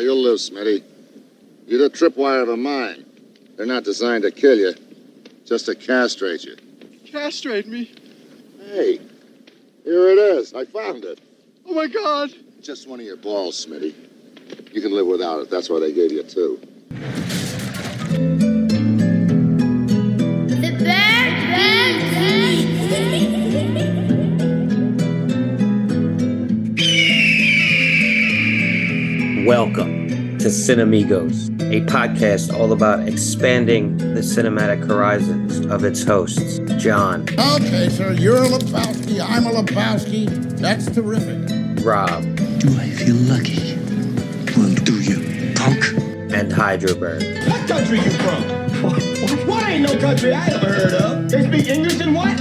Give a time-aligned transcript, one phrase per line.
[0.00, 0.82] you'll live, Smitty.
[1.66, 3.04] You're the tripwire of a mine.
[3.56, 4.74] They're not designed to kill you,
[5.46, 6.56] just to castrate you.
[7.06, 7.90] Castrate me?
[8.58, 9.00] Hey,
[9.84, 10.54] here it is.
[10.54, 11.20] I found it.
[11.66, 12.30] Oh my God!
[12.62, 13.94] Just one of your balls, Smitty.
[14.72, 15.50] You can live without it.
[15.50, 16.60] That's why they gave you two.
[20.48, 21.20] The bird
[29.46, 29.99] Welcome
[30.40, 37.90] to Cinemigos, a podcast all about expanding the cinematic horizons of its hosts, John, Okay,
[37.90, 40.26] sir, you're a Lebowski, I'm a Lebowski.
[40.58, 41.84] That's terrific.
[41.84, 42.22] Rob,
[42.58, 43.76] Do I feel lucky?
[44.56, 45.84] Well, do you, punk?
[46.32, 47.22] and Heidelberg.
[47.48, 48.60] What country you from?
[49.46, 51.28] What ain't no country I ever heard of?
[51.30, 52.38] They speak English and what?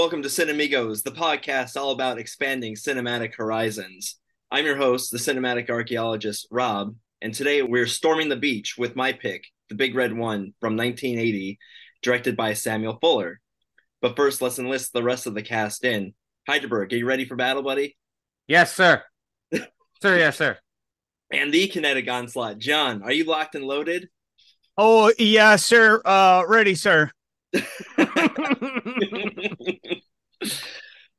[0.00, 4.16] Welcome to Cinemigos, the podcast all about expanding cinematic horizons.
[4.50, 9.12] I'm your host, the cinematic archaeologist Rob, and today we're storming the beach with my
[9.12, 11.58] pick, The Big Red One from 1980,
[12.00, 13.40] directed by Samuel Fuller.
[14.00, 16.14] But first, let's enlist the rest of the cast in.
[16.48, 17.98] Heidelberg, are you ready for battle, buddy?
[18.48, 19.02] Yes, sir.
[19.52, 20.56] sir, yes, sir.
[21.30, 22.56] And the kinetic onslaught.
[22.56, 24.08] John, are you locked and loaded?
[24.78, 26.00] Oh, yeah, sir.
[26.06, 27.10] Uh, ready, sir.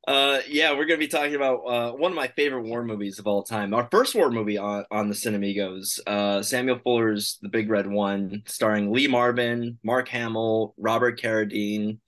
[0.08, 3.26] uh yeah we're gonna be talking about uh one of my favorite war movies of
[3.26, 7.68] all time our first war movie on on the cinemigos uh samuel fuller's the big
[7.70, 11.98] red one starring lee marvin mark hamill robert carradine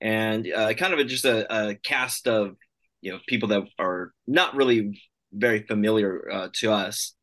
[0.00, 2.56] and uh kind of a, just a, a cast of
[3.00, 5.00] you know people that are not really
[5.32, 7.14] very familiar uh, to us.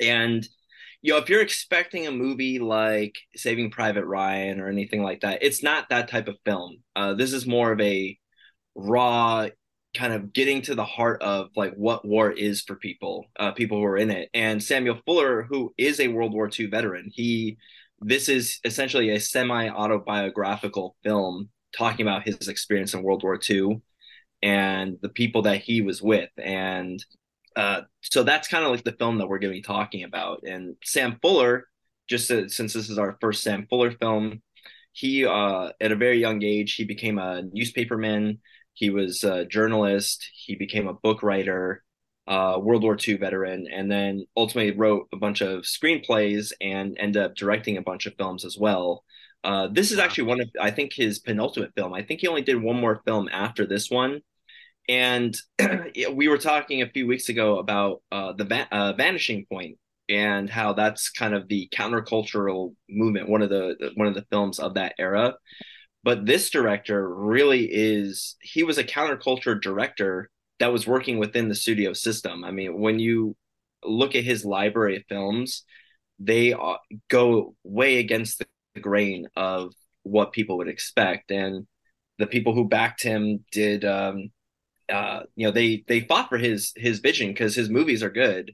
[0.00, 0.46] And
[1.06, 5.38] you know if you're expecting a movie like saving private ryan or anything like that
[5.40, 6.78] it's not that type of film.
[6.96, 8.18] Uh this is more of a
[8.74, 9.46] raw
[9.96, 13.78] kind of getting to the heart of like what war is for people uh people
[13.78, 14.28] who are in it.
[14.34, 17.56] And samuel fuller who is a world war ii veteran he
[18.00, 23.80] this is essentially a semi autobiographical film talking about his experience in world war ii
[24.42, 26.30] and the people that he was with.
[26.36, 27.04] And
[27.56, 30.42] uh so that's kind of like the film that we're going to be talking about
[30.44, 31.66] and sam fuller
[32.08, 34.42] just uh, since this is our first sam fuller film
[34.92, 38.38] he uh at a very young age he became a newspaperman
[38.76, 40.28] he was a journalist.
[40.34, 41.82] He became a book writer,
[42.26, 47.22] uh, World War II veteran, and then ultimately wrote a bunch of screenplays and ended
[47.22, 49.02] up directing a bunch of films as well.
[49.42, 51.94] Uh, this is actually one of, I think, his penultimate film.
[51.94, 54.20] I think he only did one more film after this one.
[54.88, 55.36] And
[56.12, 60.48] we were talking a few weeks ago about uh, the va- uh, Vanishing Point and
[60.48, 64.74] how that's kind of the countercultural movement, one of the one of the films of
[64.74, 65.34] that era.
[66.04, 70.30] But this director really is he was a counterculture director
[70.60, 72.44] that was working within the studio system.
[72.44, 73.36] I mean when you
[73.84, 75.64] look at his library of films
[76.18, 76.54] they
[77.10, 78.42] go way against
[78.74, 81.30] the grain of what people would expect.
[81.30, 81.66] And
[82.18, 84.30] the people who backed him did um
[84.92, 88.52] uh you know they they fought for his his vision because his movies are good.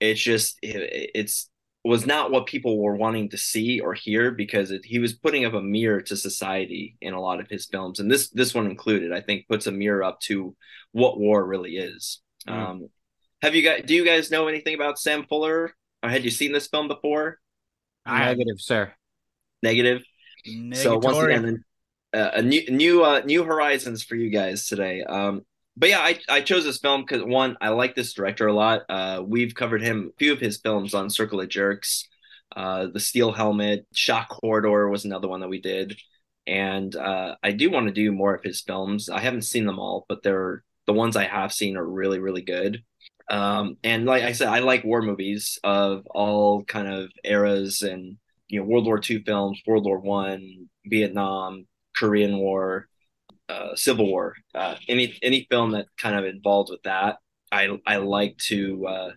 [0.00, 1.48] It's just it, it's
[1.84, 5.44] was not what people were wanting to see or hear because it, he was putting
[5.44, 8.66] up a mirror to society in a lot of his films and this this one
[8.66, 10.54] included i think puts a mirror up to
[10.92, 12.20] what war really is.
[12.46, 12.52] Mm.
[12.52, 12.88] um
[13.42, 15.74] have you guys do you guys know anything about sam fuller?
[16.02, 17.38] Or had you seen this film before?
[18.22, 18.92] Negative sir.
[19.62, 20.02] Negative?
[20.74, 21.64] So once again
[22.14, 25.02] uh, a new new uh, new horizons for you guys today.
[25.02, 25.42] Um
[25.76, 28.82] but yeah, I, I chose this film because one, I like this director a lot.
[28.88, 32.08] Uh, we've covered him a few of his films on Circle of Jerks.
[32.54, 35.98] Uh, the Steel Helmet, Shock Corridor was another one that we did,
[36.46, 39.08] and uh, I do want to do more of his films.
[39.08, 42.42] I haven't seen them all, but they're the ones I have seen are really really
[42.42, 42.82] good.
[43.30, 48.18] Um, and like I said, I like war movies of all kind of eras and
[48.48, 52.88] you know World War II films, World War One, Vietnam, Korean War
[53.52, 54.34] uh, Civil War.
[54.54, 57.16] Uh, any any film that kind of involved with that,
[57.50, 59.10] I I like to uh,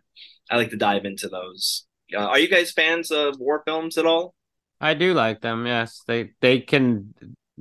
[0.50, 1.86] I like to dive into those.
[2.14, 4.36] Uh, are you guys fans of war films at all?
[4.80, 5.66] I do like them.
[5.66, 7.14] Yes, they they can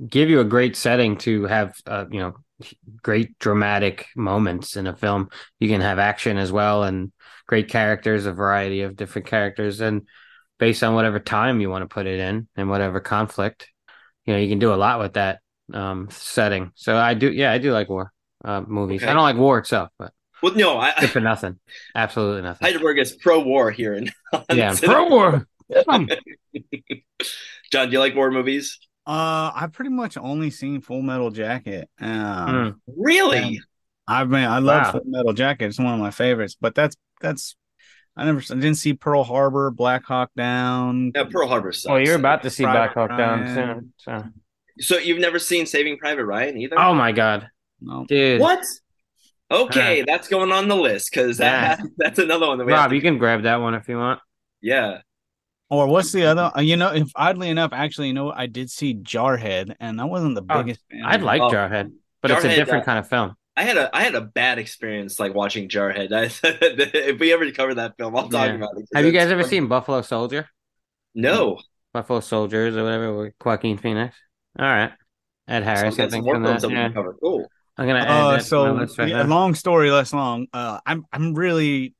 [0.09, 2.35] give you a great setting to have uh, you know
[3.01, 5.29] great dramatic moments in a film.
[5.59, 7.11] You can have action as well and
[7.47, 10.07] great characters, a variety of different characters, and
[10.57, 13.69] based on whatever time you want to put it in and whatever conflict,
[14.25, 15.39] you know, you can do a lot with that
[15.73, 16.71] um setting.
[16.75, 18.11] So I do yeah, I do like war
[18.43, 19.01] uh movies.
[19.01, 19.09] Okay.
[19.11, 21.59] I don't like war itself, but well no, I good for nothing.
[21.95, 22.65] Absolutely nothing.
[22.65, 24.11] Heidelberg is pro war here and
[24.53, 25.47] Yeah, pro war.
[27.71, 28.79] John, do you like war movies?
[29.07, 31.89] Uh, I've pretty much only seen Full Metal Jacket.
[31.99, 33.01] Um, Hmm.
[33.03, 33.59] Really?
[34.07, 34.91] I mean, I love Wow.
[34.93, 35.65] Full Metal Jacket.
[35.65, 36.55] It's one of my favorites.
[36.59, 37.55] But that's that's
[38.15, 41.11] I never I didn't see Pearl Harbor, Black Hawk Down.
[41.15, 41.89] Yeah, Pearl Harbor sucks.
[41.91, 43.93] Well, you're about to see Private Black Hawk Down soon.
[43.97, 44.23] So.
[44.79, 46.79] So you've never seen Saving Private Ryan either?
[46.79, 47.49] Oh my god,
[47.81, 48.05] No.
[48.07, 48.41] dude!
[48.41, 48.63] What?
[49.51, 52.89] Okay, that's going on the list because that that's another one that we have Rob,
[52.89, 54.19] to- you can grab that one if you want.
[54.61, 54.99] Yeah.
[55.69, 56.51] Or what's the other?
[56.55, 58.31] uh, You know, if oddly enough, actually, you know.
[58.31, 61.03] I did see Jarhead, and I wasn't the Oh, biggest fan.
[61.05, 63.35] I'd like Oh, Jarhead, but it's a different uh, kind of film.
[63.57, 66.11] I had a I had a bad experience like watching Jarhead.
[66.11, 68.55] I, if we ever cover that film, I'll talk Yeah.
[68.55, 68.81] about it.
[68.81, 69.49] 'cause Have you it's guys ever funny.
[69.49, 70.49] seen Buffalo Soldier?
[71.15, 71.59] No.
[71.93, 74.15] Buffalo Soldiers or whatever with Joaquin Phoenix.
[74.57, 74.91] All right,
[75.47, 75.95] Ed Harris.
[75.95, 76.67] So I that's think more from films that.
[76.69, 76.87] that we Yeah.
[76.87, 77.15] can cover.
[77.21, 77.47] Cool.
[77.77, 80.47] I'm gonna add Uh, that so my right yeah, long story less long.
[80.53, 81.93] Uh, I'm I'm really,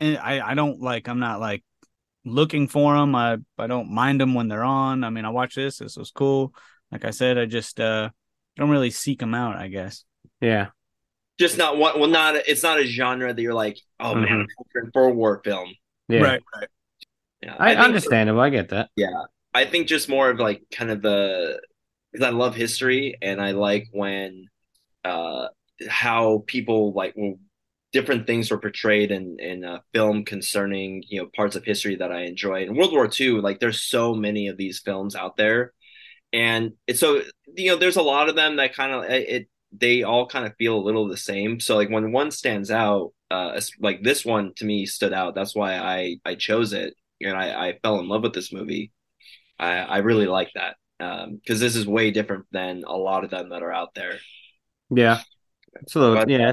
[0.00, 1.62] I I don't like I'm not like
[2.24, 3.14] looking for them.
[3.14, 5.04] I I don't mind them when they're on.
[5.04, 5.78] I mean, I watch this.
[5.78, 6.54] This was cool.
[6.90, 8.08] Like I said, I just uh
[8.56, 9.56] don't really seek them out.
[9.56, 10.04] I guess.
[10.40, 10.68] Yeah,
[11.38, 12.00] Just not one.
[12.00, 14.46] Well, not it's not a genre that you're like, oh man, Mhm.
[14.84, 15.74] I'm for a war film.
[16.08, 16.20] yeah.
[16.20, 16.42] Right.
[16.56, 16.68] Right.
[17.42, 18.40] Yeah, I, think- understandable.
[18.40, 18.88] I get that.
[18.96, 21.60] Yeah, I think just more of like kind of the
[22.12, 24.46] because I love history and I like when
[25.04, 25.48] uh
[25.88, 27.14] how people like
[27.92, 32.12] different things were portrayed in in a film concerning you know parts of history that
[32.12, 32.64] I enjoy.
[32.64, 35.72] In World War II, like there's so many of these films out there,
[36.32, 37.22] and so
[37.56, 40.54] you know there's a lot of them that kind of it they all kind of
[40.58, 41.60] feel a little the same.
[41.60, 45.34] So like when one stands out, uh, like this one to me stood out.
[45.34, 48.92] That's why I I chose it and I I fell in love with this movie.
[49.58, 50.76] I, I really like that
[51.34, 54.18] because this is way different than a lot of them that are out there.
[54.90, 55.20] Yeah,
[55.94, 56.14] little.
[56.14, 56.52] But- yeah,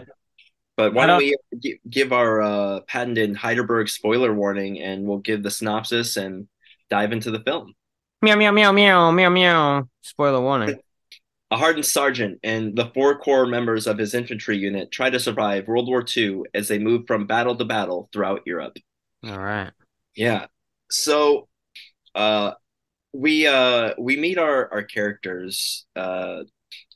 [0.77, 5.43] But why don't don't- we give our uh, patented Heidelberg spoiler warning and we'll give
[5.43, 6.47] the synopsis and
[6.89, 7.73] dive into the film.
[8.21, 9.89] meow meow meow meow meow meow.
[10.01, 10.79] Spoiler warning.
[11.51, 15.67] A hardened sergeant and the four core members of his infantry unit try to survive
[15.67, 18.77] World War II as they move from battle to battle throughout Europe.
[19.25, 19.71] All right.
[20.15, 20.45] Yeah.
[20.91, 21.47] So
[22.13, 22.51] uh
[23.13, 26.43] we uh we meet our our characters uh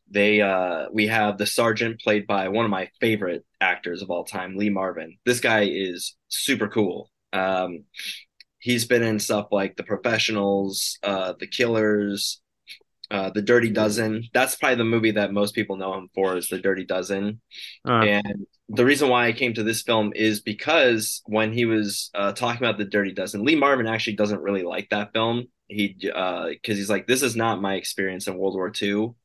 [0.09, 4.25] they uh we have the sergeant played by one of my favorite actors of all
[4.25, 5.17] time, Lee Marvin.
[5.25, 7.09] This guy is super cool.
[7.31, 7.85] Um
[8.59, 12.41] he's been in stuff like The Professionals, uh The Killers,
[13.11, 14.25] uh The Dirty Dozen.
[14.33, 17.41] That's probably the movie that most people know him for is The Dirty Dozen.
[17.87, 22.09] Uh, And the reason why I came to this film is because when he was
[22.15, 25.45] uh, talking about the Dirty Dozen, Lee Marvin actually doesn't really like that film.
[25.67, 29.15] He uh, because he's like, this is not my experience in World War II.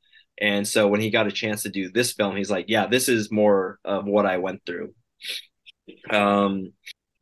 [0.40, 3.08] And so when he got a chance to do this film, he's like, yeah, this
[3.08, 4.94] is more of what I went through.
[6.10, 6.72] Um,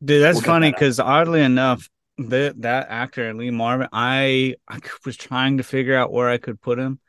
[0.03, 4.79] Dude, that's We'll funny that because oddly enough, the, that actor Lee Marvin, I I
[5.05, 6.99] was trying to figure out where I could put him,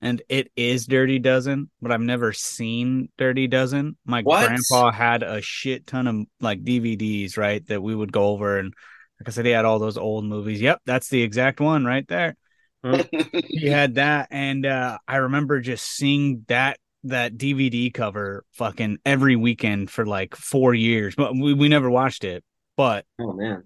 [0.00, 3.96] and it is Dirty Dozen, but I've never seen Dirty Dozen.
[4.04, 4.46] My What?
[4.46, 8.72] grandpa had a shit ton of like DVDs, right, that we would go over, and
[9.20, 10.60] like I said, he had all those old movies.
[10.60, 12.36] Yep, that's the exact one right there.
[13.32, 19.36] He had that, and uh, I remember just seeing that that DVD cover fucking every
[19.36, 22.44] weekend for like four years, but we, we never watched it.
[22.76, 23.64] But oh man,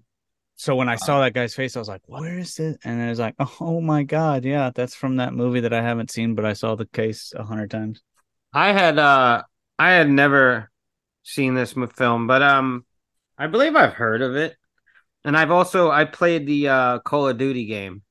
[0.55, 3.09] so when I saw that guy's face, I was like, "Where is it?" And I
[3.09, 6.45] was like, "Oh my god, yeah, that's from that movie that I haven't seen, but
[6.45, 8.01] I saw the case a hundred times."
[8.53, 9.43] I had uh
[9.79, 10.71] I had never
[11.23, 12.85] seen this film, but um
[13.37, 14.55] I believe I've heard of it.
[15.23, 18.01] And I've also I played the uh Call of Duty game,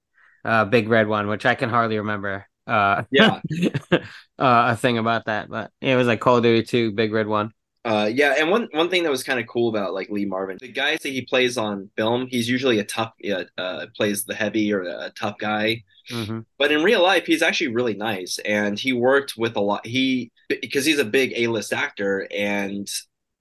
[0.45, 2.47] uh Big Red one, which I can hardly remember.
[2.67, 3.41] Uh Yeah.
[3.93, 3.99] uh
[4.39, 7.53] a thing about that, but it was like Call of Duty 2, Big Red one.
[7.83, 10.59] Uh, yeah, and one one thing that was kind of cool about like Lee Marvin,
[10.61, 14.35] the guys that he plays on film, he's usually a tough, uh, uh, plays the
[14.35, 15.83] heavy or a tough guy.
[16.11, 16.41] Mm-hmm.
[16.59, 19.87] But in real life, he's actually really nice, and he worked with a lot.
[19.87, 22.87] He because he's a big A list actor, and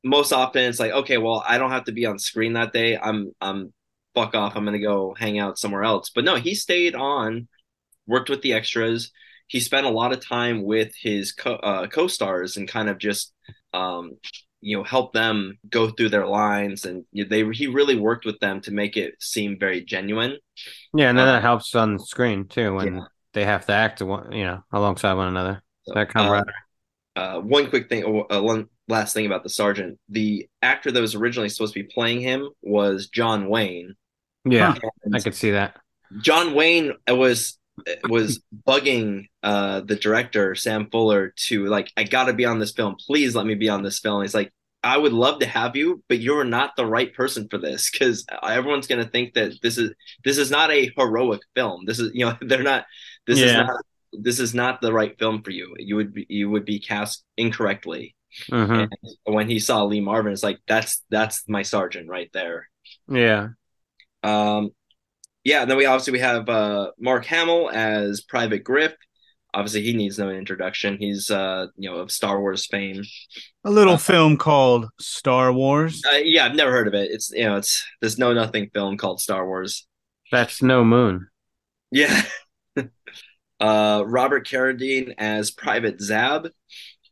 [0.04, 2.98] most often it's like, okay, well, I don't have to be on screen that day.
[2.98, 3.74] I'm I'm
[4.16, 4.56] fuck off.
[4.56, 6.10] I'm gonna go hang out somewhere else.
[6.14, 7.48] But no, he stayed on,
[8.08, 9.12] worked with the extras.
[9.48, 13.34] He spent a lot of time with his co uh, co-stars and kind of just
[13.74, 14.18] um
[14.62, 18.62] you know help them go through their lines and they he really worked with them
[18.62, 20.38] to make it seem very genuine
[20.94, 23.06] Yeah, and then Uh, that helps on screen too when yeah.
[23.34, 25.62] they have to act one, you know, alongside one another.
[25.84, 26.54] So, that camaraderie.
[27.16, 30.00] uh, one quick thing, uh, one last thing about the sergeant.
[30.10, 33.96] The actor that was originally supposed to be playing him was John Wayne.
[34.44, 35.78] yeah, And I could see that.
[36.22, 37.58] John Wayne was
[38.10, 42.74] was bugging uh, the director Sam Fuller to like, I got to be on this
[42.74, 42.98] film.
[43.00, 44.22] Please let me be on this film.
[44.22, 44.52] He's like,
[44.84, 48.26] I would love to have you, but you're not the right person for this because
[48.44, 49.92] everyone's going to think that this is
[50.24, 51.86] this is not a heroic film.
[51.86, 52.86] This is you know they're not
[53.28, 53.82] This is not
[54.14, 55.76] this is not the right film for you.
[55.78, 58.16] You would be you would be cast incorrectly.
[58.50, 58.86] Hmm
[59.26, 62.68] And when he saw Lee Marvin, it's like that's that's my sergeant right there.
[63.08, 63.50] Yeah.
[64.24, 64.72] Um,
[65.44, 68.94] yeah, and then we obviously we have uh, Mark Hamill as Private Griff.
[69.54, 70.98] Obviously, he needs no introduction.
[71.00, 73.04] He's uh, you know of Star Wars fame.
[73.64, 76.04] A little film called Star Wars.
[76.06, 77.10] Uh, yeah, I've never heard of it.
[77.12, 79.88] It's you know it's there's no nothing film called Star Wars.
[80.32, 81.30] That's no moon.
[81.92, 82.22] Yeah.
[83.60, 86.50] uh, Robert Carradine as Private Zab.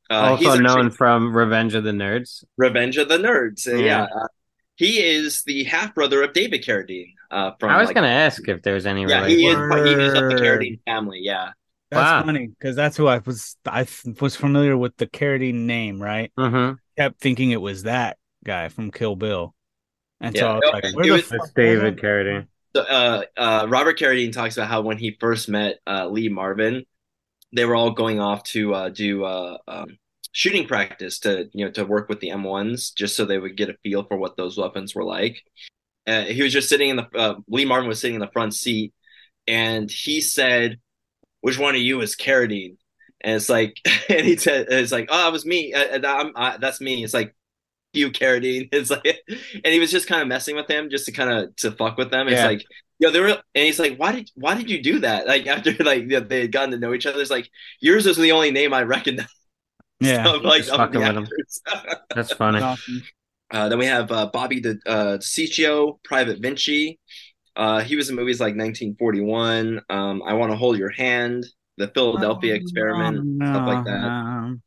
[0.10, 2.44] Uh, he's also actually- known from Revenge of the Nerds.
[2.58, 3.68] Revenge of the Nerds.
[3.68, 3.86] Uh, Yeah.
[3.86, 4.04] yeah.
[4.04, 4.28] Uh,
[4.76, 7.14] he is the half brother of David Carradine.
[7.32, 9.56] Uh, from I was like- gonna ask if there was any Yeah, he is.
[9.58, 11.20] He is of the Carradine family.
[11.22, 11.52] Yeah.
[11.90, 12.24] That's Wow.
[12.24, 13.56] funny because that's who I was.
[13.66, 13.88] I
[14.20, 16.32] was familiar with the Carradine name, right?
[16.38, 19.54] hmm Kept thinking it was that guy from Kill Bill,
[20.20, 20.52] and so Yeah.
[20.52, 21.98] I was No, like, it the was- fuck David?
[21.98, 22.48] Carradine.
[22.76, 26.86] So, uh, uh, Robert Carradine talks about how when he first met uh, Lee Marvin,
[27.54, 29.98] they were all going off to uh, do uh, um,
[30.32, 33.70] shooting practice to you know to work with the M1s just so they would get
[33.70, 35.42] a feel for what those weapons were like.
[36.06, 38.54] Uh, he was just sitting in the uh, Lee Marvin was sitting in the front
[38.54, 38.94] seat,
[39.48, 40.80] and he said,
[41.42, 42.78] "Which one of you is Carradine?"
[43.22, 43.78] And it's like,
[44.10, 45.74] and he said, "It's like, oh, it was me.
[45.74, 47.34] Uh, I'm, I, that's me." It's like.
[47.94, 48.70] You Carradine.
[48.74, 51.56] It's like, and he was just kind of messing with him, just to kind of
[51.58, 52.28] to fuck with them.
[52.28, 52.46] It's Yeah.
[52.46, 52.66] like,
[53.00, 55.72] Yo, they were, and he's like, "Why did why did you do that?" Like after
[55.84, 57.50] like you they had gotten to know each other, it's like
[57.80, 59.28] yours is the only name I recognize.
[60.00, 61.28] Yeah, of, like Just of fucking with him.
[62.16, 62.62] That's funny.
[62.62, 63.04] Awesome.
[63.52, 67.00] uh, then we have uh, Bobby the uh, Cicco, Private Vinci.
[67.56, 71.46] Uh, he was in movies like 1941, um, I Want to Hold Your Hand,
[71.78, 74.02] The Philadelphia Experiment, Oh, stuff like that.
[74.02, 74.58] no.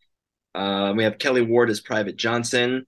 [0.55, 2.87] Uh, we have Kelly Ward as Private Johnson.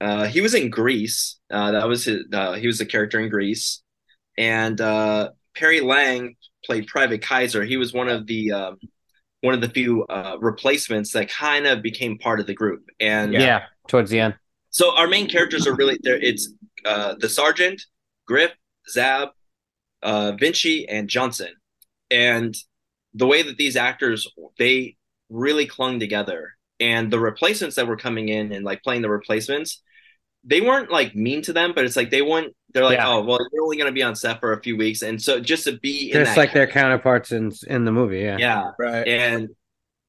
[0.00, 1.38] Uh, he was in Grease.
[1.50, 2.24] Uh, that was his.
[2.32, 3.82] Uh, he was a character in Grease,
[4.38, 7.64] and uh, Perry Lang played Private Kaiser.
[7.64, 8.78] He was one of the um,
[9.40, 12.84] one of the few uh, replacements that kind of became part of the group.
[13.00, 13.64] And Yeah.
[13.88, 14.34] towards the end.
[14.70, 16.16] so our main characters are really there.
[16.16, 16.50] It's
[16.84, 17.82] uh, the sergeant,
[18.26, 18.52] Griff,
[18.90, 19.28] Zab,
[20.02, 21.52] uh, Vinci, and Johnson.
[22.10, 22.54] And
[23.14, 24.26] the way that these actors
[24.58, 24.96] they
[25.30, 29.82] really clung together, and the replacements that were coming in and like playing the replacements,
[30.44, 32.54] they weren't like mean to them, but it's like they weren't.
[32.76, 33.08] They're like, Yeah.
[33.08, 35.40] oh well, you're only going to be on set for a few weeks, and so
[35.40, 38.20] just to be in Just that like their counterparts in in the movie.
[38.20, 38.36] Yeah.
[38.38, 39.08] yeah Right.
[39.08, 39.48] and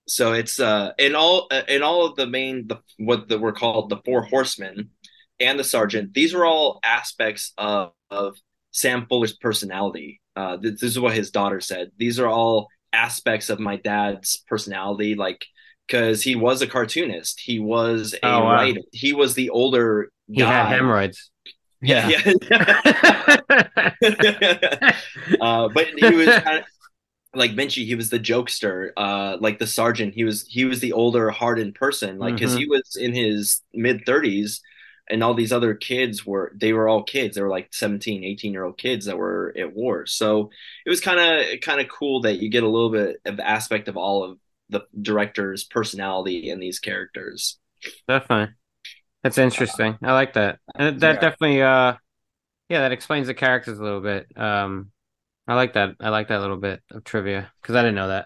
[0.08, 3.54] so it's uh in all uh, in all of the main the what the, were
[3.54, 4.90] called the four horsemen
[5.40, 8.38] and the sergeant these are all aspects of, of
[8.72, 13.50] sam fuller's personality uh this, this is what his daughter said these are all aspects
[13.50, 15.46] of my dad's personality like
[15.88, 18.54] because he was a cartoonist he was a Oh, wow.
[18.54, 21.32] writer he was the older He had hemorrhoids.
[21.82, 22.08] Yeah.
[22.08, 22.34] yeah.
[25.42, 26.64] uh, but he was kind of
[27.36, 27.86] like Vinci.
[27.86, 28.92] He was the jokester.
[28.98, 32.18] Uh, like the sergeant, he was he was the older, hardened person.
[32.20, 32.56] Like because Mhm.
[32.56, 34.62] he was in his mid thirties,
[35.10, 37.36] and all these other kids were they were all kids.
[37.36, 40.06] They were like 17, 18 year old kids that were at war.
[40.06, 40.50] So
[40.86, 43.88] it was kind of kind of cool that you get a little bit of aspect
[43.88, 47.58] of all of the director's personality in these characters.
[48.08, 48.54] Definitely.
[49.36, 49.98] That's interesting.
[50.02, 50.60] I like that.
[50.76, 51.20] And that Yeah.
[51.22, 51.94] definitely uh
[52.70, 54.28] yeah, that explains the characters a little bit.
[54.38, 54.92] Um
[55.48, 55.96] I like that.
[56.02, 58.26] I like that little bit of trivia because I didn't know that.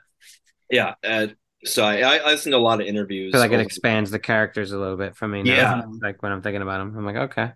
[0.71, 0.95] Yeah.
[1.03, 1.27] Uh,
[1.63, 3.31] so I, I listened to a lot of interviews.
[3.33, 5.43] I feel like it expands the characters a little bit for me.
[5.43, 5.53] now.
[5.55, 5.81] Yeah.
[6.01, 7.51] Like when I'm thinking about them, I'm like, okay.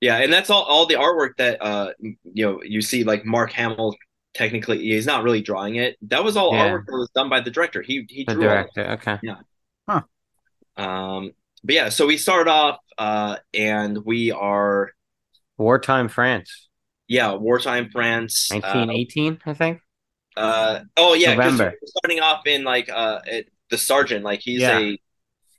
[0.00, 2.16] Yeah, and that's all all the artwork that uh you
[2.46, 3.96] know you see like Mark Hamill
[4.34, 5.96] technically he's not really drawing it.
[6.02, 6.70] That was all Yeah.
[6.70, 7.82] artwork that was done by the director.
[7.82, 8.74] He he The drew all of it.
[8.74, 9.18] director.
[9.18, 9.18] Okay.
[10.76, 11.32] Um
[11.64, 14.92] but yeah, so we start off uh and we are
[15.56, 16.68] Wartime France.
[17.08, 18.48] yeah, wartime France.
[18.52, 19.80] uh, 1918, I think.
[20.36, 21.74] Uh, oh yeah, 'cause November.
[21.80, 24.78] we're starting off in like uh it, the sergeant like he's Yeah.
[24.78, 24.98] a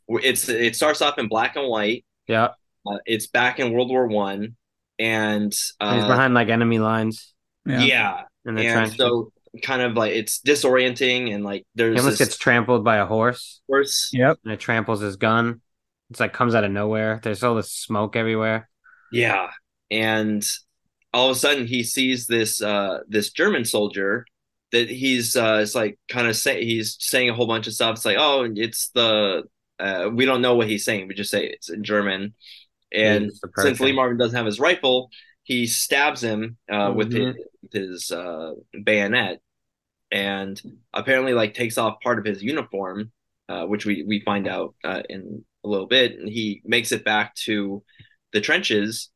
[0.07, 2.05] it's it starts off in black and white.
[2.27, 2.49] Yeah.
[2.85, 4.55] Uh, it's back in World War 1
[4.99, 7.33] and uh He's behind like enemy lines
[7.65, 7.81] Yeah.
[7.81, 8.97] yeah, in the and trench.
[8.97, 9.31] so
[9.63, 13.05] kind of like it's disorienting and like there's he almost this gets trampled by a
[13.05, 14.09] horse horse.
[14.13, 14.39] Yep.
[14.45, 15.61] and it tramples his gun.
[16.09, 17.19] It's like comes out of nowhere.
[17.23, 18.69] There's all this smoke everywhere.
[19.11, 19.49] Yeah.
[19.91, 20.47] And
[21.13, 24.25] all of a sudden he sees this uh this German soldier
[24.71, 27.97] that he's uh it's like kind of say he's saying a whole bunch of stuff.
[27.97, 29.43] It's like, oh, it's the
[29.79, 31.07] uh we don't know what he's saying.
[31.07, 32.33] We just say it's in German.
[32.91, 33.79] And since.
[33.79, 35.09] Lee Marvin doesn't have his rifle,
[35.43, 39.41] he stabs him uh with his, with his uh bayonet
[40.11, 40.61] and
[40.93, 43.11] apparently like takes off part of his uniform,
[43.47, 47.03] uh, which we we find out uh, in a little bit, and he makes it
[47.05, 47.83] back to
[48.33, 49.09] the trenches,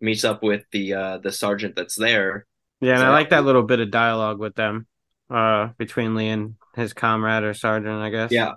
[0.00, 2.46] meets up with the uh, the sergeant that's there.
[2.80, 4.86] Yeah, and I like that little bit of dialogue with them.
[5.30, 8.30] uh, between Lee and his comrade or sergeant, I guess.
[8.30, 8.52] Yeah.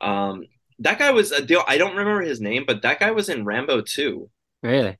[0.00, 0.44] Um,
[0.78, 1.62] that guy was a deal.
[1.68, 4.30] I don't remember his name, but that guy was in Rambo 2.
[4.62, 4.96] Really?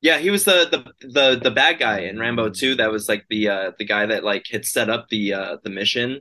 [0.00, 0.68] Yeah, he was the
[1.00, 4.06] the the the bad guy in Rambo 2 that was like the uh the guy
[4.06, 6.20] that like had set up the uh the mission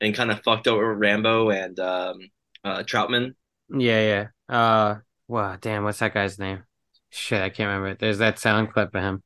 [0.00, 2.18] and kind of fucked over Rambo and um
[2.64, 3.34] uh Trautman.
[3.70, 4.54] Yeah, yeah.
[4.54, 4.96] Uh,
[5.28, 6.64] wow, damn, what's that guy's name?
[7.10, 7.88] Shit, I can't remember.
[7.88, 7.98] It.
[7.98, 9.22] There's that sound clip of him.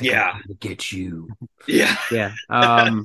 [0.00, 0.38] Like, Yeah.
[0.60, 1.28] Get you.
[1.66, 1.96] Yeah.
[2.10, 2.32] Yeah.
[2.48, 3.04] Um,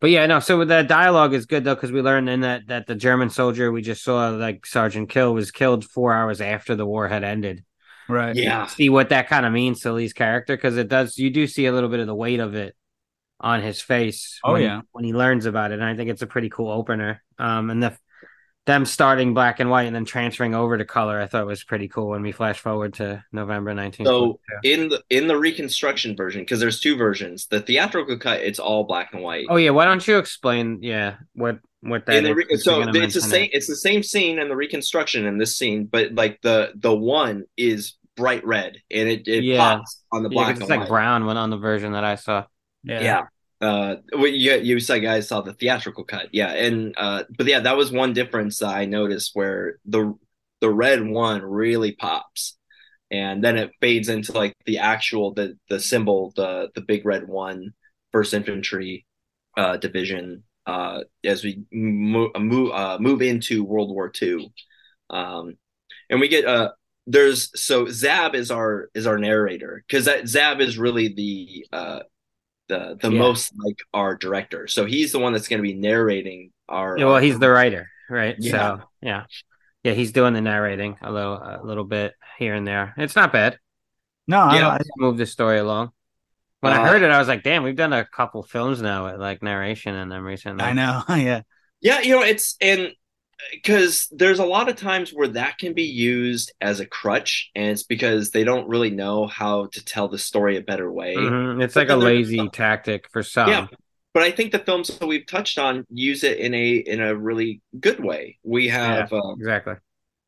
[0.00, 0.40] but yeah, no.
[0.40, 3.70] So the dialogue is good though because we learned in that that the German soldier
[3.70, 7.64] we just saw, like Sergeant Kill, was killed four hours after the war had ended.
[8.08, 8.34] Right.
[8.34, 8.66] Yeah.
[8.66, 11.16] See what that kind of means to Lee's character because it does.
[11.16, 12.74] You do see a little bit of the weight of it
[13.38, 14.40] on his face.
[14.42, 14.80] Oh, when yeah.
[14.92, 17.22] when he learns about it, and I think it's a pretty cool opener.
[17.38, 17.96] Um, and the
[18.70, 21.88] them starting black and white and then transferring over to color, I thought was pretty
[21.88, 22.08] cool.
[22.10, 24.06] When we flash forward to November 19th.
[24.06, 28.60] So in the in the reconstruction version, because there's two versions, the theatrical cut it's
[28.60, 29.46] all black and white.
[29.50, 30.78] oh yeah, why don't you explain?
[30.82, 33.50] Yeah, what what that in the is, re- since so it's the same it.
[33.54, 37.44] it's the same scene in the reconstruction in this scene, but like the the one
[37.56, 39.76] is bright red and it, it Yeah.
[39.76, 40.88] pops on the Yeah, black 'cause and it's like white.
[40.88, 42.44] brown when on the version that I saw.
[42.84, 43.00] yeah.
[43.02, 43.22] Yeah.
[43.60, 47.76] Uh, you you said guys saw the theatrical cut, yeah, and uh, but yeah, that
[47.76, 50.14] was one difference that I noticed where the
[50.60, 52.56] the red one really pops,
[53.10, 57.28] and then it fades into like the actual the the symbol the the big red
[57.28, 57.74] one
[58.12, 59.06] First Infantry
[59.58, 64.52] uh, Division uh, as we move move uh, move into World War II,
[65.10, 65.56] um,
[66.08, 66.70] and we get uh
[67.06, 72.00] there's so Zab is our is our narrator because that Zab is really the uh
[72.70, 73.18] the the Yeah.
[73.18, 74.66] most like our director.
[74.66, 76.96] So he's the one that's going to be narrating our.
[76.98, 78.34] Yeah, well, our- he's the writer, right?
[78.38, 78.50] Yeah.
[78.52, 79.24] So yeah,
[79.84, 82.94] yeah, he's doing the narrating a little, a little bit here and there.
[82.96, 83.58] It's not bad.
[84.26, 84.68] No, Yeah.
[84.70, 85.90] I, Just move the story along.
[86.60, 89.06] When I Uh, heard it, I was like, "Damn, we've done a couple films now
[89.06, 91.02] with like narration in them recently." I know.
[91.08, 91.42] yeah.
[91.80, 92.92] yeah, you know it's and
[93.52, 97.70] because there's a lot of times where that can be used as a crutch, and
[97.70, 101.16] it's because they don't really know how to tell the story a better way.
[101.16, 101.62] Mhm.
[101.62, 103.50] It's But like a lazy tactic for some.
[103.50, 103.66] Yeah,
[104.12, 107.14] but I think the films that we've touched on use it in a in a
[107.14, 108.38] really good way.
[108.42, 109.74] We have uh, exactly.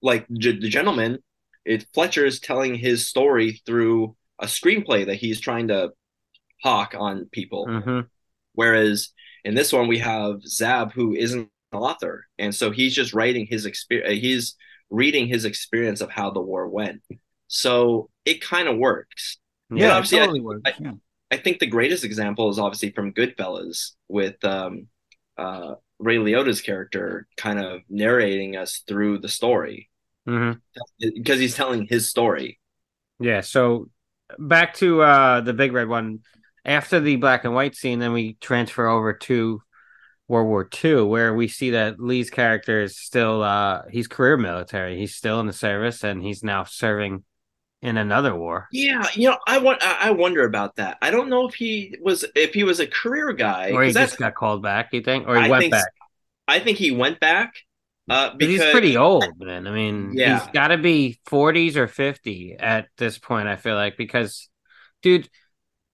[0.03, 1.18] like G- the gentleman,
[1.64, 5.92] it Fletcher is telling his story through a screenplay that he's trying to
[6.62, 7.66] hawk on people.
[7.66, 8.01] hmm
[8.55, 9.11] Whereas
[9.44, 13.66] in this one we have Zab who isn't author, and so he's just writing his
[13.66, 14.20] experience.
[14.20, 14.56] He's
[14.90, 17.02] reading his experience of how the war went.
[17.48, 19.38] So it kind of works.
[19.70, 20.62] Yeah, it obviously, I- works.
[20.66, 20.92] I- yeah.
[21.30, 24.88] I think the greatest example is obviously from Goodfellas with um,
[25.38, 29.88] uh, Ray Liotta's character kind of narrating us through the story
[30.26, 32.61] because he's telling his story.
[33.18, 33.40] Yeah.
[33.40, 33.88] So
[34.38, 36.20] back to uh the big red one.
[36.64, 39.62] After the black and white scene, then we transfer over to
[40.33, 44.97] World War II, where we see that Lee's character is still uh he's career military.
[44.99, 47.25] He's still in the service and he's now serving
[47.83, 48.68] in another war.
[48.73, 50.97] Yeah, you know, I want I wonder about that.
[51.03, 53.73] I don't know if he was if he was a career guy.
[53.73, 55.29] Or he just got called back, you think?
[55.29, 55.92] Or he I went think back.
[56.49, 57.55] I think he went back
[58.09, 59.66] uh, 'Cause because he's pretty old, man.
[59.66, 60.40] I mean, Yeah.
[60.40, 64.49] he's got to be 40s or 50 at this point, I feel like, because,
[65.03, 65.29] dude,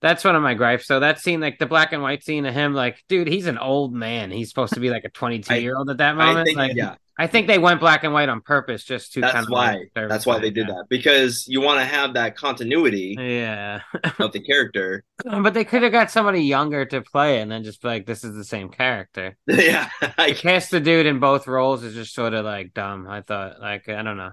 [0.01, 0.87] that's one of my gripes.
[0.87, 3.59] So that scene, like the black and white scene of him, like, dude, he's an
[3.59, 4.31] old man.
[4.31, 6.47] He's supposed to be like a 22 year old at that moment.
[6.47, 9.33] think like, yeah, I think they went black and white on purpose just to that's
[9.33, 13.17] kind of why that's why they did that because you want to have that continuity
[13.19, 13.81] Yeah,
[14.21, 15.03] of the character.
[15.25, 18.23] but they could have got somebody younger to play and then just be like, this
[18.23, 19.37] is the same character.
[19.49, 23.09] yeah, I Cast the dude in both roles is just sort of like dumb.
[23.09, 24.31] I thought, like, I don't know.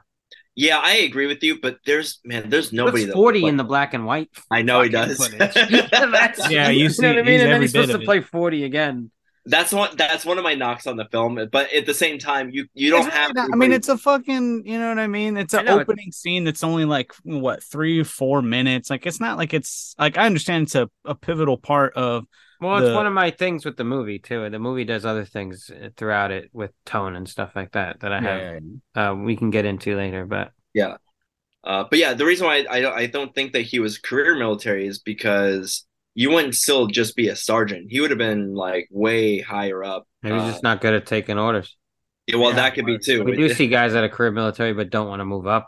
[0.56, 3.63] Yeah, I agree with you, but there's man, there's nobody What's that 40 in the
[3.65, 5.18] black and white I know he does.
[5.18, 5.54] footage.
[5.91, 7.41] That's- Yeah, you know see- what I mean?
[7.41, 8.06] And then he's supposed to it.
[8.06, 9.12] play 40 again.
[9.48, 11.38] that's one that's one of my knocks on the film.
[11.52, 13.32] But at the same time, you you don't It's have.
[13.36, 15.36] really not- I mean, it's a fucking, you know what I mean?
[15.38, 18.89] It's an know, it's- opening scene that's only like what three, four minutes.
[18.89, 22.26] Like it's not like it's like I understand it's a, a pivotal part of
[22.62, 24.50] Well, it's The- one of my things with the movie, too.
[24.50, 28.12] The movie does other things uh, throughout it with tone and stuff like that that
[28.13, 28.63] I have.
[28.96, 30.98] Uh, we can get into later, but yeah,
[31.63, 33.98] Uh, but yeah, the reason why I, I don't I don't think that he was
[33.98, 37.88] career military is because you wouldn't still just be a sergeant.
[37.91, 40.08] He would have been like way higher up.
[40.24, 41.76] maybe he's Uh, just not good at taking orders.
[42.28, 43.24] yeah, well, Yeah, that could be too.
[43.24, 45.68] We do see guys that are career military but don't want to move up.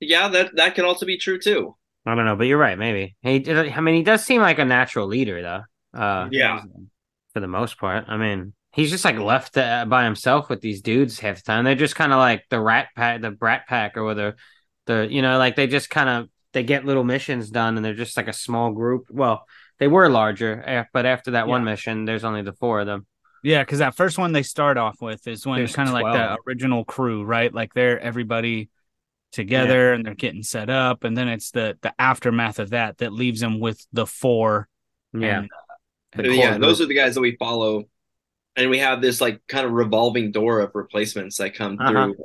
[0.00, 1.76] yeah, that that could also be true too.
[2.08, 2.78] I don't know, but you're right.
[2.78, 3.44] Maybe he.
[3.52, 5.62] I mean, he does seem like a natural leader, though.
[5.96, 6.62] Uh, Yeah.
[7.32, 8.04] for the most part.
[8.08, 11.64] I mean, he's just like left uh, by himself with these dudes half the time.
[11.64, 14.34] They're just kind of like the rat pack, the brat pack, or the,
[14.86, 17.94] the you know, like they just kind of they get little missions done, and they're
[17.94, 19.06] just like a small group.
[19.10, 19.46] Well,
[19.78, 23.06] they were larger, eh, but after that one mission, there's only the four of them.
[23.42, 25.94] Yeah, because that first one they start off with is when There's it's kind of
[25.94, 27.52] like the original crew, right?
[27.52, 28.70] Like they're everybody
[29.32, 33.12] together and they're getting set up, and then it's the the aftermath of that that
[33.12, 34.68] leaves them with the four.
[35.12, 35.50] Yeah, and,
[36.16, 37.84] The But core yeah, those are the guys that we follow,
[38.56, 41.90] and we have this like kind of revolving door of replacements that come Uh-huh.
[42.06, 42.16] through.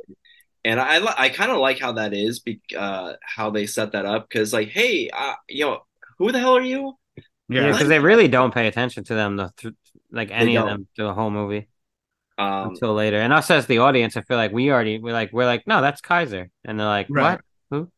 [0.63, 4.06] And I I kind of like how that is, be- uh, how they set that
[4.06, 5.80] up because like, hey, uh, you know,
[6.19, 6.97] who the hell are you?
[7.49, 9.73] yeah, yeah, because they really don't pay attention to them, the th-
[10.12, 10.71] like any of don't.
[10.71, 11.67] them, the whole movie
[12.38, 13.17] Um, until later.
[13.17, 15.82] And us as the audience, I feel like we already we're like we're like, no,
[15.82, 17.32] that's Kaiser, and they're like, Right.
[17.34, 17.41] what?
[17.71, 17.91] Who?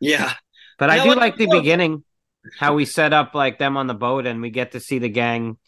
[0.00, 0.32] Yeah,
[0.78, 1.62] But Yeah, I do like- like the look.
[1.62, 2.04] beginning,
[2.58, 5.08] how we set up like them on the boat, and we get to see the
[5.08, 5.58] gang.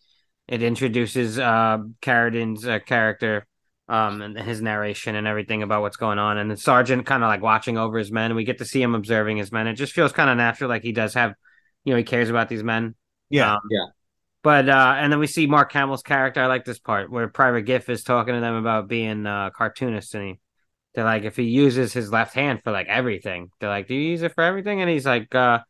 [0.47, 3.47] It introduces uh Carradine's uh, character,
[3.88, 7.29] um, and his narration and everything about what's going on, and the sergeant kind of
[7.29, 8.35] like watching over his men.
[8.35, 9.67] We get to see him observing his men.
[9.67, 11.35] It just feels kind of natural, like he does have,
[11.85, 12.95] you know, he cares about these men.
[13.31, 13.87] yeah, Um, Yeah.
[14.43, 16.41] But uh, and then we see Mark Hamill's character.
[16.41, 20.14] I like this part where Private Griff is talking to them about being uh, cartoonists,
[20.14, 20.41] and he
[20.95, 24.11] they're like, if he uses his left hand for like everything, they're like, do you
[24.11, 24.81] use it for everything?
[24.81, 25.61] And he's like, uh,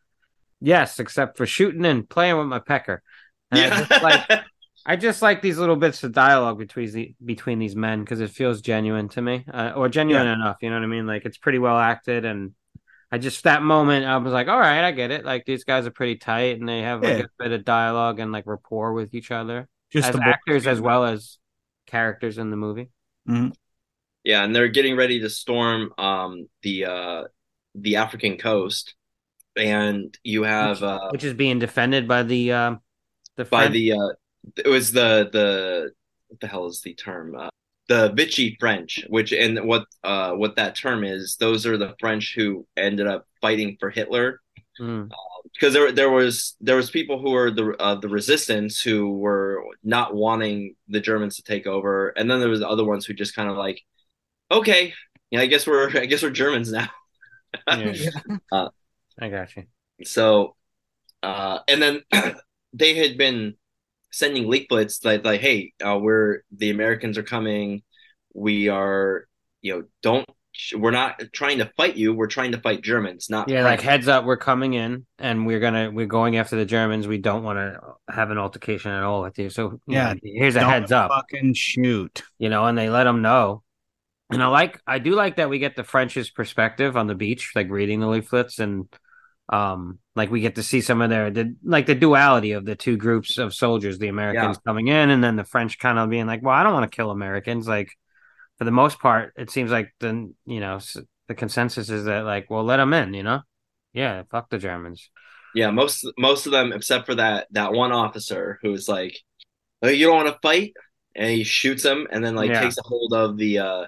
[0.60, 3.02] yes, except for shooting and playing with my pecker.
[3.50, 3.84] And I yeah.
[3.84, 4.30] just like
[4.86, 8.30] I just like these little bits of dialogue between the between these men because it
[8.30, 10.56] feels genuine to me, uh, or genuine enough.
[10.62, 11.06] You know what I mean?
[11.06, 12.52] Like it's pretty well acted, and
[13.10, 15.24] I just that moment I was like, all right, I get it.
[15.24, 17.24] Like these guys are pretty tight, and they have like Yeah.
[17.24, 20.80] a bit of dialogue and like rapport with each other just as the actors as
[20.80, 21.38] well as
[21.86, 22.90] characters in the movie.
[24.24, 27.24] yeah, and they're getting ready to storm um the uh
[27.74, 28.94] the African coast,
[29.58, 32.80] and you have uh which is being defended by the um
[33.36, 33.72] the by French.
[33.74, 34.08] the uh
[34.56, 35.90] it was the the
[36.28, 37.48] what the hell is the term uh,
[37.88, 42.34] the Vichy French which and what uh what that term is those are the French
[42.36, 44.40] who ended up fighting for Hitler
[44.80, 45.10] Mm.
[45.54, 49.64] because there there was there was people who were the uh, the resistance who were
[49.82, 53.12] not wanting the Germans to take over and then there was the other ones who
[53.12, 53.80] just kind of like
[54.52, 54.94] okay
[55.32, 56.88] yeah I guess we're I guess we're Germans now
[57.68, 57.92] Yeah.
[58.52, 58.68] Uh,
[59.20, 59.66] I got you.
[60.04, 60.56] so,
[61.22, 62.02] uh, and then
[62.74, 63.56] they had been
[64.12, 67.82] sending leaflets like, like, hey, uh, we're the Americans are coming.
[68.34, 69.28] We are,
[69.62, 70.28] you know, don't.
[70.76, 72.14] We're not trying to fight you.
[72.14, 75.60] We're trying to fight Germans, not Yeah, like heads up, we're coming in and we're
[75.60, 77.06] gonna we're going after the Germans.
[77.06, 77.80] We don't want to
[78.12, 79.48] have an altercation at all with you.
[79.48, 82.22] So you Yeah, know, here's a heads up, fucking shoot.
[82.38, 83.62] you know, and they let them know.
[84.30, 87.52] And I like I do like that we get the French's perspective on the beach,
[87.54, 88.88] like reading the leaflets and
[89.50, 92.76] um like we get to see some of their the like the duality of the
[92.76, 96.26] two groups of soldiers, the Americans coming in and then the French kind of being
[96.26, 97.66] like, well, I don't want to kill Americans.
[97.66, 97.90] Like
[98.58, 100.80] for the most part, it seems like the you know
[101.28, 103.42] the consensus is that like, well, let them in, you know.
[103.92, 105.10] Yeah, fuck the Germans.
[105.54, 109.18] Yeah, most most of them, except for that that one officer who's like,
[109.82, 110.74] oh, "You don't want to fight,"
[111.14, 112.60] and he shoots him, and then like Yeah.
[112.60, 113.86] takes a hold of the uh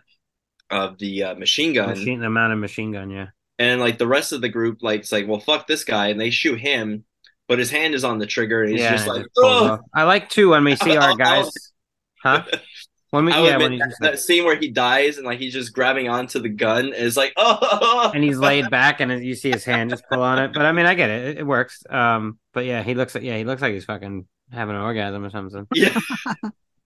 [0.70, 3.28] of the uh, machine gun, Machine, the mounted machine gun, yeah.
[3.60, 6.18] And like the rest of the group, like, it's like, "Well, fuck this guy," and
[6.18, 7.04] they shoot him,
[7.46, 10.30] but his hand is on the trigger, and he's yeah, just like, "Oh." I like
[10.30, 11.50] too when we see our guys,
[12.24, 12.44] huh?
[13.10, 15.74] When we I yeah, when that, that scene where he dies and like he's just
[15.74, 19.64] grabbing onto the gun is like, oh, and he's laid back, and you see his
[19.64, 20.54] hand just pull on it.
[20.54, 21.84] But I mean, I get it; it, it works.
[21.90, 25.22] Um, but yeah, he looks like yeah, he looks like he's fucking having an orgasm
[25.22, 25.66] or something.
[25.74, 26.00] yeah,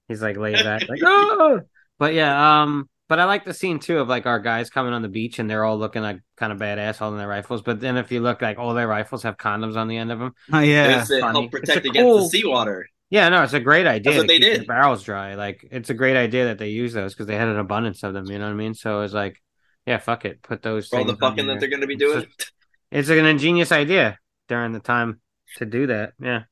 [0.08, 1.60] He's like laid back, like oh.
[2.00, 5.02] But yeah, um, but I like the scene too of like our guys coming on
[5.02, 7.62] the beach and they're all looking like kind of badass holding their rifles.
[7.62, 10.18] But then if you look, like all their rifles have condoms on the end of
[10.18, 10.32] them.
[10.52, 11.00] Oh yeah.
[11.00, 11.40] it's to funny.
[11.40, 12.86] help protect It's against cool- the seawater.
[13.10, 14.12] Yeah, no, it's a great idea.
[14.12, 14.62] That's what they did.
[14.62, 15.34] the barrels dry.
[15.34, 18.12] Like it's a great idea that they use those because they had an abundance of
[18.14, 18.26] them.
[18.26, 18.74] You know what I mean?
[18.74, 19.40] So it's like,
[19.86, 20.88] yeah, fuck it, put those.
[20.88, 22.24] For all the fucking that they're going to be It's doing.
[22.24, 22.52] just-
[22.90, 25.20] It's an ingenious idea during the time
[25.58, 26.12] to do that.
[26.20, 26.44] Yeah,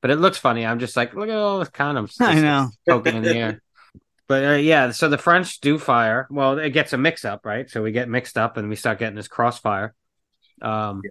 [0.00, 0.64] but it looks funny.
[0.66, 2.16] I'm just like, look at all the condoms.
[2.20, 2.68] I know.
[2.88, 3.62] poking in the air.
[4.32, 6.26] But uh, yeah, so the French do fire.
[6.30, 7.68] Well, it gets a mix up, right?
[7.68, 9.94] So we get mixed up and we start getting this crossfire.
[10.62, 11.02] Um,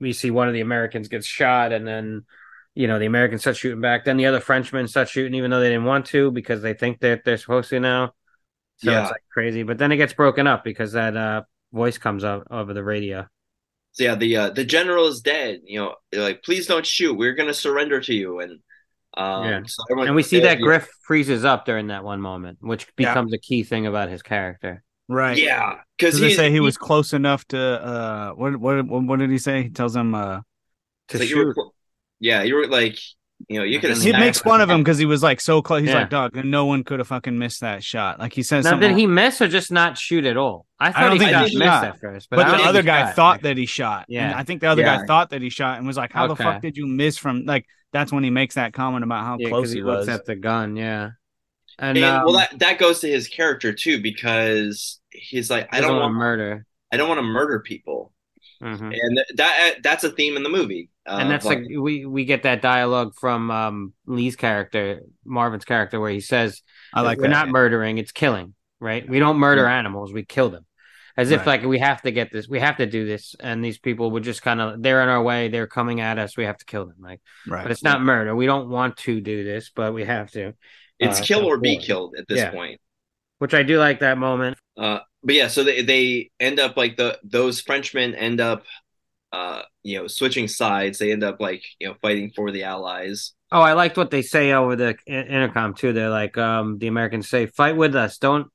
[0.00, 2.26] we see one of the Americans gets shot, and then
[2.74, 4.04] you know the Americans start shooting back.
[4.04, 7.00] Then the other Frenchmen start shooting, even though they didn't want to, because they think
[7.00, 8.12] that they're supposed to now.
[8.76, 9.00] So Yeah.
[9.04, 9.62] it's like crazy.
[9.62, 13.26] But then it gets broken up because that uh, voice comes out over the radio.
[13.92, 15.62] So yeah, the uh, the general is dead.
[15.64, 17.14] You know, they're like, please don't shoot.
[17.14, 18.40] We're going to surrender to you.
[18.40, 18.60] And
[19.18, 19.60] um, Yeah.
[19.66, 23.10] so And we see that Griff freezes up during that one moment, which Yeah.
[23.10, 24.82] becomes a key thing about his character.
[25.08, 25.36] Right.
[25.38, 29.18] Yeah, because he they say he was close enough to uh what what what what
[29.18, 29.62] did he say?
[29.64, 30.40] He tells him uh
[31.08, 31.72] To like, you were shoot.
[32.20, 32.98] yeah, you were like
[33.48, 35.62] You know, you could have He makes fun of him because he was like so
[35.62, 35.80] close.
[35.80, 36.00] He's Yeah.
[36.00, 38.18] like, dog, no one could have fucking missed that shot.
[38.18, 38.90] Like he says Now, something.
[38.90, 40.66] did he miss or just not shoot at all?
[40.78, 41.84] I thought don't he think he missed shot.
[41.84, 43.14] at first, but, but the other guy shot.
[43.16, 44.04] thought that he shot.
[44.08, 44.26] Yeah.
[44.30, 44.98] And I think the other Yeah.
[44.98, 47.44] guy thought that he shot and was like, How the fuck did you miss from
[47.46, 50.06] like that's when he makes that comment about how Yeah, close he, he was.
[50.06, 50.76] looks at the gun.
[50.76, 51.10] Yeah,
[51.78, 55.80] and, And um, well, that that goes to his character too, because he's like, I
[55.80, 56.66] don't want to murder.
[56.92, 58.12] I don't want to murder people,
[58.62, 58.94] Mhm.
[58.98, 60.90] and that that's a theme in the movie.
[61.06, 65.64] Uh, and that's but- like we we get that dialogue from um Lee's character, Marvin's
[65.64, 67.28] character, where he says, I like we're that.
[67.30, 69.08] not murdering, it's killing, right?
[69.08, 69.78] We don't murder Yeah.
[69.78, 70.64] animals, we kill them.
[71.18, 71.60] As if Right.
[71.60, 74.22] like we have to get this, we have to do this, and these people would
[74.22, 76.86] just kind of they're in our way, they're coming at us, we have to kill
[76.86, 76.96] them.
[77.00, 77.64] Like, right.
[77.64, 78.34] but it's not murder.
[78.36, 80.54] We don't want to do this, but we have to.
[81.00, 82.50] it's uh, kill or be killed at this Yeah.
[82.52, 82.80] point.
[83.40, 84.56] Which I do like that moment.
[84.76, 88.64] Uh, but yeah, so they they end up like the those Frenchmen end up,
[89.32, 90.98] uh, you know, switching sides.
[90.98, 93.32] They end up like you know fighting for the Allies.
[93.50, 95.92] Oh, I liked what they say over the intercom too.
[95.92, 98.18] They're like, um, the Americans say, "Fight with us.
[98.18, 98.48] Don't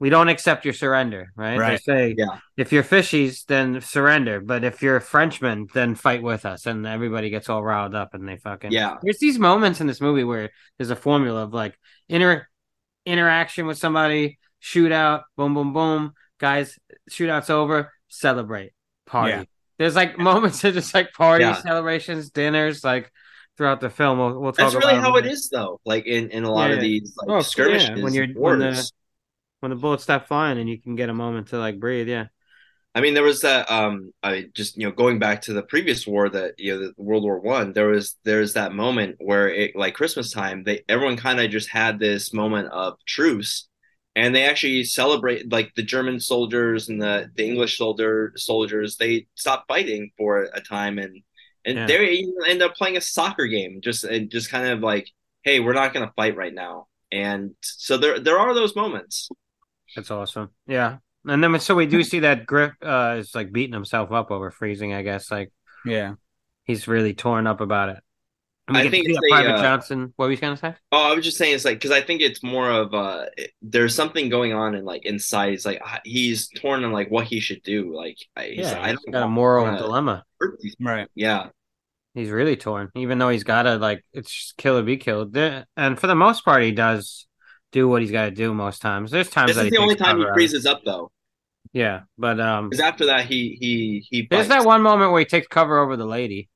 [0.00, 1.56] we don't accept your surrender." Right?
[1.58, 1.70] Right.
[1.86, 2.38] They say, Yeah.
[2.56, 4.40] if you're Vichys, then surrender.
[4.40, 6.66] But if you're a Frenchman, then fight with us.
[6.66, 8.96] And everybody gets all riled up, and they fucking Yeah.
[9.02, 12.48] There's these moments in this movie where there's a formula of like inter
[13.06, 16.12] interaction with somebody, shootout, boom, boom, boom.
[16.38, 16.78] Guys,
[17.10, 18.72] shootout's over, celebrate,
[19.06, 19.32] party.
[19.32, 19.44] Yeah.
[19.78, 21.62] There's like moments of just like parties, Yeah.
[21.62, 23.10] celebrations, dinners, like
[23.56, 24.18] throughout the film.
[24.18, 25.80] We'll, we'll talk That's really about how it is though.
[25.84, 26.76] Like in in a lot Yeah.
[26.76, 28.92] of these like Oh, yeah, skirmishes, when you're- and when the- wars.
[29.60, 32.08] When the bullets stop flying and you can get a moment to like breathe.
[32.08, 32.26] Yeah.
[32.94, 33.70] I mean, there was that.
[33.70, 36.94] Um, I just you know going back to the previous war that you know the
[36.96, 37.72] World War One.
[37.72, 40.64] There was there's that moment where it like Christmas time.
[40.64, 43.68] They everyone kind of just had this moment of truce,
[44.16, 48.96] and they actually celebrate like the German soldiers and the the English soldier soldiers.
[48.96, 51.22] They stopped fighting for a time, and
[51.64, 51.86] and Yeah.
[51.86, 53.80] they end up playing a soccer game.
[53.82, 55.08] Just and just kind of like,
[55.44, 56.88] hey, we're not gonna fight right now.
[57.12, 59.28] And so there there are those moments.
[59.94, 60.50] That's awesome.
[60.66, 60.98] Yeah.
[61.26, 64.50] And then so we do see that Griff uh, is like beating himself up over
[64.50, 65.30] freezing, I guess.
[65.30, 65.52] Like
[65.84, 66.14] yeah.
[66.64, 67.98] he's really torn up about it.
[68.68, 70.12] And we I get to think see it's a, Private uh, Johnson.
[70.16, 70.74] What were you gonna say?
[70.92, 73.52] Oh, I was just saying it's like because I think it's more of uh it-
[73.60, 75.52] there's something going on in like inside.
[75.54, 77.94] It's like he's torn on like what he should do.
[77.94, 80.24] Like I, he's Yeah, like, I don't got a moral wanna dilemma.
[80.40, 81.08] hurt Right.
[81.14, 81.48] Yeah,
[82.14, 85.36] He's really torn, even though he's got to like it's just kill or be killed.
[85.36, 87.26] And for the most part, he does
[87.72, 89.10] do what he's got to do most times.
[89.10, 91.10] There's times this that is he the only time he freezes up though.
[91.72, 94.26] Yeah, but um, Because after that he he he.
[94.28, 96.48] There's that one moment where he takes cover over the lady,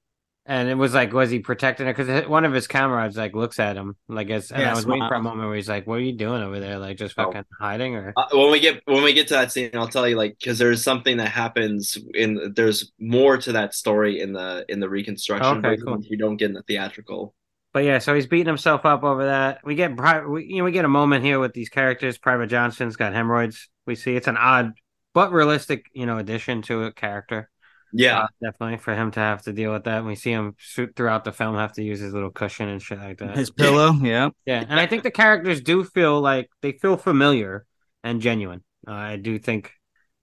[0.44, 1.94] and it was like, was he protecting her?
[1.94, 4.86] Because one of his comrades like looks at him, like, as, and Yeah, I was
[4.86, 6.78] waiting for a moment where he's like, "What are you doing over there?
[6.78, 7.26] Like, just Oh.
[7.26, 10.08] fucking hiding?" Or Uh, when we get when we get to that scene, I'll tell
[10.08, 14.64] you like because there's something that happens in there's more to that story in the
[14.68, 16.02] in the reconstruction Okay, cool.
[16.10, 17.34] we don't get in the theatrical.
[17.74, 19.58] But yeah, so he's beating himself up over that.
[19.64, 22.16] We get pri- we, you know we get a moment here with these characters.
[22.16, 23.68] Private Johnson's got hemorrhoids.
[23.84, 24.72] We see it's an odd
[25.12, 27.50] but realistic, you know, addition to a character.
[27.92, 29.98] Yeah, Uh, definitely for him to have to deal with that.
[29.98, 30.56] And we see him
[30.96, 33.36] throughout the film have to use his little cushion and shit like that.
[33.36, 33.92] His pillow.
[34.02, 34.30] Yeah.
[34.46, 37.66] Yeah, and I think the characters do feel like they feel familiar
[38.02, 38.64] and genuine.
[38.86, 39.72] Uh, I do think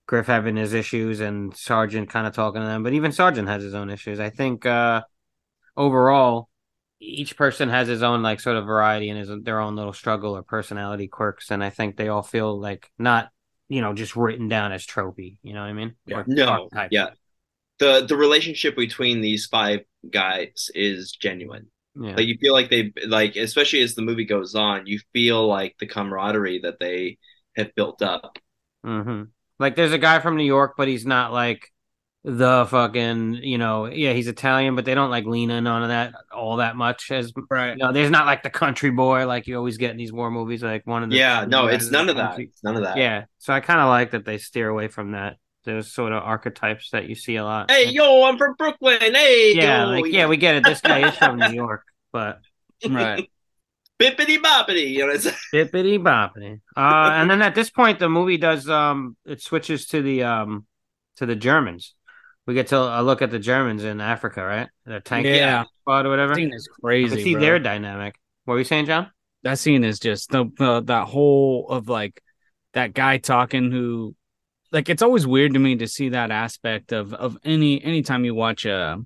[0.07, 3.63] Griff having his issues and Sergeant kind of talking to them, but even Sergeant has
[3.63, 4.19] his own issues.
[4.19, 5.01] I think uh,
[5.77, 6.49] overall,
[7.01, 10.37] each person has his own like sort of variety and his their own little struggle
[10.37, 13.31] or personality quirks, and I think they all feel like not
[13.69, 15.37] you know just written down as tropey.
[15.43, 15.95] You know what I mean?
[16.11, 16.91] Or no, archetype.
[16.91, 17.11] yeah.
[17.79, 21.67] The the relationship between these five guys is genuine.
[21.95, 22.15] yeah.
[22.15, 25.75] Like you feel like they like, especially as the movie goes on, you feel like
[25.79, 27.17] the camaraderie that they
[27.55, 28.37] have built up.
[28.83, 29.23] hmm
[29.59, 31.71] Like there's a guy from New York, but he's not like
[32.23, 36.13] the fucking, you know, yeah, he's Italian, but they don't like lean in on that
[36.31, 37.71] all that much as Right.
[37.71, 40.29] you know, there's not like the country boy like you always get in these war
[40.29, 42.39] movies, like one of the Yeah, no, it's none of the that.
[42.39, 42.97] It's none of that.
[42.97, 43.25] Yeah.
[43.39, 45.37] So I kinda like that they steer away from that.
[45.63, 47.69] Those sort of archetypes that you see a lot.
[47.69, 48.99] Hey, yo, I'm from Brooklyn.
[48.99, 50.63] Hey, yeah, yo, like yeah, we get it.
[50.63, 52.39] This guy is from New York, but
[52.89, 53.27] Right.
[53.99, 54.89] bippity boppity.
[54.91, 56.61] You know, it's Bippity boppity.
[56.75, 60.65] Uh, and then at this point, the movie does um, it switches to the um,
[61.17, 61.93] to the Germans.
[62.47, 64.67] We get to a look at the Germans in Africa, right?
[64.85, 65.65] The tank Yeah.
[65.81, 66.33] squad or whatever.
[66.33, 67.23] That scene is crazy.
[67.23, 67.41] see bro.
[67.41, 68.15] their dynamic.
[68.45, 69.11] What were you saying, John?
[69.43, 72.21] that scene is just the uh, that whole of like
[72.73, 74.15] that guy talking who
[74.71, 78.35] like it's always weird to me to see that aspect of of any anytime you
[78.35, 78.99] watch a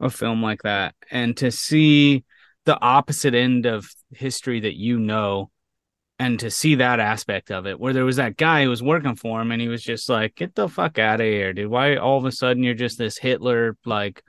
[0.00, 2.24] a film like that and to see
[2.64, 5.50] the opposite end of history that you know
[6.20, 9.16] and to see that aspect of it where there was that guy who was working
[9.16, 11.96] for him and he was just like get the fuck out of here dude why
[11.96, 14.22] all of a sudden you're just this hitler like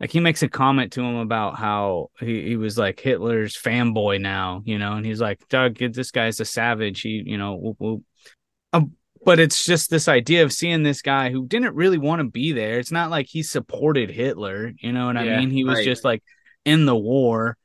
[0.00, 4.20] like he makes a comment to him about how he, he was like Hitler's fanboy
[4.20, 7.00] now, you know, and he's like, Doug, this guy's a savage.
[7.00, 8.02] He, you know, whoop, whoop.
[8.74, 8.92] Um,
[9.24, 12.52] but it's just this idea of seeing this guy who didn't really want to be
[12.52, 12.78] there.
[12.78, 15.50] It's not like he supported Hitler, you know what Yeah, I mean?
[15.50, 15.84] He was right.
[15.84, 16.22] just like
[16.66, 17.56] in the war,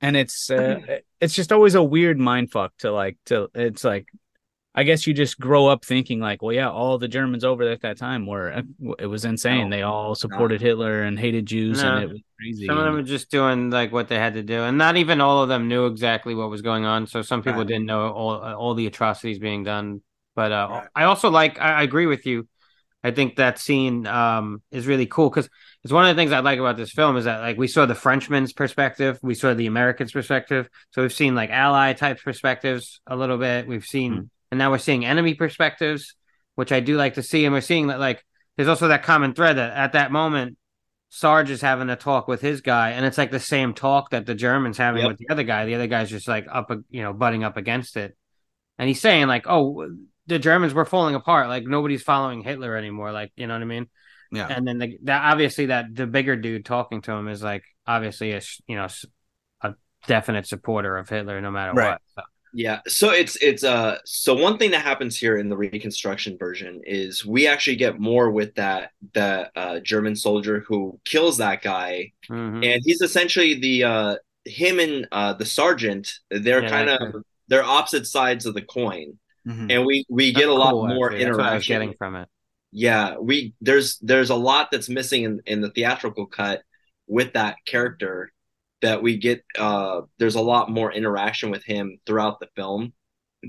[0.00, 0.80] and it's uh,
[1.20, 3.50] it's just always a weird mind fuck to like to.
[3.54, 4.06] It's like
[4.74, 7.82] I guess you just grow up thinking like, well, yeah, all the Germans over at
[7.82, 8.62] that time were uh,
[8.98, 9.68] it was insane.
[9.68, 9.76] No.
[9.76, 11.94] they all supported Hitler and hated Jews, No.
[11.96, 12.66] and it was crazy.
[12.66, 15.20] Some of them were just doing like what they had to do, and not even
[15.20, 17.06] all of them knew exactly what was going on.
[17.06, 17.66] So some people Right.
[17.68, 20.02] didn't know all all the atrocities being done.
[20.36, 20.88] But uh, Right.
[20.94, 21.60] I also like.
[21.60, 22.46] I, I agree with you.
[23.02, 25.48] I think that scene um, is really cool because
[25.84, 27.86] it's one of the things I like about this film is that like we saw
[27.86, 30.68] the Frenchman's perspective, we saw the Americans' perspective.
[30.92, 33.66] So we've seen like ally type perspectives a little bit.
[33.66, 34.28] We've seen, Mhm.
[34.50, 36.14] and now we're seeing enemy perspectives,
[36.54, 37.44] which I do like to see.
[37.44, 38.24] And we're seeing that like
[38.56, 40.58] there's also that common thread that at that moment
[41.12, 44.26] Sarge is having a talk with his guy, and it's like the same talk that
[44.26, 45.08] the Germans having Yep.
[45.08, 45.64] with the other guy.
[45.66, 48.16] The other guy's just like up, you know, butting up against it,
[48.78, 49.88] and he's saying like, "Oh,
[50.28, 51.48] the Germans were falling apart.
[51.48, 53.10] Like nobody's following Hitler anymore.
[53.10, 53.88] Like you know what I mean?"
[54.32, 54.48] Yeah.
[54.48, 58.32] And then the, that obviously that the bigger dude talking to him is like obviously
[58.32, 59.06] a you know s-
[59.62, 59.74] a
[60.06, 61.92] definite supporter of Hitler no matter Right.
[61.92, 62.00] what.
[62.16, 66.36] So, Yeah, so it's it's uh so one thing that happens here in the reconstruction
[66.38, 71.62] version is we actually get more with that that uh German soldier who kills that
[71.62, 72.64] guy mhm.
[72.64, 77.14] and he's essentially the uh him and uh the sergeant they're Yeah, kind of
[77.48, 79.70] they're opposite sides of the coin Mhm.
[79.70, 81.20] and we we That's get a lot cool, more actually.
[81.20, 82.28] That's what I was interaction getting from it.
[82.72, 86.62] Yeah we there's there's a lot that's missing in in the theatrical cut
[87.06, 88.32] with that character
[88.82, 92.92] that we get uh there's a lot more interaction with him throughout the film.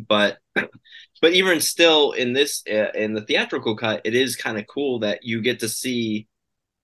[0.08, 4.68] But but even still in this uh, in the theatrical cut it is kind of
[4.68, 6.28] cool that you get to see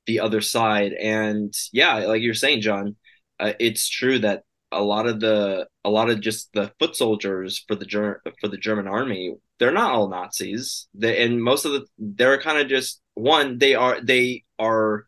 [0.05, 0.93] the other side.
[0.93, 2.95] And yeah like you're saying john
[3.39, 7.63] uh, it's true that a lot of the a lot of just the foot soldiers
[7.67, 11.71] for the Ger- for the German army they're not all Nazis they, and most of
[11.73, 15.07] the they're kind of just one they are they are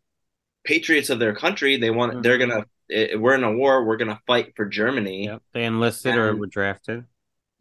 [0.64, 2.24] patriots of their country they want Mhm.
[2.24, 5.42] they're gonna eh, we're in a war we're gonna fight for Germany Yep.
[5.54, 7.06] They enlisted or And- were drafted.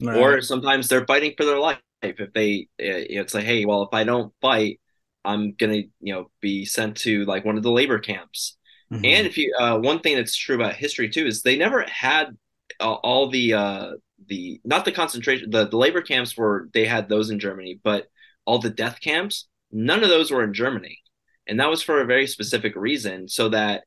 [0.02, 3.64] or sometimes they're fighting for their life if they uh, you know, it's like hey
[3.64, 4.78] well if i don't fight
[5.24, 8.56] i'm gonna you know be sent to like one of the labor camps
[8.92, 9.04] Mhm.
[9.04, 12.36] and if you uh one thing that's true about history too is they never had
[12.80, 13.90] uh, all the uh
[14.26, 18.08] the not the concentration the, the labor camps were they had those in germany but
[18.44, 20.98] all the death camps none of those were in germany
[21.46, 23.84] and that was for a very specific reason so that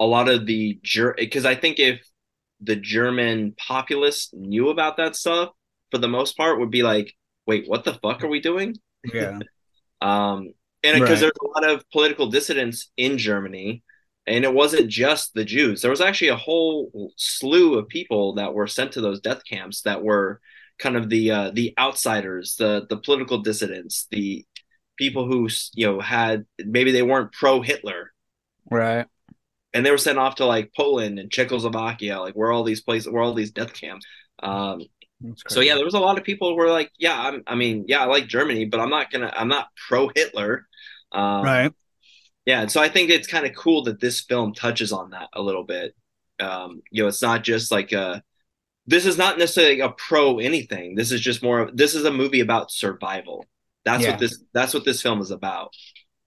[0.00, 0.78] a lot of the
[1.16, 2.00] because i think if
[2.60, 5.50] the German populace knew about that stuff
[5.90, 7.14] for the most part would be like,
[7.46, 8.76] wait, what the fuck are we doing?
[9.12, 9.40] yeah,
[10.00, 11.20] Um, and because Right.
[11.20, 13.82] there's a lot of political dissidents in Germany,
[14.26, 15.82] and it wasn't just the Jews.
[15.82, 19.82] There was actually a whole slew of people that were sent to those death camps
[19.82, 20.40] that were
[20.78, 24.44] kind of the uh, the outsiders, the the political dissidents, the
[24.96, 28.12] people who you know had maybe they weren't pro Hitler,
[28.70, 29.06] right.
[29.72, 33.10] and they were sent off to like Poland and Czechoslovakia, like where all these places,
[33.10, 34.06] where all these death camps.
[34.42, 34.82] Um,
[35.48, 37.84] so yeah, there was a lot of people who were like, yeah, I'm, I mean,
[37.88, 40.66] yeah, I like Germany, but I'm not gonna, I'm not pro Hitler.
[41.12, 41.72] Um, right.
[42.46, 45.28] Yeah, and so I think it's kind of cool that this film touches on that
[45.32, 45.94] a little bit.
[46.40, 48.22] Um, you know, it's not just like a,
[48.86, 50.94] this is not necessarily a pro anything.
[50.94, 53.46] This is just more of, this is a movie about survival.
[53.84, 54.10] That's Yeah.
[54.10, 55.70] what this, that's what this film is about.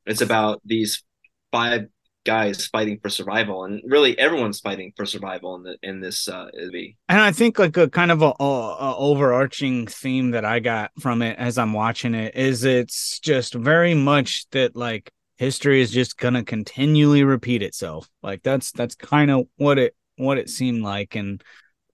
[0.05, 1.03] It's about these
[1.51, 1.87] five
[2.25, 6.47] guys fighting for survival, and really everyone's fighting for survival in the in this uh,
[6.53, 6.97] movie.
[7.07, 10.91] And I think like a kind of a, a, a overarching theme that I got
[10.99, 15.91] from it as I'm watching it is it's just very much that like history is
[15.91, 18.09] just gonna continually repeat itself.
[18.21, 21.43] Like that's that's kind of what it what it seemed like, and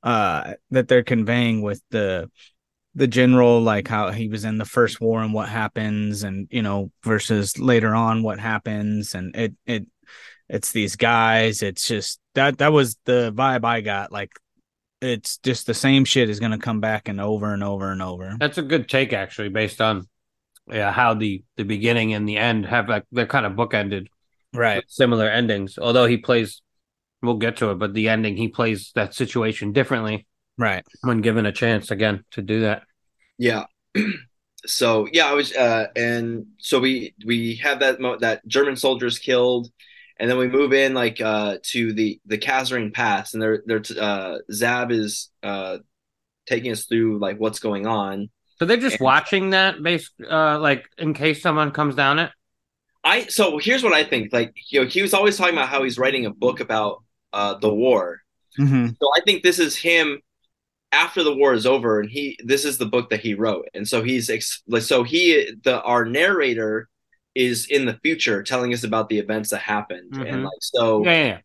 [0.01, 2.29] uh that they're conveying with the
[2.95, 6.62] the general like how he was in the first war and what happens and you
[6.62, 9.15] know versus later on what happens.
[9.15, 9.88] And it it
[10.49, 11.63] it's these guys.
[11.63, 14.12] It's just that that was the vibe i got.
[14.12, 14.32] Like
[15.03, 18.01] it's just the same shit is going to come back and over and over and
[18.01, 18.36] over.
[18.39, 20.07] That's a good take, actually, based on
[20.68, 24.07] yeah how the the beginning and the end have like they're kind of bookended,
[24.53, 25.78] right similar endings.
[25.78, 26.61] Although he plays,
[27.22, 31.45] we'll get to it, but the ending he plays that situation differently right when given
[31.45, 32.84] a chance again to do that.
[33.38, 33.66] Yeah.
[34.66, 39.20] so yeah, I was, uh, and so we we have that mo- that German soldiers
[39.20, 39.70] killed,
[40.18, 43.84] and then we move in like uh to the the Kasserine Pass, and they're they're
[43.99, 45.80] uh Zab is uh
[46.45, 48.30] taking us through like what's going on.
[48.64, 52.32] So they're just And- watching that, based uh, like in case someone comes down it.
[53.03, 54.32] I so here's what I think.
[54.32, 57.03] Like, you know, he was always talking about how he's writing a book about
[57.34, 58.22] uh the war.
[58.55, 60.22] hmm So I think this is him
[60.93, 63.86] after the war is over, and he this is the book that he wrote, and
[63.86, 66.88] so he's ex- like so he the our narrator
[67.36, 70.32] is in the future telling us about the events that happened, Mhm.
[70.32, 71.38] and like so Yeah, yeah, yeah.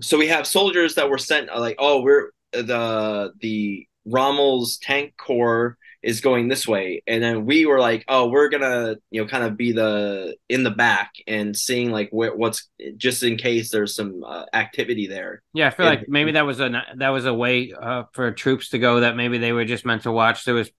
[0.00, 5.14] so we have soldiers that were sent uh, like oh we're the the Rommel's tank
[5.16, 9.26] corps is going this way and then we were like oh we're gonna you know
[9.28, 13.70] kind of be the in the back and seeing like where, what's just in case
[13.72, 17.08] there's some uh, activity there Yeah, I feel And- like maybe that was a that
[17.08, 20.12] was a way uh, for troops to go that maybe they were just meant to
[20.12, 20.44] watch.
[20.44, 20.70] There was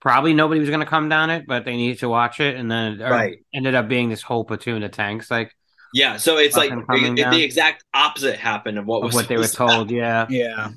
[0.00, 2.70] probably nobody was going to come down it, but they needed to watch it, and
[2.70, 3.38] then it Right.
[3.52, 5.52] ended up being this whole platoon of tanks, like
[5.92, 9.26] yeah so it's like Fucking it- the exact opposite happened of what of was what
[9.28, 9.90] they were supposed to told.
[9.90, 10.68] Yeah, Yeah.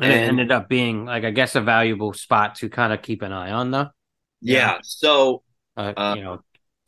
[0.00, 3.22] And, it ended up being like I guess a valuable spot to kind of keep
[3.22, 3.88] an eye on, though.
[4.40, 5.42] yeah so
[5.76, 6.40] Uh, Uh, you know,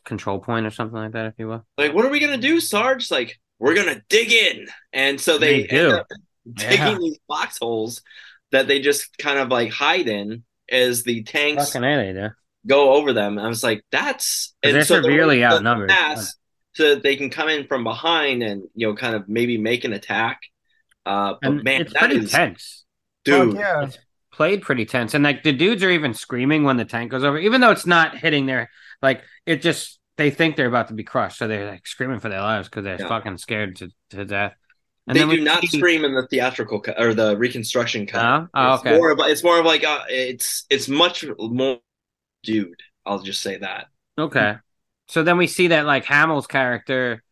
[0.04, 1.66] control point or something like that, if you will.
[1.76, 5.62] like what are we gonna do sarge like we're gonna dig in and so they,
[5.62, 5.84] They do.
[5.90, 6.06] end up
[6.54, 6.98] digging Yeah.
[6.98, 8.02] these foxholes
[8.52, 12.28] that they just kind of like hide in as the tanks Fucking A, they do.
[12.66, 13.36] go over them.
[13.36, 15.88] And I was like, that's and they're so severely the outnumbered.
[15.90, 16.34] pass
[16.74, 19.84] so that they can come in from behind and you know kind of maybe make
[19.84, 20.40] an attack.
[21.04, 22.84] Uh, but And man, it's that pretty is tense.
[23.28, 23.54] Dude.
[23.56, 23.88] yeah.
[24.32, 27.38] played pretty tense and like the dudes are even screaming when the tank goes over
[27.38, 28.70] even though it's not hitting their
[29.02, 32.28] like it just they think they're about to be crushed so they're like screaming for
[32.28, 33.08] their lives because they're Yeah.
[33.08, 34.54] fucking scared to, to death
[35.06, 38.24] and they then do not see- scream in the theatrical cut or the reconstruction cut.
[38.24, 38.48] Oh?
[38.54, 38.96] Oh, it's okay.
[38.96, 41.78] more of it's more of like uh, it's it's much more
[42.42, 42.80] dude.
[43.06, 43.86] I'll just say that.
[44.18, 44.56] okay
[45.08, 47.22] so then we see that like hamill's character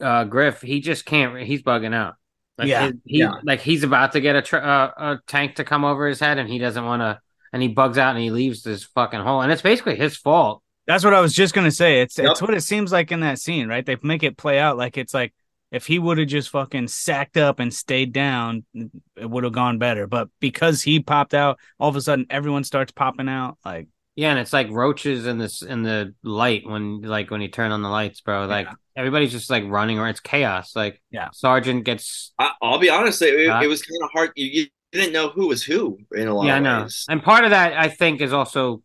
[0.00, 2.14] uh griff he just can't he's bugging out
[2.58, 2.86] like Yeah.
[2.86, 3.32] his- he Yeah.
[3.44, 6.38] like he's about to get a, tr- uh, a tank to come over his head
[6.38, 7.20] and he doesn't want to
[7.52, 10.62] and he bugs out and he leaves this fucking hole and it's basically his fault
[10.86, 12.00] That's what I was just gonna say.
[12.02, 13.84] It's it's what it seems like in that scene, right?
[13.84, 15.32] They make it play out like it's like
[15.70, 19.76] if he would have just fucking sacked up and stayed down, it would have gone
[19.78, 20.06] better.
[20.06, 23.58] But because he popped out, all of a sudden everyone starts popping out.
[23.66, 27.48] Like Yeah, and it's like roaches in this in the light when like when you
[27.48, 28.46] turn on the lights, bro.
[28.46, 28.74] Like Yeah.
[28.98, 30.10] Everybody's just like running around.
[30.10, 30.76] It's chaos.
[30.76, 31.28] Like Yeah.
[31.32, 34.32] Sergeant gets I, I'll be honest, it, it, it was kind of hard.
[34.36, 36.82] You, you didn't know who was who in a lot yeah, I of know.
[36.82, 37.04] ways.
[37.08, 38.82] And part of that I think is also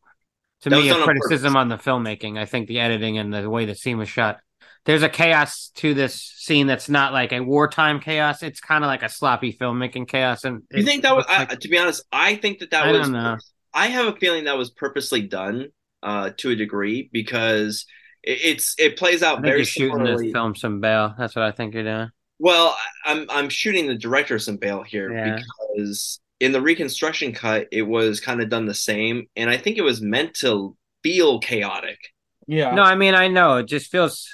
[0.61, 1.55] to That me a on criticism purpose.
[1.55, 2.37] on the filmmaking.
[2.39, 4.39] I think the editing and the way the scene was shot.
[4.85, 8.43] There's a chaos to this scene that's not like a wartime chaos.
[8.43, 10.43] It's kind of like a sloppy filmmaking chaos.
[10.43, 11.25] And You think that was?
[11.25, 13.01] looks I, like- to be honest, I think that that I was.
[13.01, 13.37] don't know.
[13.73, 15.69] I have a feeling that was purposely done
[16.03, 17.87] uh, to a degree because it,
[18.23, 20.27] it's it plays I out think very you're shooting similarly.
[20.27, 21.13] to film some bail.
[21.17, 22.09] That's what I think you're doing.
[22.39, 25.39] Well, I'm I'm shooting the director some bail here Yeah.
[25.75, 29.77] because in the reconstruction cut, it was kind of done the same, and I think
[29.77, 31.99] it was meant to feel chaotic.
[32.47, 34.27] yeah, No, I mean I know it just feels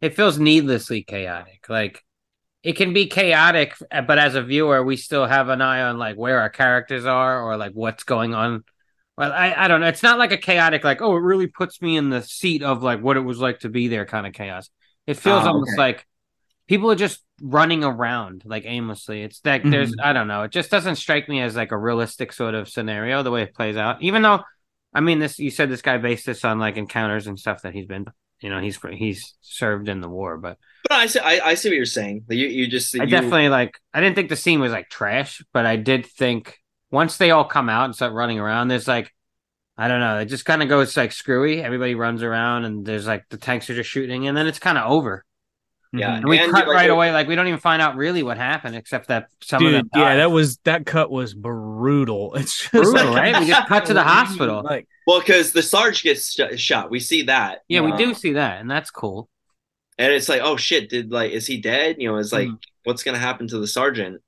[0.00, 1.66] it feels needlessly chaotic.
[1.68, 2.04] Like
[2.62, 6.16] it can be chaotic, but as a viewer, we still have an eye on like
[6.16, 8.64] where our characters are or like what's going on.
[9.18, 9.88] Well, I I don't know.
[9.88, 12.82] It's not like a chaotic like oh it really puts me in the seat of
[12.84, 14.70] like what it was like to be there kind of chaos.
[15.06, 15.78] It feels Ah, almost okay.
[15.78, 16.06] like
[16.68, 19.22] people are just running around like aimlessly.
[19.22, 20.44] It's like there's I don't know.
[20.44, 23.54] It just doesn't strike me as like a realistic sort of scenario the way it
[23.54, 24.02] plays out.
[24.02, 24.42] Even though
[24.94, 27.74] I mean, this you said this guy based this on like encounters and stuff that
[27.74, 28.06] he's been.
[28.40, 30.58] You know, he's he's served in the war, but
[30.88, 32.24] But I see, I, I see what you're saying.
[32.28, 33.78] You you just I definitely like.
[33.92, 36.56] I didn't think the scene was like trash, but I did think
[36.90, 39.12] once they all come out and start running around, there's like,
[39.76, 41.62] I don't know, it just kind of goes like screwy.
[41.62, 44.76] Everybody runs around, and there's like the tanks are just shooting, and then it's kind
[44.78, 45.24] of over.
[45.92, 48.22] yeah, And we and cut like, right away, like we don't even find out really
[48.22, 49.74] what happened, except that some of dude.
[49.84, 49.88] them.
[49.94, 52.34] Yeah, that was that cut was brutal.
[52.36, 53.40] It's just Brutal, like- right?
[53.40, 54.62] We just cut to the hospital.
[54.62, 57.60] Like Well, because the Sarge gets sh- shot, we see that.
[57.68, 59.28] yeah, we Uh, do see that, and that's cool.
[59.96, 61.96] and it's like, oh shit, did like is he dead?
[61.98, 62.58] You know, it's like, Mhm.
[62.84, 64.20] what's gonna happen to the sergeant?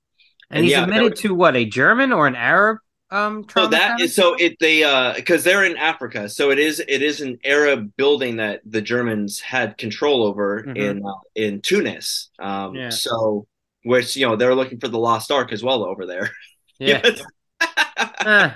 [0.51, 2.77] And, And he's yeah, admitted that- to what a German or an Arab
[3.09, 4.07] um So trauma that center?
[4.11, 7.91] so it they uh because they're in Africa, so it is it is an Arab
[7.97, 10.77] building that the Germans had control over Mhm.
[10.77, 12.29] in uh, in Tunis.
[12.39, 12.89] Um, Yeah.
[12.89, 13.47] so
[13.83, 16.31] which you know they're looking for the lost ark as well over there.
[16.79, 17.01] yeah.
[18.23, 18.55] Ah,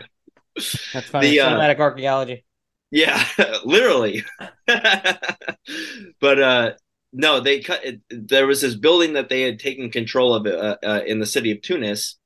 [0.93, 1.27] that's funny.
[1.31, 2.45] The, uh, Cinematic archaeology.
[2.91, 3.21] Yeah,
[3.65, 4.23] literally.
[6.21, 6.71] but uh
[7.15, 10.77] no, they cut it, there was this building that they had taken control of uh,
[10.85, 12.17] uh, in the city of Tunis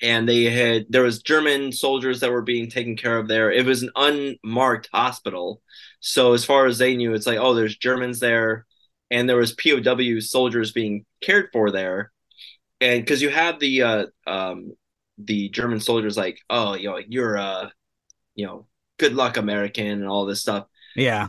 [0.00, 3.52] and they had there was German soldiers that were being taken care of there.
[3.52, 5.62] It was an unmarked hospital.
[6.00, 8.66] So as far as they knew it's like oh there's Germans there
[9.10, 12.10] and there was POW soldiers being cared for there.
[12.80, 14.72] And cuz you have the uh um
[15.18, 17.68] the German soldiers like oh you know you're uh
[18.34, 18.66] you know
[18.98, 20.66] good luck American and all this stuff
[20.96, 21.28] yeah,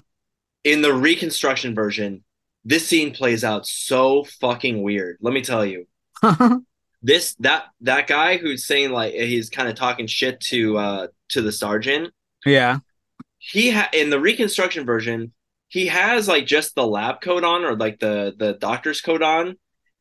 [0.64, 2.24] in the reconstruction version
[2.66, 5.18] this scene plays out so fucking weird.
[5.22, 5.86] Let me tell you.
[7.04, 11.42] this that that guy who's saying like he's kind of talking shit to uh to
[11.42, 12.14] the sergeant
[12.46, 12.80] yeah.
[13.38, 15.34] he ha- in the reconstruction version
[15.68, 19.58] he has like just the lab coat on or like the the doctor's coat on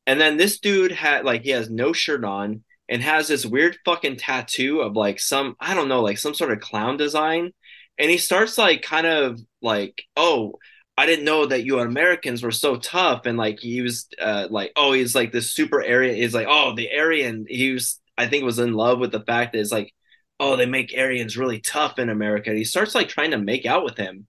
[0.06, 3.76] and then this dude had like he has no shirt on and has this weird
[3.84, 7.50] fucking tattoo of like some i don't know like some sort of clown design
[7.98, 10.54] and he starts like kind of like oh
[10.96, 14.72] i didn't know that you americans were so tough and like he was uh like
[14.76, 18.44] oh he's like this super aryan he's like oh the aryan he was i think
[18.44, 19.92] was in love with the fact that it's like
[20.40, 23.64] oh they make aryans really tough in america and he starts like trying to make
[23.66, 24.26] out with him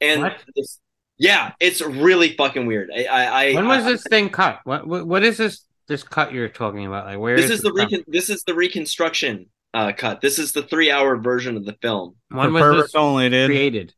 [0.00, 0.32] and What?
[0.56, 0.78] it's-
[1.18, 4.60] yeah it's really fucking weird i i, I When was I- this thing cut?
[4.64, 7.06] What what, what is this this cut you're talking about?
[7.06, 7.80] Like where this is the it from?
[7.90, 11.76] recon- this is the reconstruction uh cut this is the three hour version of the
[11.82, 13.48] film when For was this only, dude.
[13.50, 13.94] created?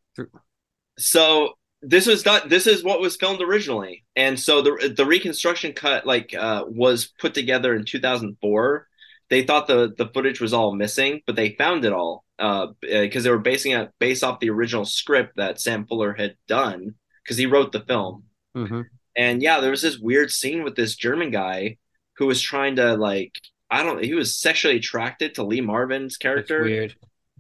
[0.99, 1.55] so
[1.87, 4.05] this was done this is what was filmed originally.
[4.17, 8.89] And so the the reconstruction cut like uh was put together in 2004
[9.31, 13.25] they thought the the footage was all missing but they found it all uh because
[13.25, 17.37] they were basing it based off the original script that sam fuller had done because
[17.39, 18.25] he wrote the film.
[18.55, 18.83] Hmm
[19.17, 21.77] and yeah there was this weird scene with this german guy
[22.17, 26.63] who was trying to like i don't he was sexually attracted to lee marvin's character.
[26.63, 26.95] weird.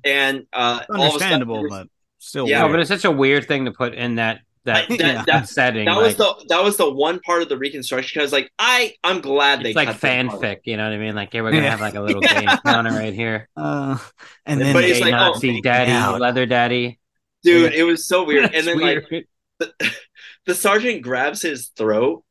[0.04, 1.90] and uh all of a sudden
[2.24, 2.72] Understandable, there was- but still Yeah, No, weird.
[2.74, 5.48] but it's such a weird thing to put in that that, I- that- that, that-
[5.48, 5.84] setting.
[5.84, 8.94] that like, was the that was the one part of the reconstruction because like I
[9.04, 11.14] I'm glad they it's like cut fanfic, you know what I mean?
[11.14, 11.70] Like, hey, we're gonna Yeah.
[11.70, 12.40] have like a little Yeah.
[12.40, 13.48] game counter right here.
[13.56, 13.98] Uh,
[14.46, 16.20] and then But it's like, oh, Nazi make daddy, out.
[16.20, 16.98] leather daddy.
[17.42, 17.74] dude.
[17.74, 18.44] It was so weird.
[18.46, 19.26] and It's then like
[19.58, 19.72] the,
[20.46, 22.24] the sergeant grabs his throat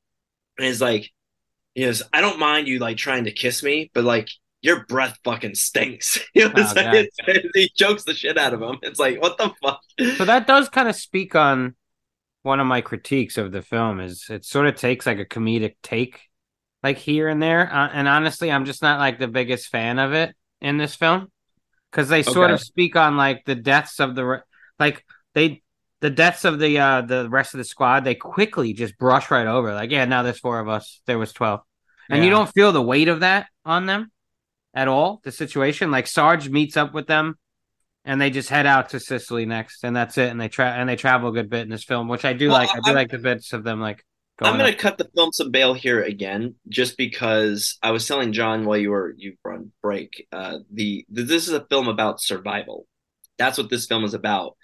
[0.57, 1.09] and is like,
[1.75, 4.29] he goes, I don't mind you like trying to kiss me, but like
[4.63, 6.17] your breath fucking stinks.
[6.33, 6.95] You know, Oh, like- God.
[7.27, 8.77] it's- he chokes the shit out of him.
[8.81, 9.81] It's like what the fuck.
[10.17, 11.75] so that does kind of speak on
[12.41, 15.75] one of my critiques of the film is it sort of takes like a comedic
[15.81, 16.19] take
[16.81, 20.11] like here and there uh, and honestly i'm just not like the biggest fan of
[20.11, 21.31] it in this film
[21.89, 22.53] because they sort Okay.
[22.55, 24.39] of speak on like the deaths of the re-
[24.77, 25.61] like they
[26.01, 29.47] the deaths of the uh the rest of the squad they quickly just brush right
[29.47, 31.61] over like yeah now there's four of us there was 12
[32.09, 34.11] and you don't feel the weight of that on them
[34.73, 37.35] at all the situation like sarge meets up with them
[38.05, 40.29] and they just head out to Sicily next, and that's it.
[40.29, 42.49] And they tra- and they travel a good bit in this film, which I do
[42.49, 42.69] Well, like.
[42.71, 44.03] I do I'm- like the bits of them like
[44.37, 44.51] going.
[44.51, 44.77] I'm gonna up.
[44.77, 48.89] cut the film some bail here again, just because I was telling John while you
[48.91, 50.27] were you were on break.
[50.33, 52.87] Uh, the, the this is a film about survival.
[53.37, 54.57] That's what this film is about,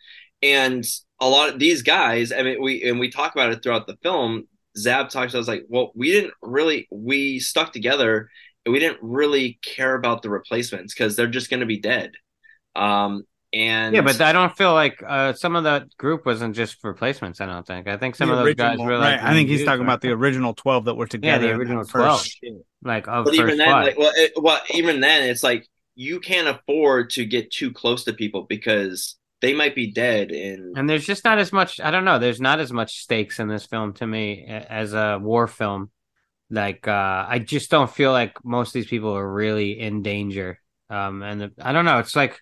[0.43, 0.83] and
[1.21, 2.33] a lot of these guys.
[2.33, 4.49] I mean, we and we talk about it throughout the film.
[4.77, 5.33] Zab talks.
[5.33, 6.89] I was like, well, we didn't really.
[6.91, 8.29] We stuck together,
[8.65, 12.11] and we didn't really care about the replacements because they're just going to be dead.
[12.75, 16.77] Um, and yeah, but I don't feel like uh, some of that group wasn't just
[16.83, 17.41] replacements.
[17.41, 17.87] I don't think.
[17.87, 19.19] I think some The of those guys were like.
[19.19, 19.23] right.
[19.23, 21.45] I think he's talking about the original twelve that were together.
[21.45, 22.25] in that original first 12.
[22.25, 22.53] shit.
[22.83, 26.19] like of but first even then, like, well, it, well, even then, it's like you
[26.19, 30.29] can't afford to get too close to people because they might be dead.
[30.31, 31.79] and and there's just not as much.
[31.79, 32.19] I don't know.
[32.19, 35.89] There's not as much stakes in this film to me as a war film.
[36.49, 40.59] Like uh, I just don't feel like most of these people are really in danger.
[40.89, 41.99] Um, and the, I don't know.
[41.99, 42.39] It's like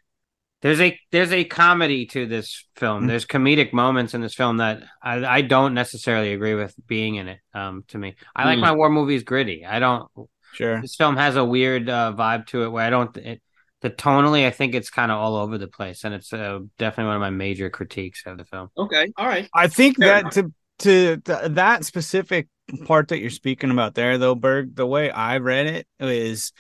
[0.61, 3.03] there's a there's a comedy to this film.
[3.03, 3.07] Mm.
[3.07, 7.27] There's comedic moments in this film that I, I don't necessarily agree with being in
[7.27, 7.39] it.
[7.53, 8.61] Um, to me, I like Mm.
[8.61, 9.65] my war movies gritty.
[9.65, 10.09] I don't.
[10.53, 10.81] Sure.
[10.81, 13.15] This film has a weird uh, vibe to it where I don't.
[13.17, 13.41] It,
[13.81, 17.09] the tonally, I think it's kind of all over the place, and it's uh, definitely
[17.09, 18.69] one of my major critiques of the film.
[18.75, 22.47] okay, all right, I think Fair that to to th- that specific
[22.85, 26.51] part that you're speaking about there, though, Berg, the way I read it is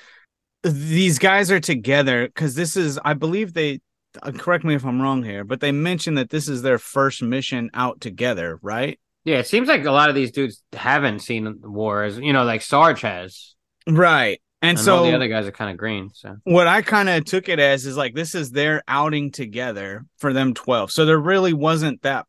[0.63, 3.79] these guys are together because this is, I believe they.
[4.21, 7.21] uh, Correct me if I'm wrong here, but they mentioned that this is their first
[7.21, 8.99] mission out together, right?
[9.25, 12.61] Yeah, it seems like a lot of these dudes haven't seen wars you know, like
[12.61, 13.55] Sarge has,
[13.87, 14.41] Right.
[14.61, 16.09] And, and so all the other guys are kind of green.
[16.13, 20.05] So what I kind of took it as is like this is their outing together
[20.17, 20.91] for them 12.
[20.91, 22.25] So there really wasn't that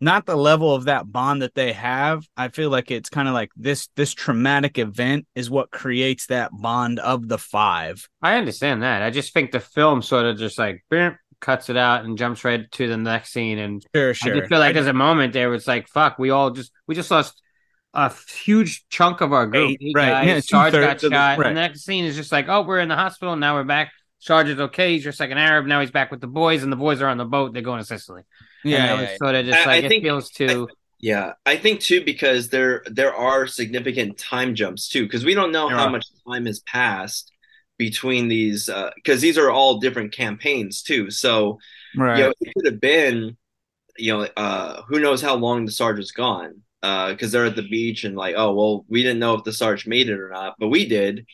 [0.00, 2.26] not the level of that bond that they have.
[2.36, 6.50] I feel like it's kind of like this this traumatic event is what creates that
[6.52, 8.08] bond of the five.
[8.22, 9.02] I understand that.
[9.02, 12.44] I just think the film sort of just like "Beep," cuts it out and jumps
[12.44, 14.34] right to the next scene, and Sure, I sure.
[14.36, 16.94] just feel like there's a moment there where it's like, fuck, we all just we
[16.94, 17.40] just lost
[17.92, 18.12] a
[18.44, 19.76] huge chunk of our group.
[19.80, 21.48] Eight, right, guys, yeah, Sarge got two-thirds the- shot, right.
[21.48, 23.54] and the next scene is just like, oh, we're in the hospital now.
[23.56, 23.90] We're back.
[24.20, 24.92] Sarge is okay.
[24.94, 25.66] He's just like an Arab.
[25.66, 27.52] Now he's back with the boys, and the boys are on the boat.
[27.52, 28.22] They're going to Sicily.
[28.64, 29.16] Yeah, and yeah, yeah.
[29.16, 30.68] sort of just I- like I it think- feels too.
[31.00, 31.32] yeah.
[31.46, 35.68] I think too because there there are significant time jumps too because we don't know
[35.68, 35.90] There how are.
[35.90, 37.32] much time has passed
[37.78, 41.10] between these because these are all different campaigns too.
[41.10, 41.58] So
[41.96, 42.18] right.
[42.18, 43.36] you know, it could have been,
[43.96, 46.60] you know, uh, who knows how long the sarge's gone.
[46.82, 49.86] because they're at the beach and like, oh well, we didn't know if the Sarge
[49.86, 51.26] made it or not, but we did.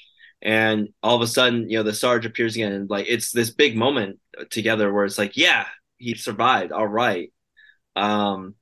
[0.42, 3.50] And all of a sudden, you know, the Sarge appears again, and like it's this
[3.50, 4.18] big moment
[4.50, 5.66] together where it's like, yeah,
[5.98, 6.72] he survived.
[6.72, 7.32] All right.
[7.94, 8.54] Um,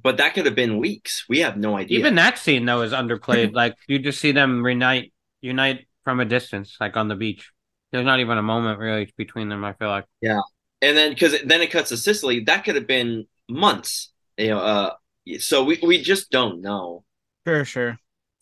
[0.00, 1.24] but that could have been weeks.
[1.28, 1.98] We have no idea.
[1.98, 3.52] Even that scene though is underplayed.
[3.54, 7.50] like you just see them reunite, unite from a distance, like on the beach.
[7.90, 9.64] There's not even a moment really between them.
[9.64, 10.04] I feel like.
[10.20, 10.40] Yeah,
[10.82, 12.44] and then because then it cuts to Sicily.
[12.44, 14.12] That could have been months.
[14.36, 14.94] You know, uh,
[15.38, 17.04] so we we just don't know.
[17.46, 17.98] Sure, sure.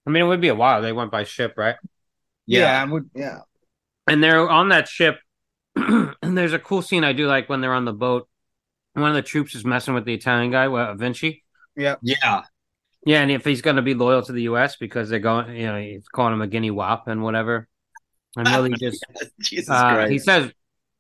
[0.07, 0.83] I mean, it would be a while.
[0.83, 1.77] They went by ship, right?
[2.47, 3.11] Yeah, I would.
[3.15, 3.41] Yeah.
[4.07, 5.19] And they're on that ship.
[5.77, 8.29] and there's a cool scene I do like when they're on the boat.
[8.97, 11.45] One of the troops is messing with the Italian guy, well, Vinci.
[11.77, 11.97] Yeah.
[12.03, 12.43] Yeah.
[13.05, 14.77] Yeah, and if he's going to be loyal to the U.S.
[14.77, 17.69] because they're going, you know, he's calling him a guinea wop and whatever.
[18.37, 19.05] And really just,
[19.41, 20.11] Jesus uh, Christ.
[20.13, 20.51] he says,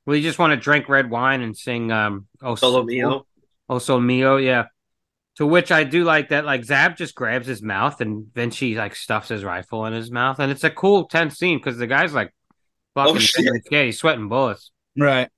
[0.05, 3.27] "We just want to drink red wine and sing um, oh, Solo Mio.
[3.69, 4.67] oh, Sol Mio." Yeah.
[5.39, 6.45] To which I do like that.
[6.45, 10.39] Like Zab just grabs his mouth and Vinci like stuffs his rifle in his mouth,
[10.39, 12.33] and it's a cool tense scene because the guy's like,
[12.95, 13.45] fucking Oh, shit.
[13.71, 15.29] yeah, he's sweating bullets, Right.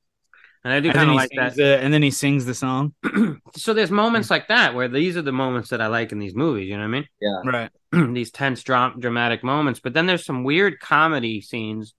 [0.65, 1.55] And I do kind then, of he like that.
[1.55, 2.95] sings the, and then he sings the song.
[3.57, 6.35] so there's moments like that where these are the moments that I like in these
[6.35, 6.69] movies.
[6.69, 7.07] You know what I mean?
[7.21, 7.41] Yeah.
[7.45, 7.71] Right.
[8.15, 9.81] these tense, dra- dramatic moments.
[9.81, 11.95] But then there's some weird comedy scenes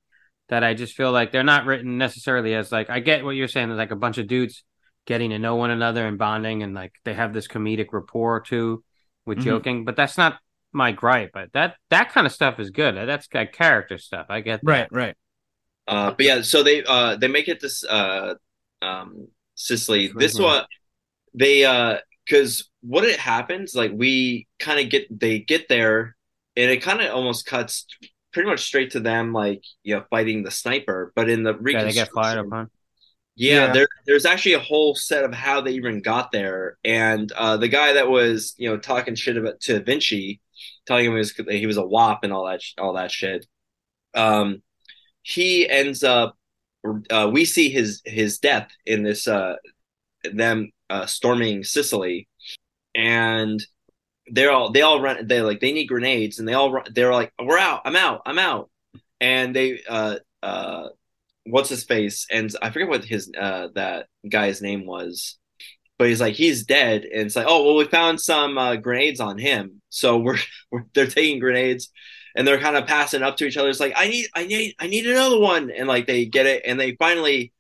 [0.50, 3.48] that I just feel like they're not written necessarily as like I get what you're
[3.48, 3.70] saying.
[3.70, 4.64] There's like a bunch of dudes
[5.06, 8.84] getting to know one another and bonding, and like they have this comedic rapport too
[9.26, 9.44] with Mhm.
[9.44, 9.86] joking.
[9.86, 10.38] But that's not
[10.74, 11.32] my gripe.
[11.34, 12.96] But that that kind of stuff is good.
[12.96, 14.28] That's like character stuff.
[14.30, 14.70] I get that.
[14.70, 14.88] Right.
[14.92, 15.16] Right.
[15.88, 18.36] Uh, but yeah, so they uh they make it this uh
[18.82, 20.08] um Sicily.
[20.16, 20.44] This Mhm.
[20.44, 20.66] one
[21.34, 26.16] they uh because what it happens like we kind of get they get there
[26.56, 27.86] and it kind of almost cuts
[28.32, 31.12] pretty much straight to them like you know fighting the sniper.
[31.16, 32.70] But in the Yeah, they get fired upon.
[33.36, 33.74] Yeah, Yeah.
[33.74, 37.68] there there's actually a whole set of how they even got there, and uh, the
[37.70, 40.42] guy that was you know talking shit about to Vinci,
[40.86, 43.46] telling him he was he was a wop and all that sh- all that shit.
[44.14, 44.62] Um,
[45.22, 46.38] he ends up.
[47.10, 49.56] Uh, we see his his death in this uh
[50.34, 52.28] them uh storming Sicily,
[52.96, 53.64] and
[54.32, 57.14] they're all they all run they like they need grenades and they all run, they're
[57.14, 58.70] like we're out I'm out I'm out.
[59.20, 60.90] And they uh uh
[61.46, 62.28] what's his face?
[62.32, 65.38] And I forget what his uh that guy's name was.
[65.98, 67.04] But he's like he's dead.
[67.04, 69.82] And it's like oh well we found some uh, grenades on him.
[69.90, 70.38] So we're,
[70.72, 71.90] we're they're taking grenades
[72.40, 73.68] and they're kind of passing up to each other.
[73.68, 75.70] It's like I need I need I need another one.
[75.70, 77.52] And like they get it and they finally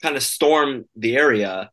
[0.00, 1.72] kind of storm the area.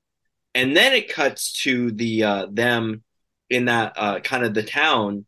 [0.56, 3.04] And then it cuts to the uh them
[3.52, 5.28] in that uh kind of the town.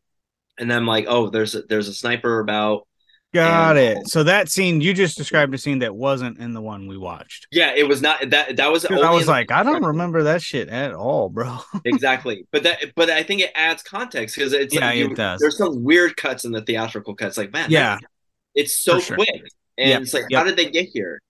[0.58, 2.88] And then like oh there's a, there's a sniper about
[3.34, 4.08] Got And- it.
[4.10, 7.48] So that scene you just described a scene that wasn't in the one we watched.
[7.52, 10.42] yeah it was not that that was only I was like, I don't remember that
[10.42, 11.60] shit at all, bro.
[11.86, 15.16] exactly but that but i think it adds context because it's Yeah, like you- it
[15.16, 15.40] does.
[15.40, 17.96] there's some weird cuts in the theatrical cuts like man Yeah.
[18.02, 18.10] that-
[18.54, 19.16] it's so sure.
[19.16, 19.30] quick
[19.78, 20.40] and Yep, it's like yep.
[20.40, 21.22] how did they get here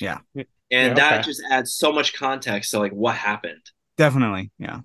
[0.00, 0.18] Yeah.
[0.34, 1.22] and Yeah, that okay.
[1.22, 3.60] just adds so much context to like what happened
[3.98, 4.50] Definitely.
[4.58, 4.80] Yeah.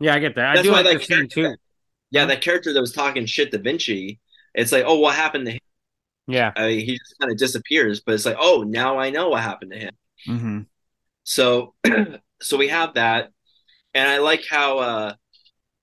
[0.00, 0.46] Yeah, I get that.
[0.46, 1.56] I That's do why like that the scene character- too.
[2.12, 4.20] yeah that character that was talking shit to vinci
[4.54, 5.58] it's like oh what happened to him
[6.28, 9.30] Yeah, I mean, he just kind of disappears but it's like oh now i know
[9.30, 9.94] what happened to him.
[10.26, 10.60] Hmm
[11.24, 11.74] So
[12.42, 13.30] so we have that,
[13.94, 15.14] and I like how uh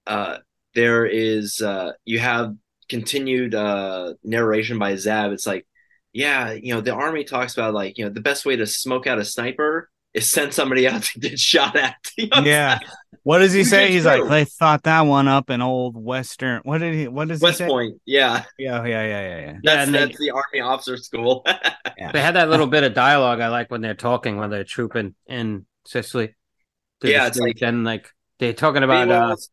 [0.08, 0.38] uh
[0.76, 2.56] there is uh you have
[2.90, 5.32] continued uh narration by Zab.
[5.34, 5.68] It's like,
[6.14, 9.08] yeah, you know, the army talks about like, you know, the best way to smoke
[9.08, 11.96] out a sniper is send somebody out to get shot at.
[12.18, 12.80] You know what Yeah.
[13.24, 13.88] What does he Which say?
[13.88, 16.62] is He's like, they thought that one up in old Western.
[16.64, 17.08] What did he?
[17.08, 17.66] What does he West say?
[17.68, 18.44] Point, yeah.
[18.60, 19.58] Yeah, yeah, yeah, yeah, yeah.
[19.64, 21.44] That's and they- the army officer school.
[22.14, 25.16] they had that little bit of dialogue I like when they're talking when they're trooping
[25.28, 26.36] in Sicily.
[27.04, 28.10] Yeah, it's streets, and like
[28.40, 29.50] they're talking about anyone, uh, wants,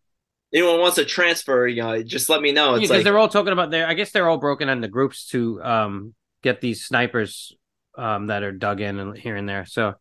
[0.52, 2.74] anyone wants to transfer, you know, just let me know.
[2.74, 3.86] It's because like they're all talking about their.
[3.86, 7.56] I guess they're all broken into groups to um get these snipers
[7.96, 9.64] um that are dug in and here and there.
[9.66, 9.94] So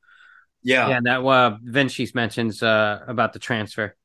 [0.64, 0.90] yeah.
[0.90, 3.96] yeah, and that uh Vinci mentions uh about the transfer.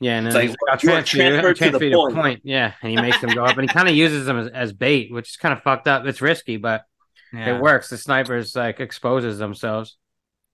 [0.00, 2.14] Yeah, and It's then like, like, I'll transfer you, I'll to the to point.
[2.14, 2.40] point.
[2.44, 4.72] Yeah, and he makes them go up, and he kind of uses them as, as
[4.72, 6.06] bait, which is kind of fucked up.
[6.06, 6.84] It's risky, but
[7.32, 7.56] Yeah.
[7.56, 7.88] it works.
[7.90, 9.96] The snipers like exposes themselves.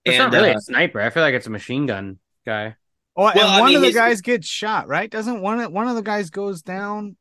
[0.04, 1.00] It's And, not really uh, a sniper.
[1.00, 2.76] I feel like it's a machine gun guy.
[3.16, 5.10] Oh, and Well, I one mean, of the he's- guys gets shot, right?
[5.10, 7.16] Doesn't one of one of the guys goes down?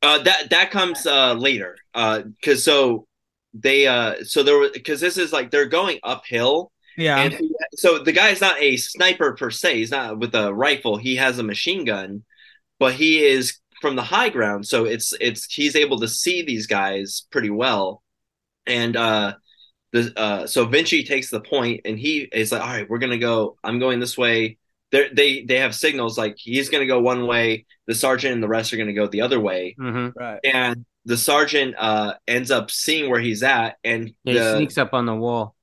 [0.00, 1.76] Uh, that that comes uh later.
[1.92, 3.06] Uh, because so
[3.52, 7.18] they uh so there was because this is like they're going uphill Yeah.
[7.20, 9.76] and he- so the guy's not a sniper per se.
[9.76, 10.96] He's not with a rifle.
[10.96, 12.24] He has a machine gun,
[12.78, 14.66] but he is from the high ground.
[14.66, 18.02] So it's it's he's able to see these guys pretty well,
[18.66, 19.34] and uh.
[19.92, 23.16] The, uh, so Vinci takes the point and he is like, all right, we're gonna
[23.16, 23.56] go.
[23.62, 24.58] I'm going this way.
[24.90, 28.42] they they they have signals like he's going to go one way, the sergeant and
[28.42, 30.40] the rest are going to go the other way, hmm Right.
[30.42, 34.94] and the sergeant uh ends up seeing where he's at, and Yeah, he sneaks up
[34.94, 35.53] on the wall.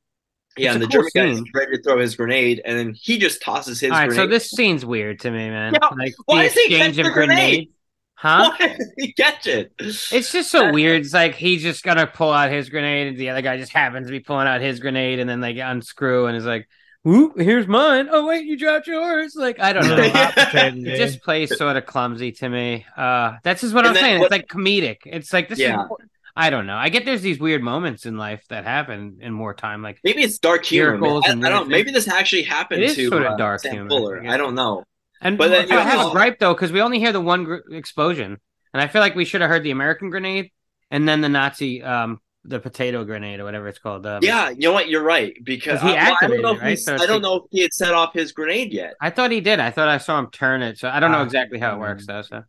[0.62, 2.94] Yeah, It's and the cool German guy is ready to throw his grenade, and then
[3.00, 4.24] he just tosses his All right, grenade.
[4.24, 5.74] so this scene's weird to me, man.
[5.74, 7.38] Yeah, like why the he exchange catch of the grenade?
[7.38, 7.72] grenades.
[8.16, 8.52] Huh?
[8.60, 9.74] Why did he catch it?
[9.80, 11.02] It's just so weird.
[11.02, 14.08] It's like he's just gonna pull out his grenade, and the other guy just happens
[14.08, 16.68] to be pulling out his grenade, and then they unscrew, and is like,
[17.04, 19.34] "Whoop, here's mine." Oh wait, you dropped yours.
[19.36, 19.98] Like I don't know.
[20.04, 22.86] it just plays sort of clumsy to me.
[22.96, 24.20] Uh, that's just what And I'm saying.
[24.20, 24.98] what- It's like comedic.
[25.06, 25.86] It's like this Yeah.
[25.86, 25.90] is.
[26.36, 26.76] I don't know.
[26.76, 30.24] I get there's these weird moments in life that happen in more time, like Maybe
[30.24, 31.06] it's dark humor.
[31.06, 31.68] I, and I don't.
[31.68, 34.24] Maybe this actually happened to sort of uh, dark Sam humor, Fuller.
[34.26, 34.34] I.
[34.36, 34.84] I don't know.
[35.22, 37.58] And But then I have a gripe though because we only hear the one gr-
[37.72, 38.38] explosion,
[38.74, 40.52] and I feel like we should have heard the American grenade
[40.90, 44.06] and then the Nazi, um, the potato grenade or whatever it's called.
[44.08, 44.90] Um, Yeah, you know what?
[44.90, 46.52] You're right because he I, well, I don't activated know.
[46.56, 46.80] If right?
[46.80, 48.96] So I don't like- know if he had set off his grenade yet.
[49.00, 49.60] I thought he did.
[49.60, 51.24] I thought I saw him turn it, so I don't know Ah.
[51.24, 52.24] exactly how it works though.
[52.24, 52.44] So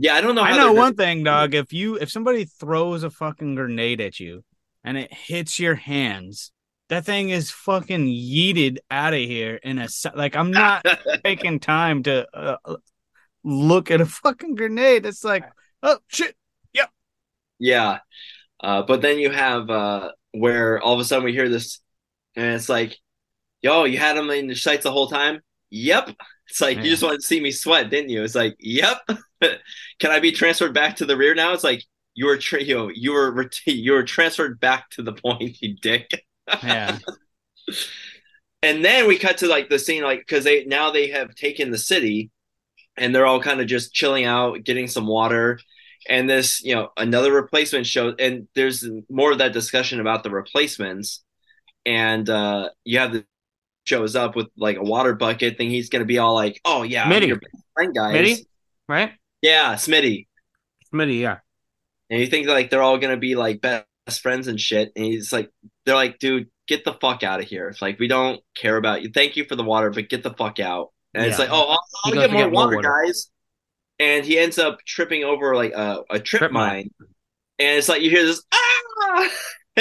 [0.00, 0.42] Yeah, I don't know.
[0.42, 1.54] I know one thing, dog.
[1.54, 4.44] If you if somebody throws a fucking grenade at you
[4.84, 6.52] and it hits your hands,
[6.88, 10.36] that thing is fucking yeeted out of here in a like.
[10.36, 10.86] I'm not
[11.24, 12.76] taking time to uh,
[13.42, 15.04] look at a fucking grenade.
[15.04, 15.44] It's like,
[15.82, 16.36] oh shit.
[16.74, 16.90] Yep,
[17.58, 17.98] yeah,
[18.60, 21.80] uh, but then you have uh, where all of a sudden we hear this,
[22.36, 22.96] and it's like,
[23.62, 25.40] "Yo, you had him in your sights the whole time."
[25.70, 26.10] Yep.
[26.48, 28.22] It's like you just wanted to see me sweat, didn't you?
[28.22, 28.98] It's like, "Yep."
[29.42, 31.52] Can I be transferred back to the rear now?
[31.52, 31.84] It's like
[32.14, 35.60] you were, tra- you, know, you were, ret- you were transferred back to the point,
[35.60, 36.24] you dick.
[36.62, 36.98] Yeah.
[38.62, 41.70] and then we cut to like the scene like because they now they have taken
[41.70, 42.30] the city
[42.96, 45.58] and they're all kind of just chilling out getting some water
[46.08, 50.30] and this you know another replacement show and there's more of that discussion about the
[50.30, 51.24] replacements
[51.86, 53.24] and uh you have the
[53.88, 57.08] shows up with like a water bucket thing he's gonna be all like oh yeah
[57.10, 57.28] Smitty.
[57.28, 57.40] your
[57.74, 58.46] friend guys Smitty,
[58.88, 59.12] right?
[59.42, 60.26] yeah smitty
[60.92, 61.38] Smitty, yeah.
[62.10, 63.86] and you think like they're all gonna be like best
[64.20, 65.50] friends and shit and he's like
[65.86, 69.02] they're like dude get the fuck out of here it's like we don't care about
[69.02, 71.70] you thank you for the water but get the fuck out and it's like oh
[71.70, 73.02] i'll, I'll get more get more water, water.
[73.06, 73.30] guys
[73.98, 76.90] and he ends up tripping over like a, a trip, Trip mine.
[77.00, 77.08] mine
[77.58, 79.28] and it's like you hear this ah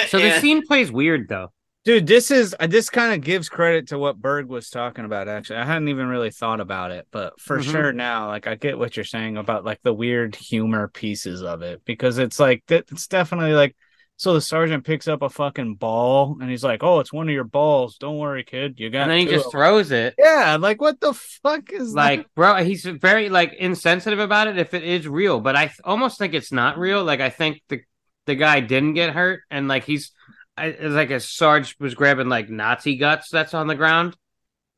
[0.08, 1.52] So the scene plays weird though.
[1.88, 5.30] Dude, this is uh, this kind of gives credit to what Berg was talking about.
[5.30, 7.72] Actually, I hadn't even really thought about it, but for Mhm.
[7.72, 11.62] sure now, like I get what you're saying about like the weird humor pieces of
[11.62, 12.64] it because it's like.
[12.68, 13.74] It's definitely like
[14.18, 17.34] so the sergeant picks up a fucking ball and he's like, "Oh, it's one of
[17.34, 17.98] your balls.
[17.98, 18.82] Don't worry, kid.
[18.82, 20.14] You got." And then he just throws it.
[20.18, 24.74] yeah, like what the fuck is Like, bro, he's very like insensitive about it if
[24.74, 27.02] it is real, but I th- almost think it's not real.
[27.06, 27.80] Like, I think the
[28.26, 30.12] the guy didn't get hurt, and like he's
[30.58, 34.16] I, it's like a Sarge was grabbing like Nazi guts that's on the ground,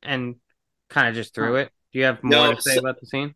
[0.02, 0.36] and
[0.88, 1.70] kind of just threw it.
[1.92, 3.34] Do you have more No, to say so- about the scene?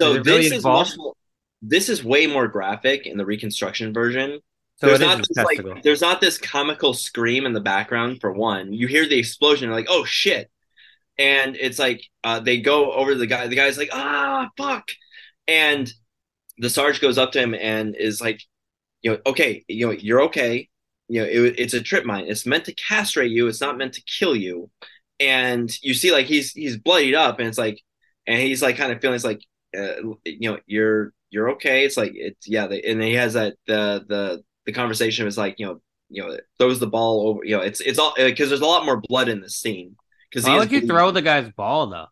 [0.00, 1.14] so Is it really this is much more
[1.62, 4.40] this is way more graphic in the reconstruction version
[4.76, 8.72] So there's not this, like there's not this comical scream in the background for one.
[8.72, 10.50] You hear the explosion, you're like, oh shit.
[11.16, 14.88] And it's like uh, they go over to the guy, the guy's like, ah fuck.
[15.46, 15.90] And
[16.58, 18.42] the Sarge goes up to him and is like,
[19.02, 20.68] you know, okay, you know, you're okay.
[21.08, 22.26] You know, it, it's a trip mine.
[22.28, 23.46] It's meant to castrate you.
[23.46, 24.70] It's not meant to kill you.
[25.20, 27.80] And you see, like he's he's bloodied up, and it's like,
[28.26, 29.42] and he's like kind of feeling it's like,
[29.76, 31.84] uh, you know, you're you're okay.
[31.84, 35.58] It's like it's yeah, the, and he has that the the the conversation was like,
[35.58, 37.44] you know, you know, throws the ball over.
[37.44, 39.96] You know, it's it's all because there's a lot more blood in the scene.
[40.30, 42.06] Because Why would you throw the guy's ball though?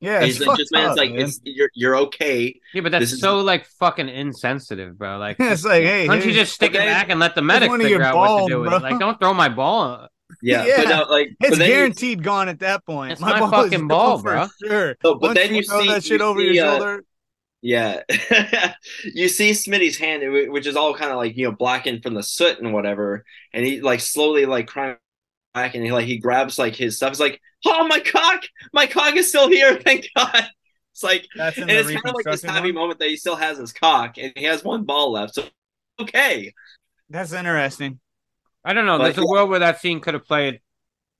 [0.00, 1.20] Yeah, He's it's just fucked man, it's like man.
[1.20, 2.60] it's you're you're okay.
[2.74, 5.18] Yeah, but that's This is- so like fucking insensitive, bro.
[5.18, 7.70] Like, it's like, hey, why don't you just stick it back and let the medic
[7.70, 8.76] figure your out what to do with bro.
[8.78, 8.82] it?
[8.82, 10.08] Like, don't throw my ball.
[10.42, 10.76] Yeah, Yeah.
[10.82, 13.12] but no, like but It's then you- guaranteed gone at that point.
[13.12, 14.46] It's my fucking ball, bro.
[14.64, 14.96] Sure.
[15.02, 17.04] But Once then you throw see- that shit you over see, your uh, shoulder.
[17.62, 18.02] Yeah,
[19.14, 20.22] you see Smitty's hand,
[20.52, 23.64] which is all kind of like you know blackened from the soot and whatever, and
[23.64, 25.00] he like slowly like crying back,
[25.56, 27.10] and he like he grabs like his stuff.
[27.10, 28.42] He's like, "Oh my cock,
[28.72, 30.46] my cock is still here, thank God."
[30.92, 32.74] It's like, That's and it's kind of like this happy one?
[32.74, 35.34] moment that he still has his cock, and he has one ball left.
[35.34, 35.44] So
[36.00, 36.52] okay,
[37.10, 38.00] That's interesting.
[38.64, 38.98] I don't know.
[38.98, 40.60] But, There's a world where that scene could have played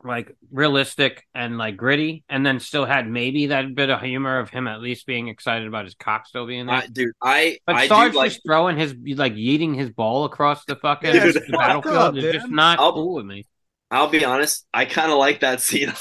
[0.05, 4.51] like realistic and like gritty, and then still had maybe that bit of humor of
[4.51, 6.77] him at least being excited about his cock still being there.
[6.77, 10.25] I, dude, I but I Sarge do like just throwing his like yeeting his ball
[10.25, 12.33] across the fucking Yeah, the battlefield up, is dude.
[12.35, 13.47] just not I'll- cool with me.
[13.91, 15.93] I'll be honest, I kind of like that scene.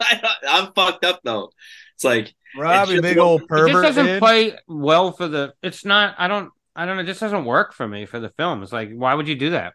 [0.00, 1.50] I, I'm fucked up though.
[1.94, 3.68] It's like Robbie, just big old pervert.
[3.68, 4.18] just It just doesn't dude.
[4.18, 5.54] play well for the.
[5.62, 6.14] It's not.
[6.18, 6.50] I don't.
[6.74, 7.02] I don't know.
[7.02, 8.62] It just doesn't work for me for the film.
[8.62, 9.74] It's like, why would you do that?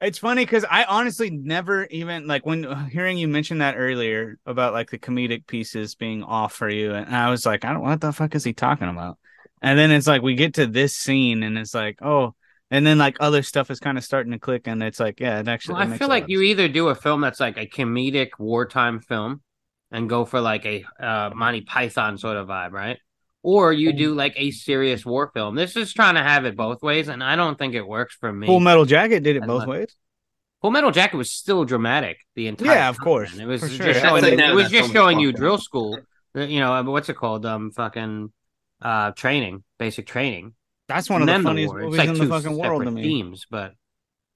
[0.00, 4.74] It's funny because I honestly never even like when hearing you mention that earlier about
[4.74, 8.00] like the comedic pieces being off for you, and I was like, I don't what
[8.00, 9.18] the fuck is he talking about?
[9.62, 12.34] And then it's like we get to this scene, and it's like, oh,
[12.70, 15.40] and then like other stuff is kind of starting to click, and it's like, yeah,
[15.40, 15.74] it actually.
[15.74, 18.30] Well, it I feel like of you either do a film that's like a comedic
[18.38, 19.42] wartime film
[19.90, 22.98] and go for like a uh, Monty Python sort of vibe, right?
[23.42, 25.54] Or you do like a serious war film.
[25.54, 28.32] This is trying to have it both ways, and I don't think it works for
[28.32, 28.48] me.
[28.48, 29.68] Full Metal Jacket did it As both much.
[29.68, 29.96] ways.
[30.62, 32.74] Full Metal Jacket was still dramatic the entire.
[32.74, 33.42] Yeah, of time, course, man.
[33.42, 33.94] It was for just sure.
[33.94, 34.22] showing.
[34.24, 35.96] Like it was just showing you drill school.
[36.36, 37.46] uh, You know what's it called?
[37.46, 38.32] Um, fucking
[38.82, 40.54] uh, training, basic training.
[40.88, 41.80] That's one of then the funniest war.
[41.82, 43.02] movies it's like in the two fucking world to me.
[43.02, 43.74] themes, but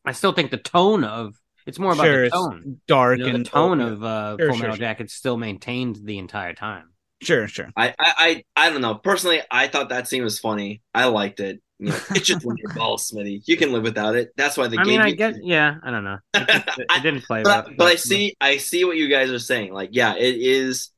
[0.04, 1.34] I still think the tone of
[1.66, 2.80] it's more about Sure, the it's tone.
[2.88, 4.80] dark You know, and the tone oh, of uh, Sure, Full Metal sure.
[4.80, 6.90] Jacket still maintained the entire time.
[7.22, 7.68] Sure, sure.
[7.76, 8.94] I, I, I, I don't know.
[8.94, 10.80] Personally, I thought that scene was funny.
[10.94, 11.60] I liked it.
[11.78, 13.42] You know, it's just one your balls, Smitty.
[13.46, 14.30] You can live without it.
[14.36, 15.16] That's why they I gave mean, I you.
[15.16, 16.18] get, yeah, I don't know.
[16.34, 17.74] It, just- it didn't play but, well.
[17.76, 19.72] but I see, I see what you guys are saying.
[19.72, 20.90] Like, yeah, it is,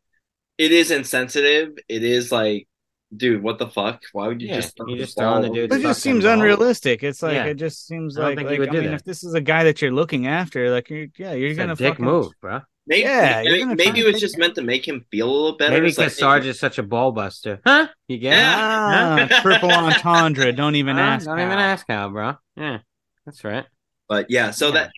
[0.59, 1.73] it is insensitive.
[1.89, 2.69] It is like,
[3.17, 4.03] dude, what the fuck?
[4.13, 4.79] Why would you Yeah, just?
[4.87, 6.33] you throw just the throwing the ball dude's over It just fucking seems ball.
[6.35, 7.03] unrealistic.
[7.03, 7.45] It's like Yeah.
[7.47, 8.95] it just seems I like, like would I mean, that.
[8.95, 11.73] if this is a guy that you're looking after, like you're, yeah, you're It's gonna
[11.75, 12.61] a dick fucking move, bro.
[12.87, 14.41] Maybe, Yeah, maybe, maybe it was just it.
[14.41, 15.73] meant to make him feel a little better.
[15.75, 17.61] Maybe It's like, because Sarge is such a ball buster.
[17.65, 17.87] Huh?
[18.09, 19.25] You get Yeah.
[19.25, 19.31] it?
[19.33, 20.53] Ah, triple entendre.
[20.53, 21.03] Don't even Huh?
[21.03, 21.27] ask.
[21.27, 22.35] Don't even ask how, bro.
[22.57, 22.79] Yeah,
[23.25, 23.67] that's right.
[24.09, 24.73] but yeah, so Yeah.
[24.75, 24.91] that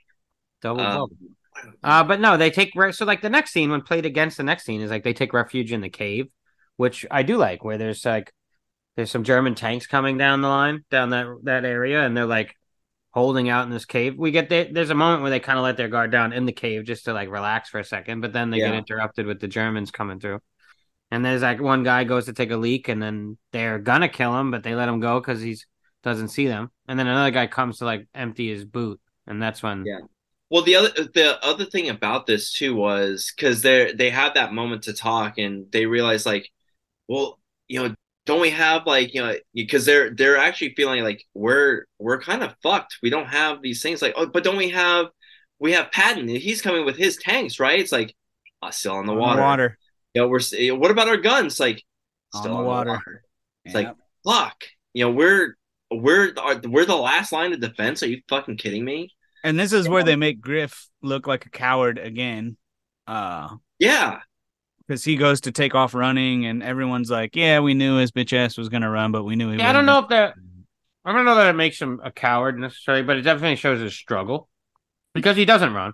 [0.62, 1.10] Double um, bubble.
[1.82, 4.42] Uh, but no, they take re- so like the next scene when played against the
[4.42, 6.28] next scene is like they take refuge in the cave,
[6.76, 8.32] which I do like, where there's like
[8.96, 12.54] there's some German tanks coming down the line down that that area, and they're like
[13.10, 14.16] holding out in this cave.
[14.18, 16.46] We get there, there's a moment where they kind of let their guard down in
[16.46, 19.40] the cave just to like relax for a second, but then they get interrupted with
[19.40, 20.40] the Germans coming through.
[21.10, 24.38] And there's like one guy goes to take a leak, and then they're gonna kill
[24.38, 25.66] him, but they let him go because he's
[26.02, 26.70] doesn't see them.
[26.86, 30.00] And then another guy comes to like empty his boot, and that's when Yeah.
[30.50, 34.52] Well, the other the other thing about this too was because they they had that
[34.52, 36.50] moment to talk and they realized like,
[37.08, 37.38] well,
[37.68, 37.94] you know,
[38.26, 42.42] don't we have like you know because they're they're actually feeling like we're we're kind
[42.42, 42.98] of fucked.
[43.02, 45.06] We don't have these things like oh, but don't we have
[45.58, 46.28] we have Patton?
[46.28, 47.78] He's coming with his tanks, right?
[47.80, 48.14] It's like
[48.62, 49.40] uh, still on the On the water.
[49.42, 49.78] water.
[50.14, 50.40] You know, we're
[50.78, 51.60] what about our guns?
[51.60, 51.82] Like
[52.34, 52.90] On still the on the water.
[52.90, 53.22] water.
[53.64, 53.94] It's like
[54.26, 54.64] fuck.
[54.94, 55.56] You know, we're
[55.90, 56.32] we're
[56.64, 58.02] we're the last line of defense.
[58.02, 59.10] Are you fucking kidding me?
[59.42, 62.56] And this is where they make Griff look like a coward again.
[63.06, 64.20] Uh Yeah.
[64.86, 68.32] Because he goes to take off running and everyone's like, Yeah, we knew his bitch
[68.32, 70.34] ass was gonna run, but we knew he Yeah, I don't know if that.
[71.04, 73.94] I don't know that it makes him a coward necessarily, but it definitely shows his
[73.94, 74.48] struggle
[75.14, 75.92] because he doesn't run.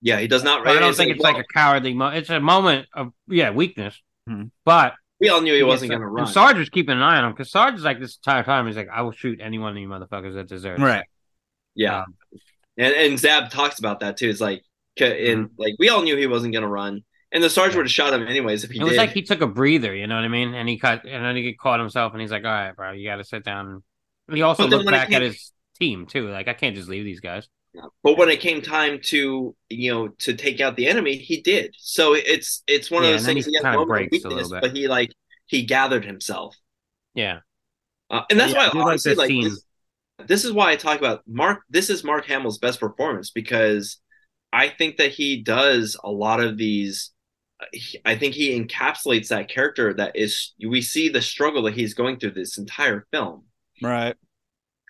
[0.00, 0.64] Yeah, he does not.
[0.64, 1.94] But I don't it's think like, it's like a cowardly.
[1.94, 4.44] Mo- it's a moment of yeah weakness, Hmm.
[4.64, 6.26] but we all knew he wasn't up- going to and run.
[6.26, 8.66] Sarge was keeping an eye on him because Sarge is like this entire time.
[8.66, 10.80] He's like, I will shoot any one of you motherfuckers that deserves.
[10.82, 11.04] it." Right.
[11.76, 12.14] yeah, Um,
[12.76, 14.28] and and Zab talks about that too.
[14.28, 14.64] It's like,
[14.98, 15.10] and
[15.46, 15.54] Mm-hmm.
[15.62, 18.12] like we all knew he wasn't going to run, and the sergeant would have shot
[18.14, 18.82] him anyways if he did.
[18.82, 18.98] It was did.
[18.98, 20.54] like he took a breather, you know what I mean?
[20.54, 23.08] And he cut, and then he caught himself, and he's like, "All right, bro, you
[23.08, 23.82] got to sit down."
[24.28, 26.28] And he also looked back at his team too.
[26.30, 27.48] Like, I can't just leave these guys.
[28.02, 31.74] but when it came time to you know to take out the enemy, he did.
[31.78, 33.44] So it's it's one Yeah, of those things.
[33.44, 34.60] he He kinda a moment of breaks a little bit.
[34.60, 35.10] but he like
[35.46, 36.56] he gathered himself,
[37.14, 37.40] Yeah,
[38.10, 39.40] uh, and that's Yeah, I why like honestly like, scene.
[39.40, 39.64] this,
[40.26, 41.60] this is why I talk about Mark.
[41.70, 43.98] This is Mark Hamill's best performance because
[44.52, 47.12] I think that he does a lot of these.
[47.72, 50.52] He- I think he encapsulates that character that is.
[50.66, 53.44] We see the struggle that he's going through this entire film.
[53.82, 54.16] Right.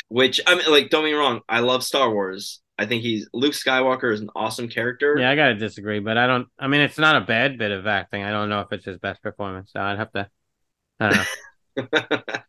[0.09, 1.41] Which I mean, like, don't get me wrong.
[1.49, 2.61] I love Star Wars.
[2.79, 5.16] I think he's Luke Skywalker is an awesome character.
[5.18, 6.49] yeah, I gotta disagree, but I don't.
[6.59, 8.23] I mean, it's not a bad bit of acting.
[8.25, 9.70] I don't know if it's his best performance.
[9.73, 10.29] So I'd have to.
[11.01, 11.89] I don't know.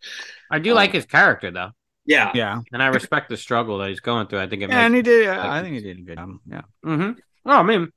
[0.52, 1.72] I do Um, like his character though,
[2.06, 2.62] yeah, Yeah.
[2.72, 4.40] and I respect the struggle that he's going through.
[4.40, 6.30] I think it Yeah, and he did like- I think he did a good job.
[6.50, 6.62] Yeah.
[6.86, 7.12] Mm-hmm.
[7.46, 7.90] Oh, I mean,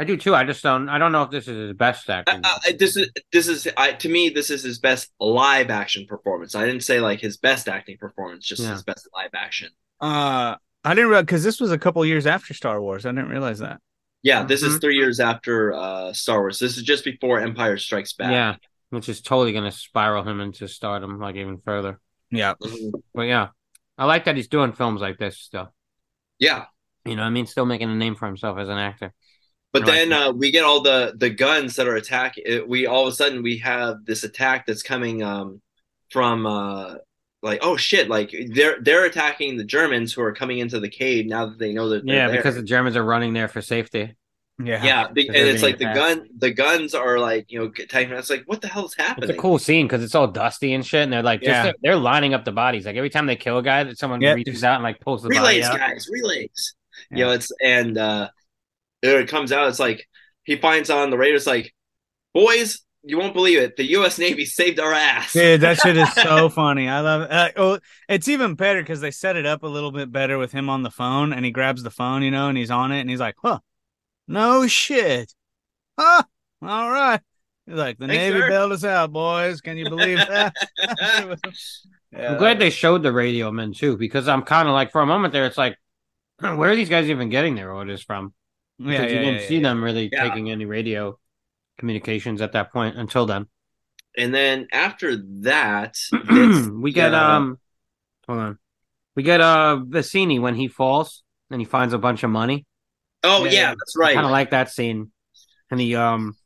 [0.00, 0.34] I do too.
[0.34, 0.88] I just don't.
[0.88, 2.40] I don't know if this is his best acting.
[2.44, 6.06] Uh, uh, this is this is I, to me this is his best live action
[6.06, 6.54] performance.
[6.54, 8.70] I didn't say like his best acting performance, just Yeah.
[8.72, 9.70] his best live action.
[10.00, 13.04] Uh I didn't realize because this was a couple years after Star Wars.
[13.06, 13.80] I didn't realize that.
[14.22, 14.80] Yeah, this is Mhm.
[14.80, 16.58] three years after uh, Star Wars.
[16.60, 18.30] This is just before Empire Strikes Back.
[18.32, 18.56] Yeah,
[18.90, 22.00] which is totally going to spiral him into stardom like even further.
[22.30, 22.54] Yeah.
[22.62, 22.92] Mhm.
[23.14, 23.48] But yeah,
[23.96, 25.74] I like that he's doing films like this still.
[26.38, 26.66] yeah.
[27.04, 29.14] You know, what I mean, still making a name for himself as an actor.
[29.80, 30.08] But Right.
[30.08, 32.68] then uh, we get all the the guns that are attacking.
[32.68, 35.60] We all of a sudden we have this attack that's coming um,
[36.10, 36.94] from uh,
[37.42, 41.26] like oh shit like they're they're attacking the Germans who are coming into the cave
[41.26, 42.36] now that they know that they're Yeah, there.
[42.38, 44.14] because the Germans are running there for safety.
[44.60, 44.82] Yeah.
[44.84, 45.96] yeah and it's being like the attacked.
[46.18, 48.10] gun the guns are like you know attacking.
[48.16, 49.30] It's like what the hell is happening?
[49.30, 51.72] It's a cool scene because it's all dusty and shit, and they're like, just Yeah.
[51.80, 52.84] they're lining up the bodies.
[52.84, 54.34] Like every time they kill a guy, that someone Yep.
[54.34, 55.78] reaches out and like pulls the body relays, out.
[55.78, 56.74] guys, relays.
[57.12, 58.30] You know, it's and uh
[59.02, 60.06] it comes out, it's like
[60.44, 61.74] he finds on the radio, it's like,
[62.34, 63.76] boys, you won't believe it.
[63.76, 64.18] The U.S.
[64.18, 65.32] Navy saved our ass.
[65.32, 66.88] Dude, that shit is so funny.
[66.88, 67.30] I love it.
[67.30, 67.78] Uh, oh,
[68.08, 70.82] it's even better because they set it up a little bit better with him on
[70.82, 73.20] the phone, and he grabs the phone, you know, and he's on it, and he's
[73.20, 73.60] like, "Huh,
[74.26, 75.32] no shit,
[75.98, 76.22] huh,
[76.60, 77.20] all right."
[77.66, 79.60] He's like, "The Thanks, Navy sir." bailed us out, boys.
[79.60, 81.34] Can you believe that?" Yeah,
[82.32, 85.06] I'm glad they showed the radio men too, because I'm kind of like for a
[85.06, 85.78] moment there, it's like,
[86.40, 88.34] where are these guys even getting their orders from?
[88.78, 91.18] Yeah, yeah, you didn't yeah, see them really taking any radio
[91.78, 93.46] communications at that point until then.
[94.16, 95.96] And then after that,
[96.74, 97.58] we get uh, um,
[98.26, 98.58] hold on,
[99.14, 102.66] we get uh Vinci when he falls and he finds a bunch of money.
[103.24, 103.70] oh yeah.
[103.70, 104.14] that's right.
[104.14, 105.12] kind of like that scene,
[105.70, 106.36] and he um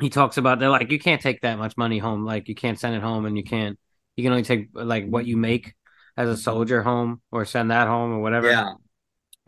[0.00, 2.78] he talks about they're like you can't take that much money home, like you can't
[2.78, 3.78] send it home, and you can't
[4.16, 5.74] you can only take like what you make
[6.16, 8.50] as a soldier home or send that home or whatever.
[8.50, 8.72] yeah,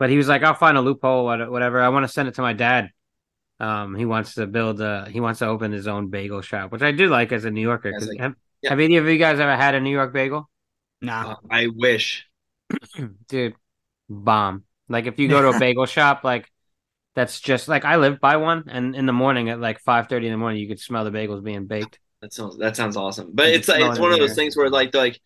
[0.01, 1.79] But he was like, I'll find a loophole, what- whatever.
[1.79, 2.89] I want to send it to my dad.
[3.59, 6.81] Um, he wants to build a, he wants to open his own bagel shop, which
[6.81, 7.93] I do like as a New Yorker.
[7.95, 8.33] As a- have,
[8.63, 8.71] yeah.
[8.71, 10.49] have any of you guys ever had a New York bagel?
[11.01, 12.25] Nah, Uh, I wish.
[13.27, 13.53] Dude,
[14.09, 14.63] bomb.
[14.89, 16.51] Like if you go to a bagel shop, like
[17.13, 20.25] that's just like I live by one, and in the morning at like five thirty
[20.25, 21.99] in the morning, you could smell the bagels being baked.
[22.23, 23.29] That sounds that sounds awesome.
[23.35, 24.35] But You it's like it's one in of those air.
[24.35, 25.19] things where like like,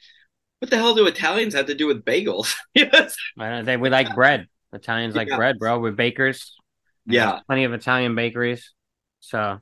[0.60, 2.54] what the hell do Italians have to do with bagels?
[2.74, 3.16] Yes.
[3.40, 4.48] I don't, they we like bread.
[4.76, 5.80] Italians like bread, bro.
[5.80, 6.56] We're bakers.
[7.08, 7.40] Yeah.
[7.48, 8.72] plenty of Italian bakeries.
[9.20, 9.60] So,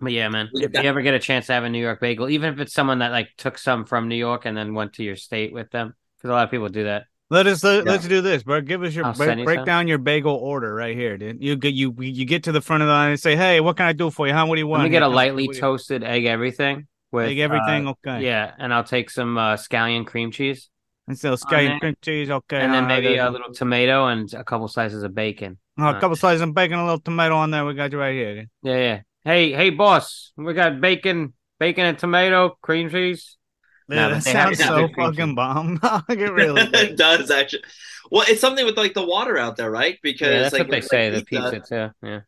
[0.00, 2.28] but yeah, man, if you ever get a chance to have a New York bagel,
[2.28, 5.02] even if it's someone that like took some from New York and then went to
[5.02, 7.04] your state with them, because a lot of people do that.
[7.30, 7.92] let us let, Yeah.
[7.92, 8.60] us do this, bro.
[8.60, 11.42] Give us your break, you break down your bagel order right here, dude.
[11.42, 13.76] You get you you get to the front of the line and say, "Hey, what
[13.76, 14.32] can I do for you?
[14.32, 16.24] How What do you want?" Let me get a lightly what do you- toasted egg
[16.26, 18.22] everything with Take everything, uh, okay.
[18.24, 20.68] yeah, and I'll take some uh, scallion cream cheese,
[21.08, 22.58] And so sky cream cheese, okay.
[22.58, 25.58] and then uh, maybe a little tomato and a couple slices of bacon.
[25.78, 27.64] Oh, a couple slices of bacon, a little tomato on there.
[27.64, 28.46] We got you right here.
[28.62, 29.00] Yeah, yeah.
[29.24, 33.36] Hey, hey, boss, we got bacon, bacon and tomato, cream cheese.
[33.88, 35.78] Dude, No, that but they have sounds so fucking bomb.
[36.08, 37.20] it really it does.
[37.20, 37.62] does actually.
[38.10, 39.98] Well, it's something with like the water out there, right?
[40.02, 41.10] Because Yeah, that's like what they with, say.
[41.10, 41.60] like, The pizza
[42.00, 42.06] too.
[42.08, 42.20] Yeah.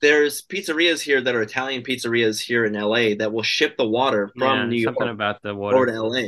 [0.00, 4.30] There's pizzerias here that are Italian pizzerias here in LA that will ship the water
[4.36, 5.86] from Yeah, New York something about the over water.
[5.86, 6.26] to LA.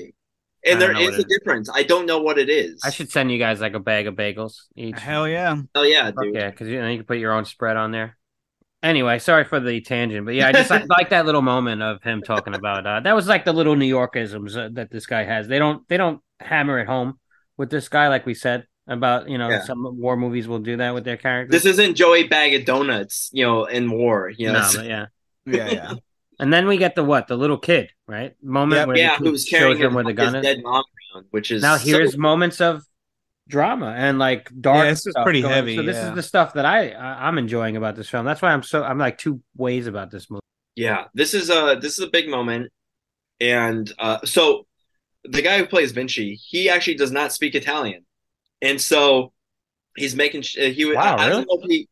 [0.66, 1.70] I And there is don't is a difference.
[1.72, 2.80] I don't know what it is.
[2.84, 4.98] I should send you guys like a bag of bagels each.
[4.98, 5.56] Hell yeah.
[5.74, 6.34] Oh yeah, dude.
[6.34, 8.16] yeah, because you know you can put your own spread on there.
[8.82, 12.02] Anyway, sorry for the tangent, but yeah, I just like, like that little moment of
[12.02, 15.24] him talking about uh, that was like the little New Yorkisms uh, that this guy
[15.24, 15.48] has.
[15.48, 17.18] They don't they don't hammer it home
[17.56, 19.62] with this guy, like we said about you know Yeah.
[19.64, 21.62] some war movies will do that with their characters.
[21.62, 24.30] This isn't Joey Bag of Donuts, you know, in war.
[24.36, 25.06] You know, no, yeah.
[25.46, 25.92] Yeah, yeah.
[26.38, 28.86] And then we get the what the little kid right moment Yep.
[28.88, 30.84] where yeah, the kid who's carrying him his, where the his gun dead mom
[31.14, 32.82] around, which is now so- here's moments of
[33.48, 34.84] drama and like dark.
[34.84, 36.08] Yeah, this is pretty going- heavy, So this yeah.
[36.10, 38.26] is the stuff that I, I I'm enjoying about this film.
[38.26, 40.40] That's why I'm so I'm like two ways about this movie.
[40.74, 42.70] Yeah, this is a this is a big moment,
[43.40, 44.66] and uh, so
[45.24, 48.04] the guy who plays Vinci, he actually does not speak Italian,
[48.60, 49.32] and so
[49.96, 50.84] he's making sh- uh, he.
[50.84, 51.88] would Wow, I, I don't know if he,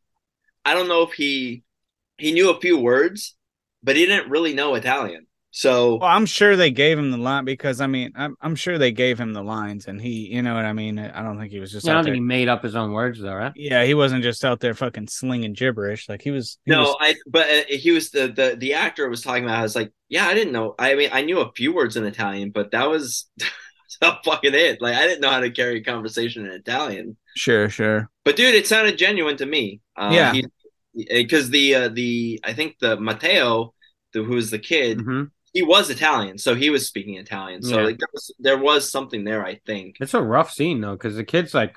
[0.66, 1.62] I don't know if he,
[2.18, 3.36] he knew a few words,
[3.84, 5.26] but he didn't really know Italian.
[5.56, 8.76] So Well, I'm sure they gave him the line because I mean, I'm I'm sure
[8.76, 10.98] they gave him the lines, and he, you know what I mean.
[10.98, 12.14] I don't think he was just Yeah, I don't there.
[12.14, 13.52] think he made up his own words though, right?
[13.54, 16.08] Yeah, he wasn't just out there fucking slinging gibberish.
[16.08, 16.58] Like he was.
[16.64, 19.60] He no, was- I but uh, he was the the the actor was talking about.
[19.60, 20.74] I was like, yeah, I didn't know.
[20.76, 23.30] I mean, I knew a few words in Italian, but that was
[24.02, 24.82] not fucking it.
[24.82, 27.16] Like I didn't know how to carry a conversation in Italian.
[27.36, 28.10] sure, sure.
[28.24, 29.82] But dude, it sounded genuine to me.
[29.96, 30.32] Uh, Yeah.
[30.94, 33.73] because the uh, the I think the Matteo,
[34.14, 37.62] the, who was the kid, hmm he was Italian, so he was speaking Italian.
[37.62, 37.84] So Yeah.
[37.84, 39.98] like there was, there was something there, I think.
[40.00, 41.76] It's a rough scene though, because the kid's like,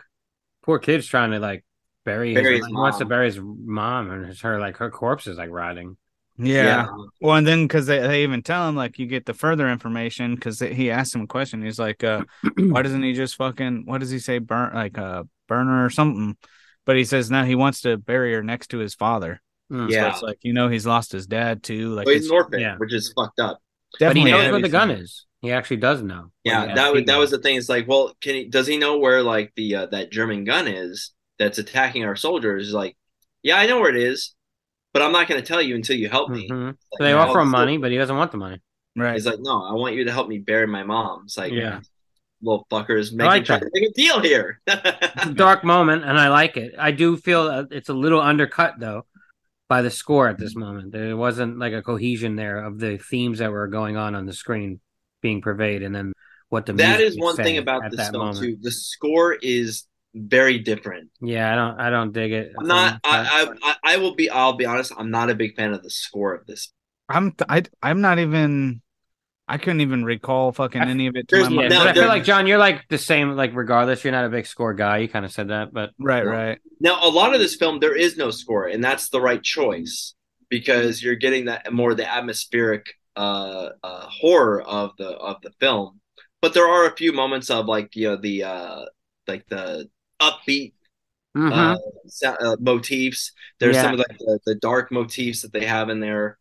[0.63, 1.63] poor kid's trying to like
[2.03, 4.89] bury, Bury his, his he wants to bury his mom, and it's her like her
[4.89, 5.95] corpse is like rotting.
[6.39, 6.87] Yeah.
[7.21, 10.35] Well, and then because they, they even tell him like you get the further information
[10.35, 11.61] because he asked him a question.
[11.63, 12.23] He's like, uh,
[12.57, 16.35] why doesn't he just fucking what does he say burn like a burner or something?
[16.85, 19.41] But he says now he wants to bury her next to his father.
[19.71, 19.89] Mm.
[19.89, 20.09] So Yeah.
[20.11, 21.93] it's like you know he's lost his dad too.
[21.93, 22.77] Like Well, he's it's an orphan, yeah.
[22.77, 23.59] which is fucked up.
[23.93, 25.25] But he definitely knows a where the gun is.
[25.41, 26.31] He actually does know.
[26.43, 27.57] Yeah, that was that was the thing.
[27.57, 30.67] It's like, well, can he does he know where like the uh, that German gun
[30.67, 32.65] is that's attacking our soldiers?
[32.65, 32.97] He's like,
[33.43, 34.33] yeah, I know where it is,
[34.93, 36.49] but I'm not going to tell you until you help me.
[36.49, 36.65] Mhm.
[36.67, 38.61] Like, So they offer him money, but he doesn't want the money.
[38.95, 39.13] Right.
[39.13, 41.21] He's like, no, I want you to help me bury my mom.
[41.25, 41.81] It's like, Yeah.
[42.41, 44.59] little fuckers making like trying to make a deal here.
[44.65, 46.73] It's a dark moment, and I like it.
[46.79, 49.05] I do feel uh, it's a little undercut though
[49.69, 50.91] by the score at this moment.
[50.91, 54.33] There wasn't like a cohesion there of the themes that were going on on the
[54.33, 54.79] screen
[55.21, 56.13] being pervaded, and then
[56.49, 58.39] what the that music is one thing about at this film moment.
[58.39, 58.57] too.
[58.61, 61.09] The score is very different.
[61.21, 62.53] Yeah, I don't I don't dig it.
[62.57, 62.93] I'm not.
[62.93, 63.19] Um, I,
[63.63, 64.29] I I I will be.
[64.29, 64.93] I'll be honest.
[64.97, 66.71] I'm not a big fan of the score of this.
[67.09, 68.81] I'm I I'm not even.
[69.47, 71.27] I couldn't even recall fucking I- any of it.
[71.29, 71.69] To my yeah, mind.
[71.69, 73.31] No, but I feel like John, you're like the same.
[73.31, 74.97] Like regardless, you're not a big score guy.
[74.99, 76.59] You kind of said that, but right, right.
[76.79, 80.13] Now, a lot of this film, there is no score, and that's the right choice
[80.49, 82.85] because you're getting that more the atmospheric
[83.15, 85.99] uh, uh, horror of the of the film.
[86.41, 88.85] But there are a few moments of like you know the uh,
[89.27, 89.89] like the
[90.21, 90.73] upbeat
[91.35, 91.51] Mhm.
[91.53, 91.77] uh,
[92.07, 93.31] sa- uh, motifs.
[93.59, 93.83] There's Yeah.
[93.83, 96.37] some of like the, the dark motifs that they have in there.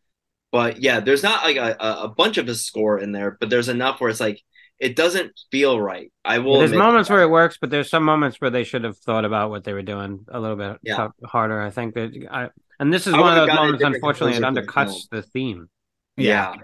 [0.56, 3.50] But yeah, there's not like a, a a bunch of a score in there, but
[3.50, 4.40] there's enough where it's like
[4.78, 6.10] it doesn't feel right.
[6.24, 6.58] I will.
[6.60, 7.14] there's moments that.
[7.14, 9.74] where it works, but there's some moments where they should have thought about what they
[9.74, 10.96] were doing a little bit Yeah.
[10.96, 11.60] tough- harder.
[11.60, 12.48] I think that I
[12.80, 13.84] and this is I one of those moments.
[13.84, 15.68] Unfortunately, it composer for the undercuts the theme.
[16.16, 16.54] yeah.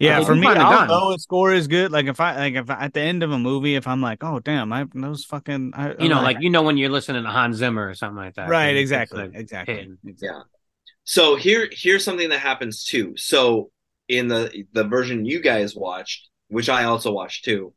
[0.00, 2.54] Yeah, They for me, find a although a score is good, like if I like
[2.54, 5.24] if I, at the end of a movie, if I'm like, oh damn, I those
[5.26, 7.94] fucking, I, You know, I'm like you know when you're listening to Hans Zimmer or
[7.94, 8.48] something like that.
[8.48, 9.98] right, It's exactly, like exactly, hitting.
[10.18, 10.40] Yeah.
[11.04, 13.14] So here here's something that happens too.
[13.16, 13.70] So
[14.08, 17.74] in the the version you guys watched, which I also watched too,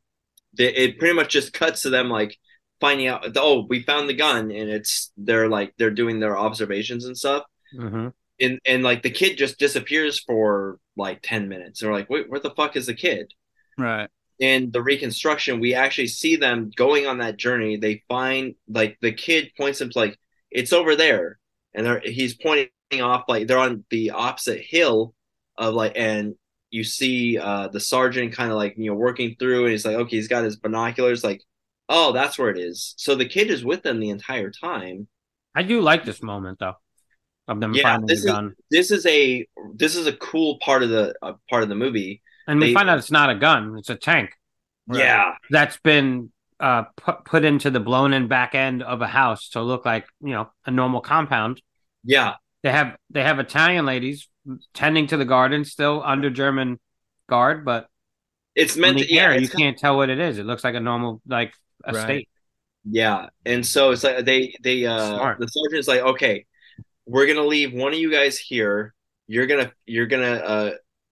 [0.53, 2.37] the, it pretty much just cuts to them like
[2.79, 7.05] finding out oh we found the gun and it's they're like they're doing their observations
[7.05, 8.09] and stuff hmm
[8.41, 12.39] and and like the kid just disappears for like 10 minutes they're like wait where
[12.39, 13.31] the fuck is the kid
[13.77, 14.09] right.
[14.39, 17.77] in the reconstruction, we actually see them going on that journey.
[17.77, 20.19] They find like the kid points them to like
[20.51, 21.39] it's over there,
[21.73, 22.69] and they're, he's pointing
[23.01, 25.13] off like they're on the opposite hill
[25.57, 26.35] of like, and
[26.71, 29.95] you see uh the sergeant kind of like you know working through, and he's like,
[29.95, 31.41] okay, he's got his binoculars, like,
[31.89, 32.93] oh, that's where it is.
[32.97, 35.07] So the kid is with them the entire time.
[35.55, 36.75] I do like this moment though
[37.47, 40.59] of them Yeah, finding this the is gun, this is a this is a cool
[40.59, 42.21] part of the uh, part of the movie.
[42.47, 44.31] and we they- find out it's not a gun; it's a tank
[44.87, 46.31] Yeah, that's been
[46.63, 50.31] uh put put into the blown-in back end of a house to look like you
[50.31, 51.61] know a normal compound.
[52.03, 52.35] yeah.
[52.63, 54.29] They have they have Italian ladies
[54.73, 56.79] tending to the garden, still under German
[57.29, 57.87] guard, but
[58.55, 59.13] It's meant to.
[59.13, 60.37] Yeah, you can't tell what it is.
[60.37, 61.53] It looks like a normal like
[61.85, 61.95] Right.
[61.99, 62.29] estate.
[62.85, 65.39] Yeah, and so it's like they they uh Smart.
[65.39, 66.45] the sergeant's like, okay,
[67.05, 68.93] we're gonna leave one of you guys here.
[69.27, 70.71] You're gonna you're gonna uh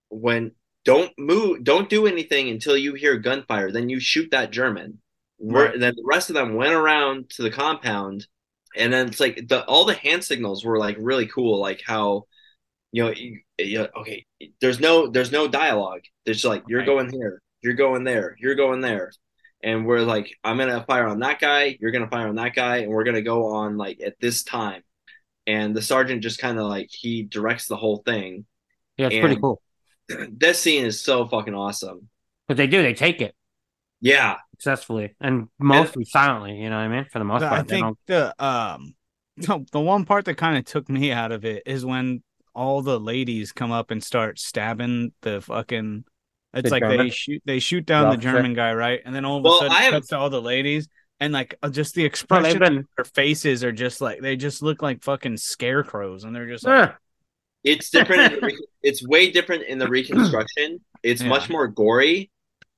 [0.10, 0.52] when
[0.86, 3.72] don't move, don't do anything until you hear gunfire.
[3.72, 5.02] Then you shoot that German.
[5.42, 5.80] We're, Right.
[5.80, 8.28] Then the rest of them went around to the compound,
[8.76, 12.26] and then it's like the all the hand signals were like really cool, like how
[12.92, 14.26] you know, you, you, okay,
[14.62, 16.02] there's no there's no dialogue.
[16.26, 16.86] There's like you're Right.
[16.88, 19.12] going here, you're going there, you're going there
[19.64, 22.78] and we're like, I'm gonna fire on that guy, you're gonna fire on that guy,
[22.78, 24.84] and we're gonna go on like at this time.
[25.48, 28.46] And the sergeant just kind of like he directs the whole thing.
[28.98, 29.62] Yeah, it's pretty cool.
[30.32, 32.10] this scene is so fucking awesome.
[32.48, 33.36] But they do, they take it
[34.02, 37.06] Yeah, successfully and mostly silently, you know what I mean?
[37.12, 37.60] For the most The- part.
[37.60, 38.96] I think the um
[39.38, 42.24] the, the one part that kind of took me out of it is when
[42.54, 46.04] all the ladies come up and start stabbing the fucking
[46.54, 49.00] it's The like they shoot they shoot down the Rough German guy, right?
[49.06, 50.90] And then all of Well, a sudden I have- cuts to all the ladies
[51.22, 54.62] and like uh, just the expression they've been their faces are just like they just
[54.62, 56.96] look like fucking scarecrows and they're just like
[57.64, 58.34] it's different.
[58.34, 60.80] in the re- it's way different in the reconstruction.
[61.04, 61.30] It's Yeah.
[61.30, 62.32] much more gory,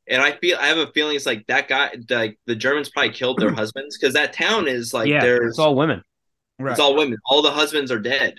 [0.08, 3.12] and I feel I have a feeling it's like that guy, like the Germans probably
[3.12, 6.04] killed their husbands because that town is like yeah, there's it's all women
[6.60, 6.72] right.
[6.72, 7.18] it's all women.
[7.26, 8.36] All the husbands are dead.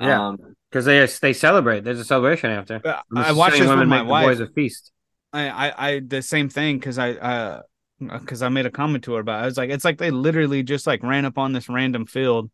[0.00, 0.28] Yeah.
[0.28, 0.38] Um,
[0.70, 1.84] because they they celebrate.
[1.84, 2.80] There's a celebration after.
[2.84, 4.26] Uh, I'm I watched saying this with my wife.
[4.26, 4.90] boys a feast.
[5.32, 7.62] I, I, I the same thing because I, uh,
[8.00, 9.40] because I made a comment to her about.
[9.40, 9.42] It.
[9.42, 12.50] I was like, it's like they literally just like ran up on this random field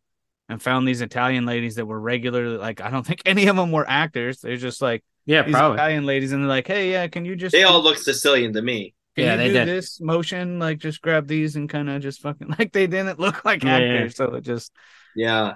[0.49, 2.79] and found these Italian ladies that were regularly like.
[2.79, 4.41] I don't think any of them were actors.
[4.41, 5.75] They're just like Yeah, these probably.
[5.77, 8.61] Italian ladies, and they're like, hey, yeah, can you just they all look Sicilian to
[8.61, 8.93] me.
[9.15, 9.67] can Yeah, you they do did.
[9.67, 13.45] this motion like just grab these and kind of just fucking like they didn't look
[13.45, 13.93] like Yeah, yeah.
[13.93, 14.71] actors, so it just
[15.15, 15.55] Yeah,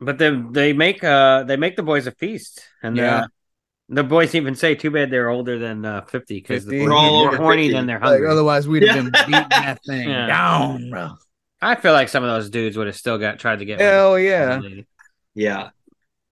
[0.00, 3.02] But they they make uh they make the boys a feast, and Yeah.
[3.04, 3.24] yeah.
[3.92, 6.78] The boys even say, "Too bad they're older than uh, 50 because 50.
[6.78, 7.72] they're We're all more horny 50.
[7.74, 10.26] than they're like hungry." otherwise we'd have been beating that thing Yeah.
[10.28, 11.10] down, bro.
[11.60, 13.80] I feel like some of those dudes would have still got tried to get.
[13.80, 14.60] Hell yeah.
[15.34, 15.70] yeah.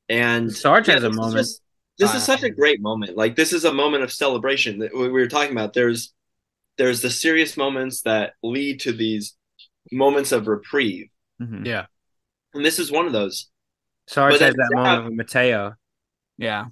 [0.09, 1.37] And Sarge has a moment.
[1.39, 1.61] just-
[1.99, 3.17] this is such a great moment.
[3.17, 5.75] Like this is a moment of celebration that we we were talking about.
[5.75, 6.13] There's
[6.77, 9.37] there's the serious moments that lead to these
[9.91, 11.09] moments of reprieve,
[11.41, 11.67] Mhm.
[11.67, 11.87] Yeah,
[12.55, 13.49] and this is one of those.
[14.07, 15.75] Sorry But has that you moment have- with Mateo.
[16.39, 16.67] Yeah,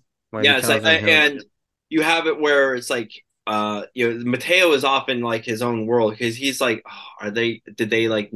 [0.44, 1.44] yeah, it's like him and
[1.89, 3.11] you have it where it's like
[3.47, 7.31] uh you know Mateo is often like his own world because he's like oh, are
[7.31, 8.32] they did they like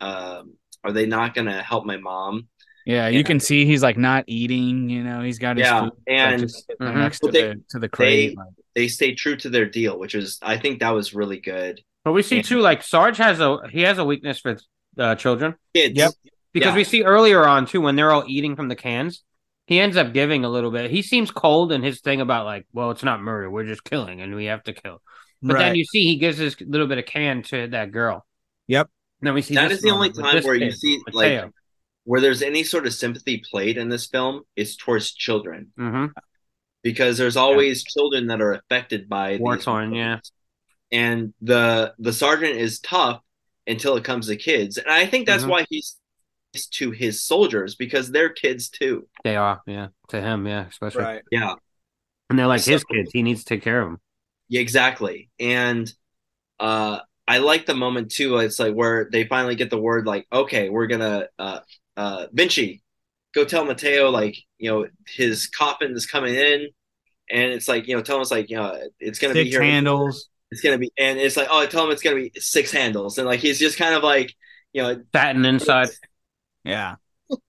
[0.00, 2.48] um are they not gonna help my mom
[2.84, 3.08] yeah.
[3.08, 3.22] You Yeah.
[3.24, 4.88] can see he's like not eating.
[4.90, 6.96] You know, he's got his Yeah, food and- just sitting Mhm.
[6.96, 8.30] next to But they- the to the crate.
[8.30, 11.38] they- like- they stay true to their deal which is I think that was really
[11.38, 12.42] good But we see Yeah.
[12.42, 14.56] too, like Sarge has a he has a weakness for
[14.98, 15.96] uh, children Kids.
[15.96, 16.10] Yep.
[16.52, 16.76] because Yeah.
[16.76, 19.22] we see earlier on too when they're all eating from the cans.
[19.66, 20.90] He ends up giving a little bit.
[20.90, 23.50] He seems cold in his thing about like, well, it's not murder.
[23.50, 25.00] We're just killing, and we have to kill.
[25.40, 28.26] But then you see he gives this little bit of can to that girl.
[28.68, 28.88] Yep.
[29.20, 31.42] And then we see That this is the only time this where you see Mateo.
[31.44, 31.50] like
[32.04, 36.12] where there's any sort of sympathy played in this film is towards children Mhm.
[36.82, 40.20] because there's always children that are affected by War torn, yeah.
[40.92, 43.20] and the the sergeant is tough
[43.66, 45.48] until it comes to kids and i think that's Mhm.
[45.48, 45.98] why he's
[46.70, 51.02] to his soldiers because they're kids too They are, yeah, to him, yeah, especially.
[51.02, 51.22] Right.
[51.32, 51.54] yeah
[52.30, 53.10] And they're like his kids.
[53.12, 53.98] He needs to take care of them.
[54.48, 55.92] yeah exactly and
[56.60, 60.26] uh i like the moment too it's like where they finally get the word like
[60.30, 61.58] okay we're gonna uh
[61.96, 62.82] uh vinci
[63.34, 66.68] go tell mateo like you know his coffin is coming in
[67.30, 69.50] and it's like you know tell him it's like you know it's gonna be Six
[69.54, 70.28] here handles.
[70.50, 73.18] it's gonna be and it's like oh I tell him it's gonna be six handles
[73.18, 74.34] and like he's just kind of like
[74.72, 75.88] you know Satin inside.
[76.64, 76.96] Yeah.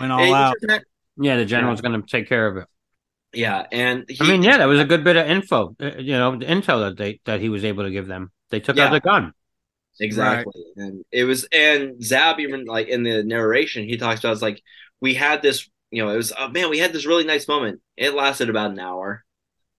[0.00, 0.56] Went all he's out.
[0.62, 0.82] not-
[1.18, 2.66] Yeah, the general's going to take care of it.
[3.32, 5.74] yeah and he, I mean, yeah, that was a good bit of info.
[5.80, 8.30] uh, You know, the intel that they that he was able to give them.
[8.50, 9.32] They took out the gun.
[10.00, 14.42] Exactly and it was and zab even like in the narration he talks about it's
[14.42, 14.62] like
[15.00, 17.80] we had this you know it was oh man we had this really nice moment
[17.96, 19.24] it lasted about an hour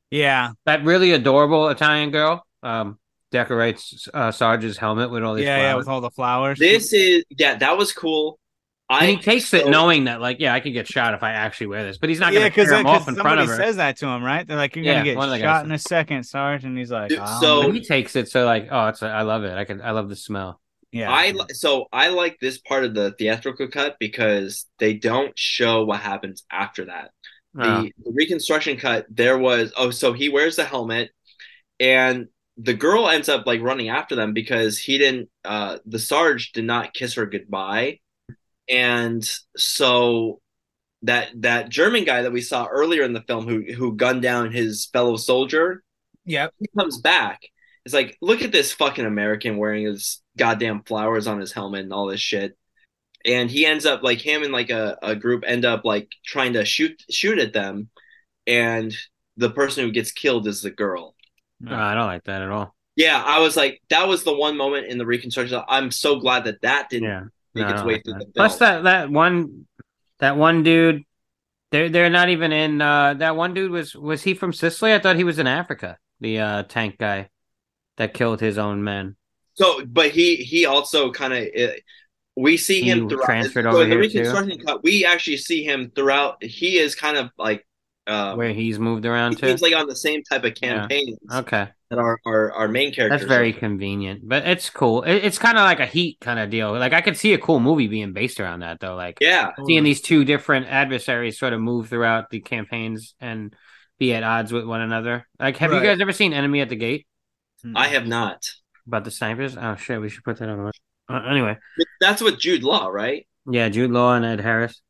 [0.10, 0.52] Yeah.
[0.66, 2.98] That really adorable Italian girl um,
[3.32, 5.82] decorates uh, Sarge's helmet with all these Yeah, yeah, flowers.
[5.82, 6.58] with all the flowers.
[6.60, 8.40] this is yeah that was cool
[8.90, 11.32] i and he takes it knowing that, like, yeah, I could get shot if I
[11.32, 13.40] actually wear this, but he's not yeah, going to tear because him off in front
[13.40, 13.56] somebody of her.
[13.58, 14.48] says that to him, right?
[14.48, 16.78] They're like, "You're Yeah, gonna get one of the shot in a second, Sarge," and
[16.78, 19.54] he's like, "Oh, so- But he takes it so like, oh, it's I love it.
[19.58, 20.62] I can I love the smell.
[20.92, 25.86] yeah, I so I like this part of the theatrical cut because they don't show
[25.86, 27.12] what happens after that.
[27.54, 31.10] The, Uh, the reconstruction cut there was oh so he wears the helmet
[31.80, 32.28] and
[32.58, 36.66] the girl ends up like running after them because he didn't uh the sarge did
[36.66, 38.00] not kiss her goodbye
[38.70, 40.40] and so
[41.04, 44.52] that that german guy that we saw earlier in the film who who gunned down
[44.52, 45.84] his fellow soldier
[46.26, 47.42] yep, he comes back.
[47.86, 51.94] It's like look at this fucking american wearing his goddamn flowers on his helmet and
[51.94, 52.58] all this shit.
[53.26, 56.54] And he ends up like him and like a, a group end up like trying
[56.54, 57.90] to shoot shoot at them.
[58.46, 58.94] And
[59.38, 61.16] the person who gets killed is the girl.
[61.66, 62.76] Uh, I don't like that at all.
[62.96, 65.62] yeah i was like that was the one moment in the reconstruction.
[65.70, 67.24] I'm so glad that that didn't Yeah.
[67.58, 68.28] Make No, its don't way like through that.
[68.36, 69.68] Plus that that one
[70.20, 71.04] that one dude
[71.72, 74.94] they're they're not even in uh that one dude was was he from Sicily?
[74.94, 75.98] I thought he was in Africa.
[76.22, 77.30] The uh tank guy
[77.98, 79.18] that killed his own men.
[79.56, 81.48] So, but he he also kind of
[82.36, 83.26] we see He him throughout.
[83.26, 84.32] transferred so over the here, too?
[84.32, 86.44] reconstruction cut, we actually see him throughout.
[86.44, 87.66] He is kind of like
[88.08, 89.48] um, Where he's moved around he to.
[89.48, 90.90] seems like on the same type of Yeah.
[90.90, 91.70] campaigns Okay.
[91.90, 93.22] That our, our our main characters.
[93.22, 93.60] That's very are.
[93.60, 94.28] convenient.
[94.28, 95.04] But it's cool.
[95.04, 96.72] It, it's kind of like a heat kind of deal.
[96.78, 98.96] Like I could see a cool movie being based around that though.
[98.96, 99.52] Like yeah.
[99.66, 103.56] seeing these two different adversaries sort of move throughout the campaigns and
[104.00, 105.28] be at odds with one another.
[105.40, 105.82] Like, have Right.
[105.82, 107.08] you guys ever seen Enemy at the Gate
[107.76, 108.46] I have not.
[108.86, 109.58] about the snipers?
[109.58, 110.58] Oh shit, we should put that on.
[110.60, 110.80] the list.
[111.10, 111.58] Uh, anyway,
[112.02, 113.26] That's with Jude Law, right?
[113.50, 114.82] yeah, Jude Law and Ed Harris.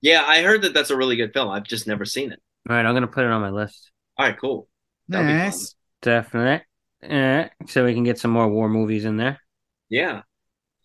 [0.00, 1.50] Yeah, I heard that that's a really good film.
[1.50, 2.40] I've just never seen it.
[2.70, 3.90] All right, I'm gonna put it on my list.
[4.16, 4.68] All right, cool.
[5.08, 5.38] That'll be fun.
[5.38, 5.74] nice.
[6.06, 6.64] Definitely.
[7.02, 9.40] Yeah, so we can get some more war movies in there.
[9.88, 10.22] Yeah,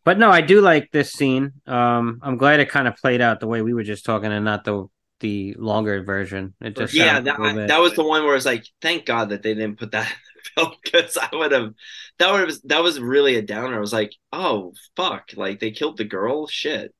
[0.03, 1.53] But no, I do like this scene.
[1.67, 4.43] Um, I'm glad it kind of played out the way we were just talking, and
[4.43, 4.87] not the
[5.19, 6.55] the longer version.
[6.59, 7.19] It just yeah.
[7.19, 9.77] That, little bit- that was the one where it's like, thank God that they didn't
[9.77, 11.73] put that in the film because I would have.
[12.17, 12.57] That would have.
[12.63, 13.77] That was really a downer.
[13.77, 15.29] I was like, oh fuck!
[15.35, 16.47] Like they killed the girl.
[16.47, 16.95] Shit.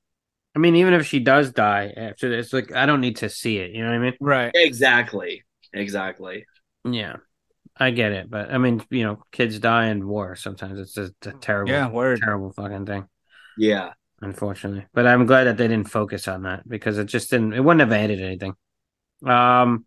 [0.56, 3.58] I mean, even if she does die after this, like I don't need to see
[3.58, 3.72] it.
[3.72, 4.14] You know what I mean?
[4.20, 4.52] Right.
[4.54, 5.44] Exactly.
[5.74, 6.46] Exactly.
[6.84, 7.18] Yeah,
[7.82, 10.36] I get it, but I mean, you know, kids die in war.
[10.36, 11.90] Sometimes it's just a terrible, Yeah.
[11.90, 12.20] Word.
[12.20, 13.08] terrible fucking thing.
[13.58, 13.94] Yeah.
[14.22, 17.54] Unfortunately, but I'm glad that they didn't focus on that because it just didn't.
[17.54, 18.54] It wouldn't have added anything.
[19.26, 19.86] Um,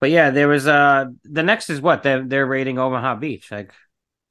[0.00, 3.50] but yeah, there was uh the next is what they're they're raiding Omaha Beach.
[3.50, 3.72] Like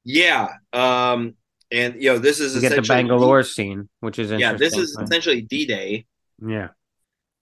[0.04, 0.48] Yeah.
[0.72, 1.34] Um.
[1.70, 4.76] And you know, this is you get the essentially Bangalore scene, which is Yeah, this
[4.76, 6.06] is essentially D Day,
[6.44, 6.70] yeah.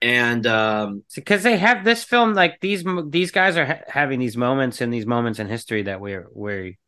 [0.02, 4.36] And um, because they have this film like these these guys are ha- having these
[4.36, 6.78] moments and these moments in history that we're we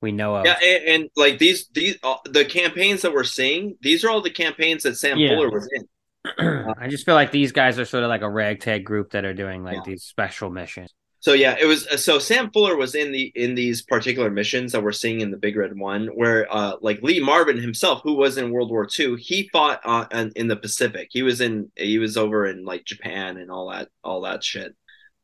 [0.00, 0.46] we know of.
[0.46, 4.20] yeah, and, and like these these uh, the campaigns that we're seeing, these are all
[4.20, 5.30] the campaigns that Sam Yeah.
[5.30, 5.88] Fuller was in.
[6.78, 9.34] I just feel like these guys are sort of like a ragtag group that are
[9.34, 9.82] doing like Yeah.
[9.86, 10.92] these special missions.
[11.20, 14.82] So yeah, it was so Sam Fuller was in the in these particular missions that
[14.82, 18.38] we're seeing in the Big Red One, where uh like Lee Marvin himself, who was
[18.38, 21.08] in World War II, he fought uh, in, in the Pacific.
[21.10, 24.76] He was in he was over in like Japan and all that all that shit.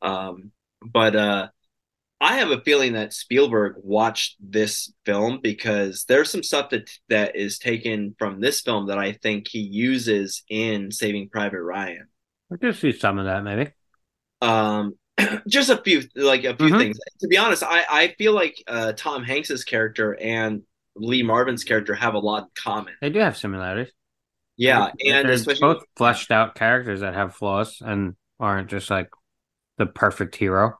[0.02, 0.50] Um,
[0.82, 1.48] but uh,
[2.20, 7.36] I have a feeling that Spielberg watched this film because there's some stuff that that
[7.36, 12.08] is taken from this film that I think he uses in Saving Private Ryan.
[12.52, 13.70] I could see some of that maybe.
[14.40, 14.94] Um,
[15.48, 16.78] just a few like a few Mhm.
[16.78, 16.98] things.
[17.20, 20.62] To be honest, I I feel like uh, Tom Hanks's character and
[20.96, 22.94] Lee Marvin's character have a lot in common.
[23.00, 23.92] They do have similarities.
[24.56, 29.10] Yeah, and they're especially both fleshed out characters that have flaws and aren't just like
[29.78, 30.78] the perfect hero.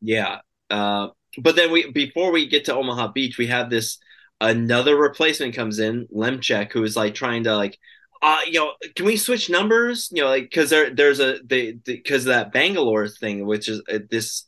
[0.00, 0.40] Yeah.
[0.70, 3.98] Uh, but then we before we get to Omaha Beach, we have this
[4.40, 7.78] another replacement comes in, Lemchek, who is like trying to like,
[8.22, 10.08] uh, you know, can we switch numbers?
[10.12, 13.82] You know, like because there there's a they because of that Bangalore thing, which is
[13.92, 14.46] uh, this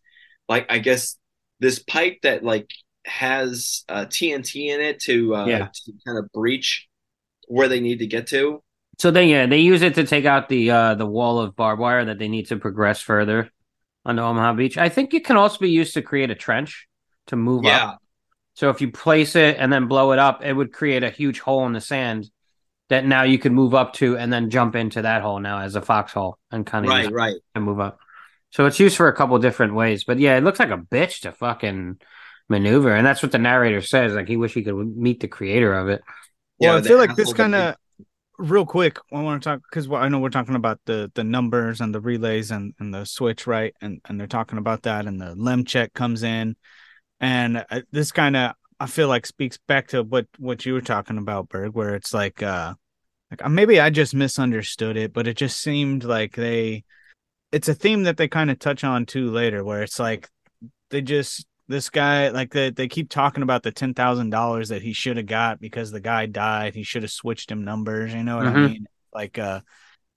[0.48, 1.16] like I guess
[1.60, 2.68] this pipe that like
[3.06, 5.68] has uh, TNT in it to uh, Yeah.
[5.86, 6.88] to kind of breach
[7.48, 8.62] where they need to get to.
[8.98, 11.80] So they yeah they use it to take out the uh the wall of barbed
[11.80, 13.50] wire that they need to progress further
[14.04, 14.78] onto Omaha Beach.
[14.78, 16.86] I think it can also be used to create a trench
[17.28, 17.76] to move Yeah.
[17.86, 18.02] up.
[18.54, 21.40] So if you place it and then blow it up, it would create a huge
[21.40, 22.30] hole in the sand
[22.90, 25.76] that now you could move up to and then jump into that hole now as
[25.76, 27.36] a foxhole and kind of Right, right.
[27.54, 27.98] and move up.
[28.50, 30.04] So it's used for a couple different ways.
[30.04, 32.00] But yeah, it looks like a bitch to fucking
[32.48, 32.94] maneuver.
[32.94, 34.12] And that's what the narrator says.
[34.12, 36.02] Like he wish he could meet the creator of it.
[36.58, 37.76] Well, Yeah, I feel like this kind of
[38.38, 38.98] real quick.
[39.12, 42.00] I want to talk because I know we're talking about the the numbers and the
[42.00, 43.72] relays and and the switch, right?
[43.80, 46.56] And and they're talking about that, and the Lemchek comes in,
[47.20, 50.80] and uh, this kind of I feel like speaks back to what what you were
[50.80, 52.74] talking about, Berg, where it's like uh
[53.30, 56.84] like uh, maybe I just misunderstood it, but it just seemed like they
[57.52, 60.28] it's a theme that they kind of touch on too later, where it's like
[60.90, 64.82] they just this guy like they, they keep talking about the ten thousand dollars that
[64.82, 66.74] he should have got because the guy died.
[66.74, 68.14] He should have switched him numbers.
[68.14, 68.72] You know what I Mhm.
[68.72, 68.86] mean?
[69.12, 69.60] Like uh,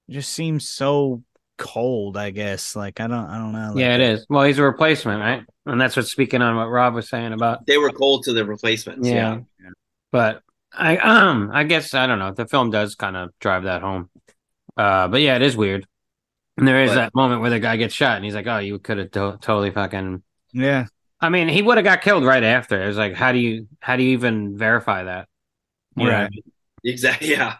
[0.07, 1.23] it just seems so
[1.57, 2.17] cold.
[2.17, 2.75] I guess.
[2.75, 3.69] Like I don't I don't know.
[3.73, 4.25] Like, yeah, it is.
[4.29, 5.43] Well, he's a replacement, right?
[5.65, 7.65] And that's what's speaking on what Rob was saying about.
[7.65, 9.07] They were cold to the replacements.
[9.07, 9.39] Yeah.
[9.61, 9.69] yeah.
[10.11, 10.41] But
[10.73, 12.31] I um I guess I don't know.
[12.33, 14.09] The film does kind of drive that home.
[14.75, 15.85] Uh, but yeah, it is weird.
[16.57, 18.59] And there is But- that moment where the guy gets shot, and he's like, "Oh,
[18.59, 20.21] you could have to- totally fucking."
[20.51, 20.85] Yeah.
[21.19, 22.81] I mean, he would have got killed right after.
[22.83, 25.27] It was like, how do you how do you even verify that?
[25.95, 26.31] You know I Right.
[26.31, 26.43] mean?
[26.83, 27.29] Exactly.
[27.31, 27.55] Yeah.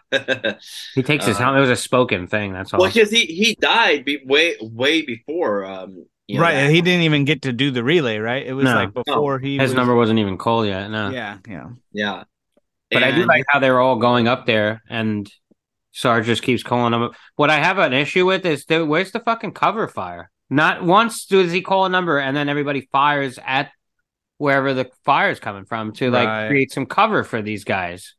[0.94, 1.58] He takes his Uh, helmet.
[1.58, 2.52] It was a spoken thing.
[2.52, 2.80] That's all.
[2.80, 5.64] Well, because he he died be, way way before.
[5.64, 6.52] Um, you know, right.
[6.54, 6.64] that.
[6.66, 8.18] and He didn't even get to do the relay.
[8.18, 8.46] Right.
[8.46, 8.74] It was No.
[8.74, 10.90] like before he his was- number wasn't even called yet.
[10.90, 11.10] No.
[11.10, 11.38] Yeah.
[11.48, 11.68] Yeah.
[11.92, 12.24] Yeah.
[12.90, 15.28] But I do like how they're all going up there, and
[15.92, 17.10] Sarge just keeps calling them.
[17.36, 20.30] What I have an issue with is, the, where's the fucking cover fire?
[20.48, 23.70] Not once does he call a number, and then everybody fires at
[24.38, 26.48] wherever the fire is coming from to like Right.
[26.48, 28.14] create some cover for these guys.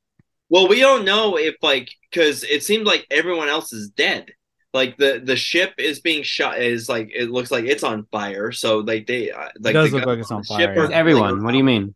[0.49, 4.27] Well, we don't know if like because it seems like everyone else is dead.
[4.73, 8.51] Like the the ship is being shot is like it looks like it's on fire.
[8.51, 10.67] So like they uh, like does the look like it's on fire, yeah.
[10.67, 11.43] are- Where's everyone?
[11.43, 11.95] What do you mean?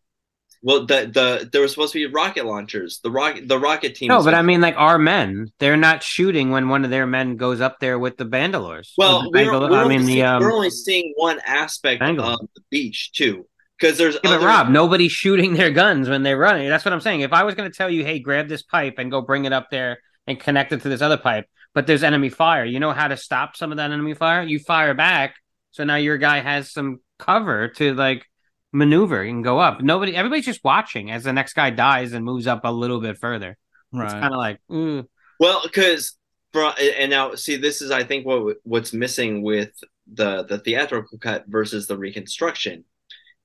[0.61, 2.99] Well, the the there was supposed to be rocket launchers.
[3.03, 4.07] The rocket the rocket team.
[4.09, 7.05] No, was but I mean, like our men, they're not shooting when one of their
[7.07, 8.91] men goes up there with the Bangalores.
[8.97, 11.99] well, the we're, Bangalore- we're I only mean, the um, we're only seeing one aspect
[12.01, 12.31] Bangalore.
[12.33, 13.45] of the beach too,
[13.79, 16.67] because there's Yeah, but other- Rob, nobody's shooting their guns when they're running.
[16.69, 17.21] That's what I'm saying.
[17.21, 19.53] If I was going to tell you, hey, grab this pipe and go bring it
[19.53, 22.91] up there and connect it to this other pipe, but there's enemy fire, you know
[22.91, 24.43] how to stop some of that enemy fire?
[24.43, 25.35] You fire back.
[25.71, 28.25] So now your guy has some cover to like
[28.71, 29.81] maneuver and go up.
[29.81, 33.17] Nobody, everybody's just watching as the next guy dies and moves up a little bit
[33.17, 33.57] further.
[33.91, 34.05] Right.
[34.05, 34.21] It's Right.
[34.21, 35.07] kind of like, ooh,
[35.39, 36.15] Well, because
[36.53, 39.71] for and now see, this is I think what what's missing with
[40.11, 42.83] the the theatrical cut versus the reconstruction.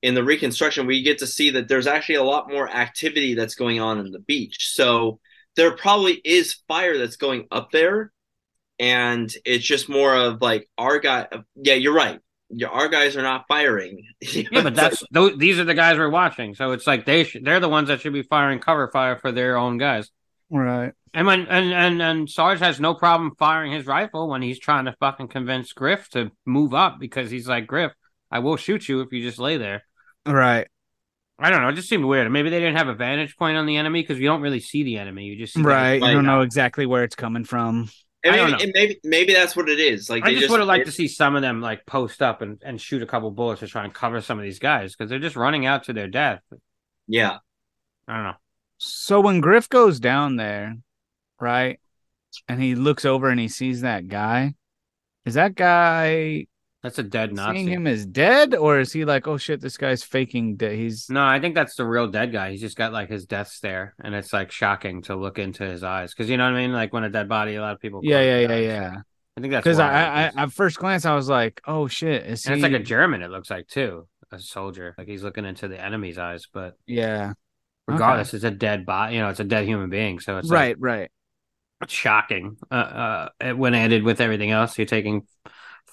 [0.01, 3.55] In the reconstruction, we get to see that there's actually a lot more activity that's
[3.55, 4.71] going on in the beach.
[4.73, 5.19] So
[5.55, 8.11] there probably is fire that's going up there,
[8.79, 11.27] and it's just more of like our guy.
[11.55, 12.19] Yeah, you're right.
[12.51, 14.03] Yeah, Our guys are not firing.
[14.21, 16.53] yeah, but that's those, these are the guys we're watching.
[16.53, 19.31] So it's like they sh- they're the ones that should be firing cover fire for
[19.31, 20.11] their own guys.
[20.51, 20.93] Right.
[21.13, 24.85] And when and and and Sarge has no problem firing his rifle when he's trying
[24.85, 27.93] to fucking convince Griff to move up because he's like Griff,
[28.31, 29.83] I will shoot you if you just lay there.
[30.25, 30.67] Right.
[31.37, 31.69] I don't know.
[31.69, 32.31] It just seemed weird.
[32.31, 34.83] Maybe they didn't have a vantage point on the enemy because you don't really see
[34.83, 35.25] the enemy.
[35.25, 35.99] You just see Right.
[35.99, 37.89] guys- You don't know exactly where it's coming from.
[38.23, 40.09] And I don't maybe, and maybe maybe that's what it is.
[40.09, 42.41] Like I they just, would have liked to see some of them like post up
[42.41, 45.11] and, and shoot a couple bullets to try and cover some of these guys because
[45.11, 46.41] they're just running out to their death.
[47.07, 47.37] Yeah.
[48.07, 48.33] I don't know.
[48.79, 50.75] So when Griff goes down there,
[51.39, 51.79] right,
[52.47, 54.55] and he looks over and he sees that guy,
[55.25, 56.47] is that guy
[56.85, 57.57] That's a dead Nazi.
[57.57, 60.73] seeing him as dead, or is he like, oh shit, this guy's faking dead?
[60.77, 62.51] He's No, I think that's the real dead guy.
[62.51, 65.83] He's just got like his death stare, and it's like shocking to look into his
[65.83, 66.73] eyes because you know what I mean.
[66.73, 68.01] Like when a dead body, a lot of people.
[68.03, 68.65] yeah, yeah, yeah, eyes.
[68.65, 68.95] yeah.
[69.37, 72.23] I think that's Because why I, I, at first glance, I was like, oh shit,
[72.27, 72.61] is and he?
[72.63, 73.23] it's like a German.
[73.23, 74.07] It looks like too.
[74.31, 74.93] a soldier.
[74.97, 77.33] Like he's looking into the enemy's eyes, but Yeah.
[77.87, 79.15] regardless, it's a dead body.
[79.15, 80.19] You know, it's a dead human being.
[80.19, 81.11] So it's like, right, right.
[81.81, 82.57] it's shocking.
[82.71, 85.23] Uh, uh, when added with everything else, you're taking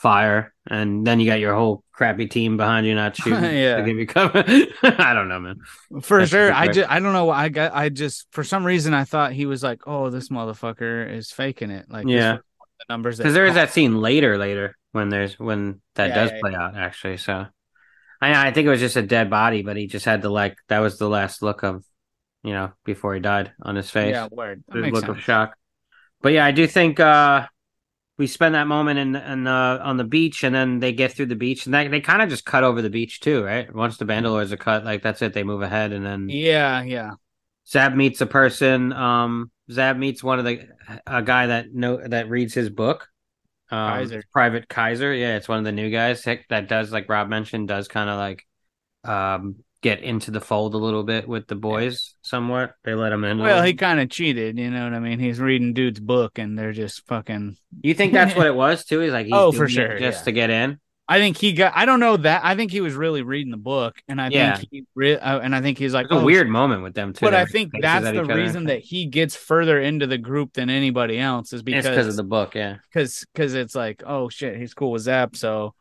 [0.03, 3.77] fire, and then you got your whole crappy team behind you not shooting Yeah.
[3.77, 4.43] to give you cover.
[4.83, 5.61] I don't know, man.
[6.03, 6.53] For That's sure.
[6.53, 7.31] I just I don't know.
[7.31, 11.11] I got I just for some reason I thought he was like, oh, this motherfucker
[11.11, 11.87] is faking it.
[11.89, 12.33] Like Yeah.
[12.33, 15.81] was one of the numbers Because there is that scene later, later when there's when
[15.95, 17.16] that Yeah, does yeah, play out actually.
[17.19, 17.47] So
[18.20, 20.57] I I think it was just a dead body, but he just had to like
[20.69, 21.85] that was the last look of,
[22.43, 24.16] you know, before he died on his face.
[24.16, 24.65] Yeah, word.
[24.69, 25.57] That look of shock.
[26.23, 27.47] But yeah, I do think uh
[28.23, 31.27] we spend that moment in in uh, on the beach, and then they get through
[31.27, 33.66] the beach, and they they kind of just cut over the beach too, right?
[33.74, 35.32] Once the Bangalores are cut, like that's it.
[35.35, 37.15] They move ahead, and then Yeah, yeah.
[37.69, 38.93] Zab meets a person.
[38.93, 40.69] Um, Zab meets one of the
[41.05, 43.09] a guy that know that reads his book.
[43.73, 44.23] Um, Kaiser.
[44.32, 45.12] Private Kaiser.
[45.12, 48.09] Yeah, it's one of the new guys that- that does like Rob mentioned does kind
[48.09, 48.47] of like
[49.03, 52.75] um get into the fold a little bit with the boys somewhat.
[52.85, 53.39] They let him in.
[53.39, 55.19] Well, he kind of cheated, you know what I mean?
[55.19, 59.01] He's reading dude's book and they're just fucking You think that's what it was too?
[59.01, 60.25] He's like, he's Oh, for sure, just yeah.
[60.25, 60.79] to get in.
[61.09, 62.43] I think he got I don't know that.
[62.45, 64.57] I think he was really reading the book and I Yeah.
[64.57, 66.95] think he re- uh, and I think he's like It's a oh, weird moment with
[66.95, 67.27] them too.
[67.27, 71.19] But I think that's the reason that he gets further into the group than anybody
[71.19, 72.55] else is because because of the book.
[72.55, 75.75] Yeah, because because it's like oh shit he's cool with Zab so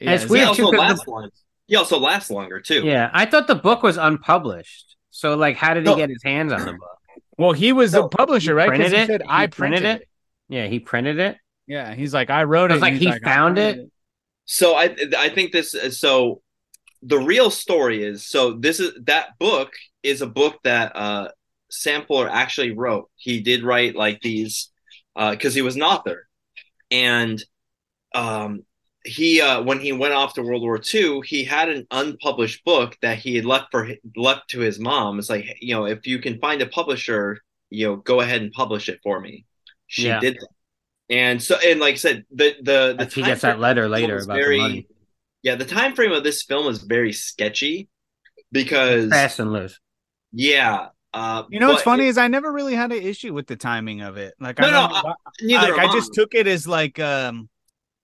[0.00, 1.30] And it's Zab- He weird, also too, 'cause lasts long.
[1.68, 2.82] He also lasts longer too.
[2.84, 3.10] yeah.
[3.12, 4.96] I thought the book was unpublished.
[5.10, 5.96] So like, how did he No.
[5.96, 6.98] get his hands on the book?
[7.38, 9.06] well he was No, the publisher right printed he it?
[9.06, 10.02] said He I printed printed it?
[10.02, 10.08] it.
[10.48, 11.36] Yeah, he printed it.
[11.66, 13.90] yeah he's like I wrote It it was like he I found printed it?
[14.46, 16.42] So I I think this is so
[17.02, 19.72] the real story is so this is that book
[20.02, 21.28] is a book that uh
[21.70, 23.10] Sam Fuller actually wrote.
[23.16, 24.70] He did write like these
[25.14, 26.26] uh because he was an author.
[26.90, 27.42] And
[28.14, 28.64] um
[29.04, 32.96] he uh when he went off to World War II, he had an unpublished book
[33.02, 35.18] that he had left for left to his mom.
[35.18, 38.52] It's like, you know, if you can find a publisher, you know, go ahead and
[38.52, 39.46] publish it for me.
[39.86, 40.20] She Yeah.
[40.20, 40.48] did that.
[41.10, 43.90] And so and like I said, the the, the If he gets that letter of
[43.90, 44.86] the film later is about the money.
[45.42, 47.88] yeah, the time frame of this film is very sketchy
[48.52, 49.78] because Fast and loose.
[50.32, 53.46] yeah, uh, you know what's funny it- is I never really had an issue with
[53.46, 56.34] the timing of it like No, I no, don't I- neither like I just took
[56.34, 57.48] it as like um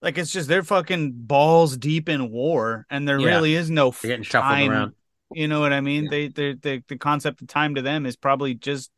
[0.04, 3.30] like it's just they're fucking balls deep in war and there Yeah.
[3.30, 4.70] really is no They're getting shuffled time.
[4.70, 4.92] around.
[5.32, 6.04] You know what I mean?
[6.04, 6.10] Yeah.
[6.10, 8.90] They they the the concept of time to them is probably just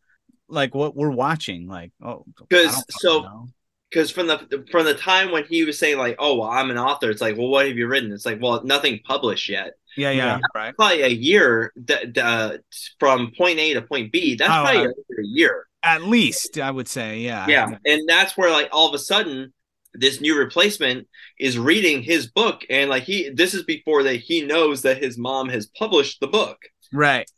[0.49, 1.67] like what we're watching.
[1.69, 3.47] Like oh, because so-
[3.89, 6.77] because from the from the time when he was saying like, oh, well, I'm an
[6.77, 8.11] author, it's like, well, what have you written?
[8.13, 9.75] It's like, well, nothing published yet.
[9.97, 10.41] yeah, yeah, Yeah.
[10.57, 10.75] right.
[10.77, 12.59] Probably a year d- d- uh,
[12.99, 14.35] from point A to point B.
[14.35, 15.67] That's Oh, probably uh, a year.
[15.85, 19.53] At least I would say, yeah, Yeah, and that's where like all of a sudden
[19.99, 21.09] this new replacement
[21.39, 25.17] is reading his book and like he this is before that he knows that his
[25.19, 26.59] mom has published the book
[26.93, 27.31] right.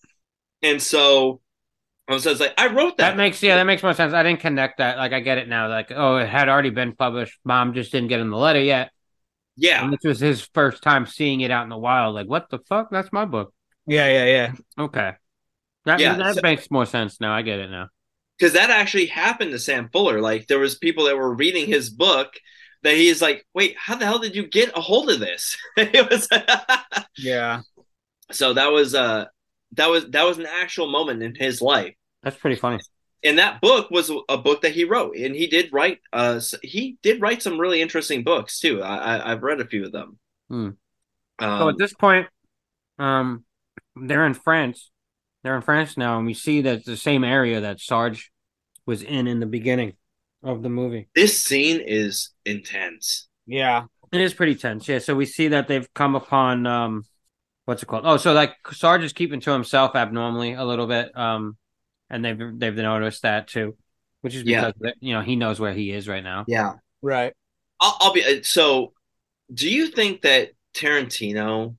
[0.62, 1.40] and so
[2.08, 4.14] I was like I wrote that That makes yeah, that makes more sense.
[4.14, 4.96] I didn't connect that.
[4.96, 5.68] Like I get it now.
[5.68, 7.38] Like oh, it had already been published.
[7.44, 8.90] Mom just didn't get in the letter yet.
[9.56, 12.14] yeah And this was his first time seeing it out in the wild.
[12.14, 12.88] Like what the fuck?
[12.90, 13.52] That's my book.
[13.86, 14.52] Yeah, yeah, yeah.
[14.84, 15.12] Okay.
[15.84, 17.32] That Yeah, that so- makes more sense now.
[17.34, 17.88] I get it now.
[18.38, 20.20] Because that actually happened to Sam Fuller.
[20.20, 22.34] Like there was people that were reading his book
[22.82, 25.56] that he's like, wait, how the hell did you get a hold of this?
[25.76, 26.28] it was
[27.18, 27.62] Yeah.
[28.30, 29.26] so that was uh
[29.72, 31.94] that was that was an actual moment in his life.
[32.22, 32.78] That's pretty funny.
[33.24, 35.98] And that book was a book that he wrote, and he did write.
[36.12, 38.80] Uh, he did write some really interesting books too.
[38.80, 40.18] I, I I've read a few of them.
[40.48, 40.70] Hmm.
[41.40, 42.28] Um, So at this point,
[42.98, 43.44] um,
[43.96, 44.90] they're in France.
[45.48, 48.30] They're in France now, and we see that it's the same area that Sarge
[48.84, 49.94] was in in the beginning
[50.42, 51.08] of the movie.
[51.14, 53.28] this scene is intense.
[53.46, 53.84] Yeah.
[54.12, 54.98] It is pretty tense, yeah.
[54.98, 57.04] So we see that they've come upon um,
[57.64, 58.02] what's it called?
[58.04, 61.56] Oh, so like Sarge is keeping to himself abnormally a little bit, um,
[62.10, 63.74] and they've they've noticed that too,
[64.20, 64.72] which is Yeah.
[64.72, 66.44] because you know he knows where he is right now.
[66.46, 66.74] Yeah.
[67.00, 67.32] Right.
[67.80, 68.92] I'll, I'll be uh, so.
[69.54, 71.76] Do you think that Tarantino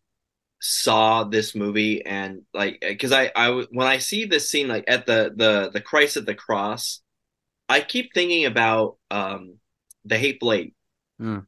[0.61, 5.05] saw this movie and like because I I when I see this scene like at
[5.05, 7.01] the the the Christ at the cross,
[7.69, 9.55] I keep thinking about um
[10.05, 10.73] the Hateful Eight
[11.17, 11.39] Hmm.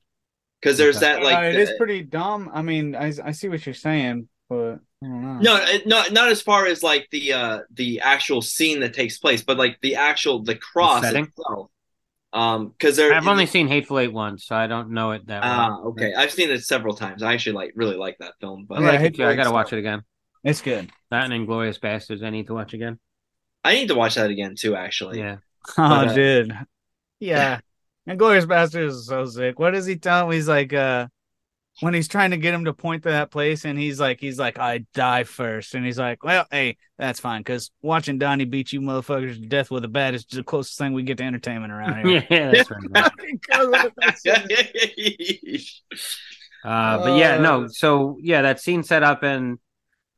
[0.61, 1.05] because there's Okay.
[1.07, 2.49] that like Uh, it the- is pretty dumb.
[2.53, 5.39] I mean, I I see what you're saying, but I don't know.
[5.39, 9.43] no not not as far as like the uh the actual scene that takes place,
[9.43, 11.25] but like the actual the cross setting?
[11.25, 11.69] itself.
[12.33, 15.43] Um, because there I've only seen Hateful Eight once, so I don't know it that
[15.43, 15.89] ah well.
[15.89, 17.23] okay I've seen it several times.
[17.23, 19.19] I actually like really like that film, but I like Yeah, it.
[19.19, 20.03] I gotta Eight's watch it again.
[20.43, 20.91] It's good.
[21.11, 22.99] That and Inglorious Bastards, I need to watch again.
[23.63, 24.75] I need to watch that again too.
[24.75, 25.37] Actually, Yeah,
[25.77, 26.53] Oh, But, uh, dude.
[27.19, 27.59] Yeah.
[28.07, 29.59] Inglorious Bastards is so sick.
[29.59, 30.31] What does he tell him?
[30.31, 31.07] He's like, uh,
[31.81, 34.39] when he's trying to get him to point to that place and he's like he's
[34.39, 38.71] like I die first and he's like well hey that's fine because watching Donnie beat
[38.71, 41.73] you motherfuckers to death with a bat is the closest thing we get to entertainment
[41.73, 42.25] around here.
[42.29, 42.83] yeah, that's right.
[46.63, 47.67] Uh, but yeah, no.
[47.67, 49.57] So yeah, that scene set up and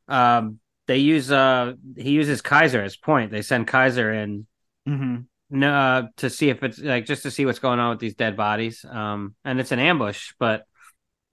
[0.10, 3.32] um, they use uh he uses Kaiser as point.
[3.32, 4.46] They send Kaiser in
[4.86, 5.18] hmm
[5.50, 8.16] no uh, to see if it's like just to see what's going on with these
[8.16, 8.86] dead bodies.
[8.90, 10.66] Um, and it's an ambush, but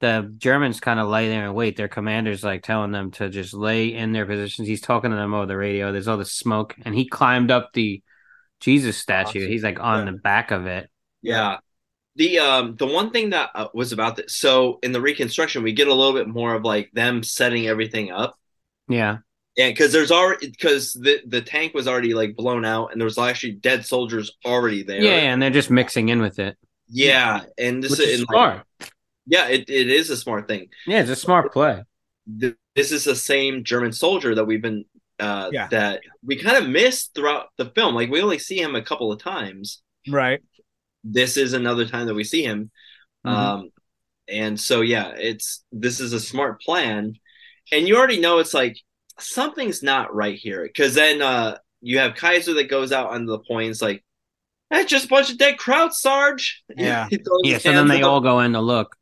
[0.00, 1.76] the Germans kind of lay there and wait.
[1.76, 4.66] Their commander's like telling them to just lay in their positions.
[4.66, 5.92] He's talking to them over the radio.
[5.92, 8.02] There's all the smoke, and he climbed up the
[8.60, 9.48] Jesus statue.
[9.48, 10.88] He's like on the back of it.
[11.22, 11.58] Yeah.
[12.16, 15.72] The um the one thing that uh, was about this so in the reconstruction we
[15.72, 18.34] get a little bit more of like them setting everything up
[18.88, 19.18] Yeah,
[19.56, 23.06] Yeah, because there's already because the the tank was already like blown out and there
[23.06, 26.58] was actually dead soldiers already there yeah, and they're just mixing in with it,
[26.88, 28.66] yeah and this which is like, smart.
[29.30, 31.82] Yeah it, it is a smart thing Yeah, it's a smart play.
[32.26, 34.84] This is the same German soldier that we've been
[35.18, 35.68] uh Yeah.
[35.68, 39.10] that we kind of missed throughout the film like we only see him a couple
[39.12, 40.40] of times Right.
[41.04, 42.70] this is another time that we see him.
[43.26, 43.30] Mhm.
[43.30, 43.68] Um,
[44.28, 47.14] and so yeah, it's this is a smart plan,
[47.72, 48.76] and you already know it's like
[49.18, 53.38] something's not right here because then uh, you have Kaiser that goes out on the
[53.40, 54.02] points like
[54.70, 56.62] that's just a bunch of dead Kraut, Sarge.
[56.76, 57.08] Yeah.
[57.42, 58.08] Yeah, so then they up.
[58.10, 58.96] all go in to look.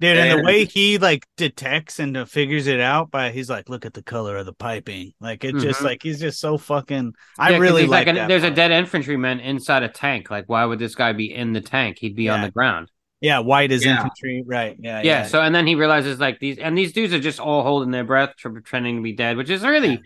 [0.00, 3.68] Dude, and the way he like detects and uh, figures it out by he's like,
[3.68, 5.12] look at the color of the piping.
[5.20, 5.84] Like it just Mhm.
[5.84, 7.12] like he's just so fucking.
[7.38, 8.56] I Yeah, 'cause really he's like an- that There's a part.
[8.56, 10.30] dead infantryman inside a tank.
[10.30, 11.98] Like, why would this guy be in the tank?
[12.00, 12.90] He'd be on the ground.
[13.20, 13.96] Yeah, white is Yeah.
[13.96, 14.76] infantry, right?
[14.80, 17.62] Yeah, Yeah, So and then he realizes like these and these dudes are just all
[17.62, 20.00] holding their breath, tr- pretending to be dead, which is really.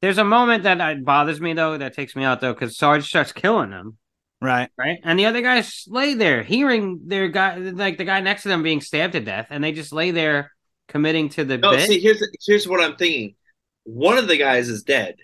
[0.00, 3.04] There's a moment that uh, bothers me though, that takes me out though, because Sarge
[3.06, 3.98] starts killing them,
[4.40, 4.70] right.
[4.78, 4.98] right?
[5.02, 8.62] And the other guys lay there, hearing their guy, like the guy next to them
[8.62, 10.52] being stabbed to death, and they just lay there
[10.88, 11.88] committing to the No, bit.
[11.88, 13.34] see here's here's what I'm thinking.
[13.84, 15.16] One of the guys is dead.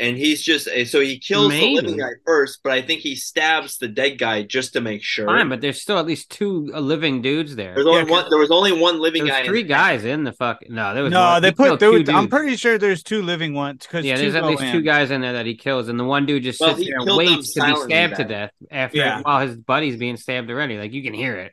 [0.00, 1.76] And he's just so he kills Maybe.
[1.76, 5.04] the living guy first, but I think he stabs the dead guy just to make
[5.04, 5.24] sure.
[5.26, 7.74] Fine, but there's still at least two uh, living dudes there.
[7.74, 8.26] There's only Yeah, 'cause- one.
[8.30, 9.40] There was only one living There's guy.
[9.42, 10.68] in three the- guys in the fuck.
[10.68, 11.42] No, there was No, one.
[11.42, 11.78] they He put.
[11.78, 14.82] There, two I'm pretty sure there's two living ones because Yeah, there's at least two
[14.82, 16.98] guys in there that he kills, and the one dude just Well, sits he there
[16.98, 19.20] and waits to be stabbed to death after Yeah.
[19.22, 20.76] while his buddy's being stabbed already.
[20.76, 21.52] Like you can hear it.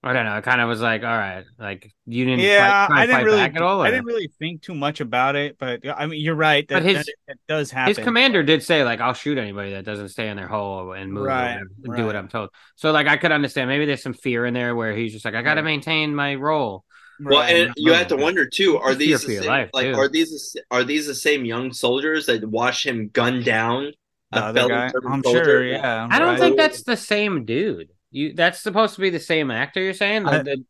[0.00, 0.36] I don't know.
[0.36, 2.40] It kind of was like, all right, like you didn't.
[2.40, 3.36] Yeah, fight, try I didn't fight really.
[3.38, 3.80] back at all.
[3.82, 6.66] I didn't really think too much about it, but I mean, you're right.
[6.68, 7.96] That, But his- that, that does happen.
[7.96, 11.12] His commander did say like, "I'll shoot anybody that doesn't stay in their hole and
[11.12, 12.14] move, Right, and do what.
[12.14, 13.68] I'm told." So like, I could understand.
[13.68, 16.36] Maybe there's some fear in there where he's just like, "I got to maintain my
[16.36, 16.84] role."
[17.20, 17.56] Well, Right.
[17.56, 19.94] and you have to wonder too: Are these the same, life, like too.
[19.98, 23.90] are these are these the same young soldiers that watch him gun down
[24.30, 24.90] the a other fellow guy.
[25.10, 25.44] I'm soldier?
[25.44, 25.64] sure.
[25.66, 26.38] Yeah, I don't right.
[26.38, 27.90] think that's the same dude.
[28.10, 29.80] You that's supposed to be the same actor.
[29.82, 30.64] You're saying the I- the,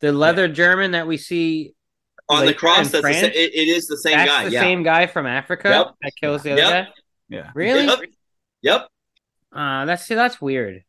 [0.00, 1.74] the leather German that we see
[2.28, 2.78] on the cross.
[2.78, 4.44] in That's the sa- it, it is the same that's guy.
[4.46, 4.60] the yeah.
[4.60, 5.94] same guy from Africa Yep.
[6.02, 6.70] that kills the other Yep.
[6.86, 6.92] guy.
[7.28, 7.50] Yeah.
[7.54, 7.84] Really?
[7.86, 7.98] Yep.
[8.62, 8.88] Yep.
[9.52, 10.82] Uh, that's see, that's weird.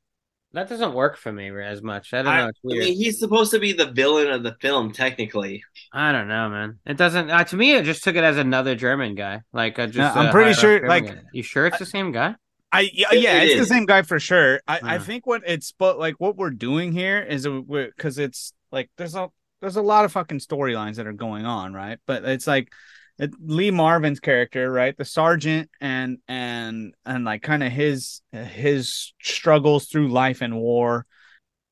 [0.53, 2.13] That doesn't work for me as much.
[2.13, 2.49] I don't I- know.
[2.49, 5.63] It's I mean, he's supposed to be the villain of the film, technically.
[5.91, 6.79] I don't know, man.
[6.85, 7.29] It doesn't.
[7.29, 9.41] Uh, to me, it just took it as another German guy.
[9.51, 9.97] Like, uh, just.
[9.97, 11.21] Yeah, I'm pretty sure, German like- guy.
[11.33, 12.35] you sure it's the same guy?
[12.73, 14.59] I yeah, It- yeah it it's the same guy for sure.
[14.67, 18.89] I, I think what it's but like what we're doing here is because it's like
[18.97, 19.29] there's a
[19.61, 21.99] there's a lot of fucking storylines that are going on, right?
[22.07, 22.73] But it's like
[23.19, 24.97] it, Lee Marvin's character, right?
[24.97, 31.05] The sergeant and and and like kind of his his struggles through life and war.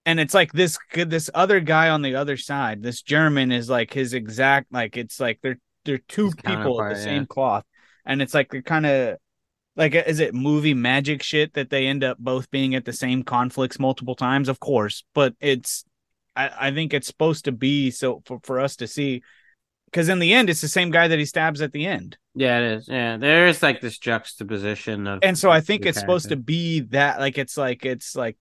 [0.06, 3.91] And it's like this this other guy on the other side, this German is like
[3.91, 7.03] his exact like it's like they're they're two people of the yeah.
[7.03, 7.65] same cloth.
[8.06, 9.18] And it's like they're kind of
[9.76, 13.23] like is it movie magic shit that they end up both being at the same
[13.23, 15.85] conflicts multiple times of course but it's
[16.35, 19.22] i, I think it's supposed to be so for, for us to see
[19.85, 22.60] because in the end it's the same guy that he stabs at the end Yeah,
[22.60, 22.88] it is.
[22.88, 25.23] Yeah, there is like this juxtaposition of.
[25.23, 28.38] and so i think the it's supposed to be that like it's like it's like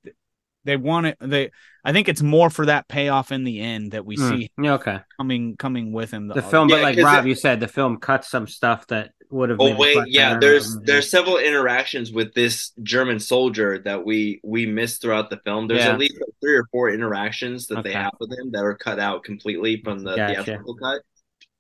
[0.64, 1.50] they want it they
[1.84, 4.74] i think it's more for that payoff in the end that we Mm, see yeah,
[4.74, 4.98] okay.
[5.16, 8.30] coming coming with him The film, but like Rob, it- you said the film cuts
[8.30, 9.60] some stuff that would have.
[9.60, 10.38] Oh wait, yeah.
[10.38, 15.38] There's Um, there's several interactions with this German soldier that we we miss throughout the
[15.44, 15.66] film.
[15.68, 15.92] There's Yeah.
[15.92, 18.98] at least like three or four interactions that they have with him that are cut
[18.98, 20.44] out completely from the Gotcha.
[20.44, 21.02] theatrical cut,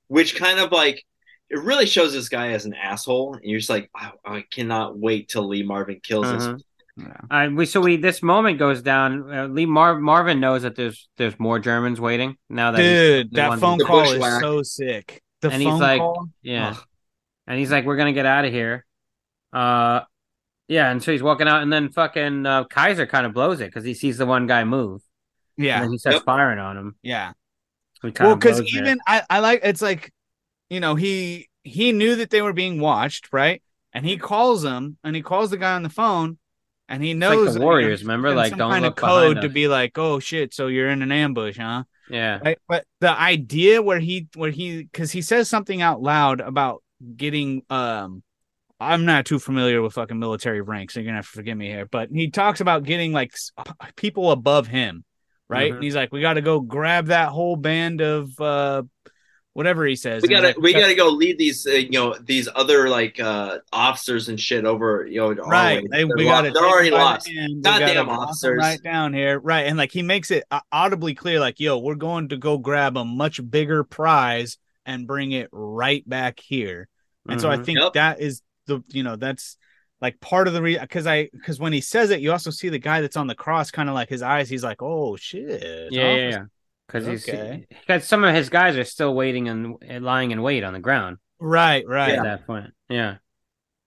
[0.08, 1.04] which kind of like
[1.48, 3.34] it really shows this guy as an asshole.
[3.34, 6.52] And you're just like, I, I cannot wait till Lee Marvin kills Uh-huh.
[6.52, 6.62] this.
[7.30, 9.32] Uh, we so we this moment goes down.
[9.32, 13.36] Uh, Lee Mar- Marvin knows that there's there's more Germans waiting now that dude the
[13.36, 14.42] that phone call is bushwhack.
[14.42, 16.84] so sick the and phone he's like, call yeah, Ugh.
[17.50, 18.86] And he's like, we're gonna get out of here.
[19.52, 20.02] Uh,
[20.68, 23.66] yeah, and so he's walking out, and then fucking uh, Kaiser kind of blows it
[23.66, 25.02] because he sees the one guy move.
[25.56, 26.24] yeah he starts Yep.
[26.24, 26.94] firing on him.
[27.02, 27.32] yeah
[28.02, 28.68] kinda well because it.
[28.72, 30.12] even I, I like it's like
[30.68, 33.62] you know he he knew that they were being watched right
[33.92, 36.38] and he calls him, and he calls the guy on the phone
[36.88, 38.32] and he like knows the you know, Warriors, remember?
[38.32, 41.10] Like, some don't kind of code to be like oh shit so you're in an
[41.10, 45.82] ambush huh yeah, right but the idea where he where he because he says something
[45.82, 46.82] out loud about
[47.16, 48.22] getting um
[48.78, 51.66] i'm not too familiar with fucking military ranks so you're gonna have to forgive me
[51.66, 53.32] here but he talks about getting like
[53.96, 55.04] people above him
[55.48, 55.74] right Mhm.
[55.76, 58.82] and he's like we got to go grab that whole band of uh
[59.52, 62.48] whatever he says We gotta like, we gotta go lead these uh, you know these
[62.54, 66.52] other like uh officers and shit over you know right they, They're we got to
[66.52, 67.26] they're already lost.
[67.26, 68.58] Goddamn Goddamn officers.
[68.58, 71.96] right down here right and like he makes it uh, audibly clear like yo we're
[71.96, 74.56] going to go grab a much bigger prize
[74.86, 76.88] and bring it right back here
[77.28, 77.64] and so i Mhm.
[77.64, 77.92] think Yep.
[77.94, 79.56] that is the you know that's
[80.00, 82.68] like part of the reason because i because when he says it you also see
[82.68, 85.62] the guy that's on the cross kind of like his eyes he's like oh shit
[85.90, 86.42] yeah, yeah, yeah.
[86.86, 90.72] Because he's because some of his guys are still waiting and lying in wait on
[90.72, 92.72] the ground right right at that point.
[92.88, 93.16] Yeah,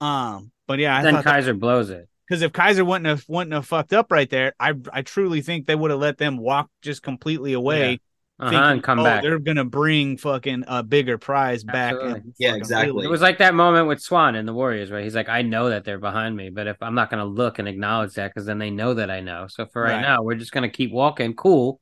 [0.01, 2.07] um but yeah i then thought that- Kaiser blows it.
[2.26, 5.68] Because if Kaiser wouldn't have wouldn't have fucked up right there, I I truly think
[5.68, 7.97] they would have let them walk just completely away, Uh
[8.39, 9.22] huh, thinking, and come oh, back.
[9.23, 11.93] they're gonna bring fucking a bigger prize back.
[11.93, 12.19] Absolutely.
[12.22, 12.91] and Yeah, fucking exactly.
[12.91, 15.03] really- It was like that moment with Swan and the Warriors, right?
[15.03, 17.60] he's like, "I know that they're behind me, but if I'm not going to look
[17.60, 19.47] and acknowledge that, because then they know that I know.
[19.47, 20.01] So for right, Right.
[20.01, 21.80] now, we're just going to keep walking, cool,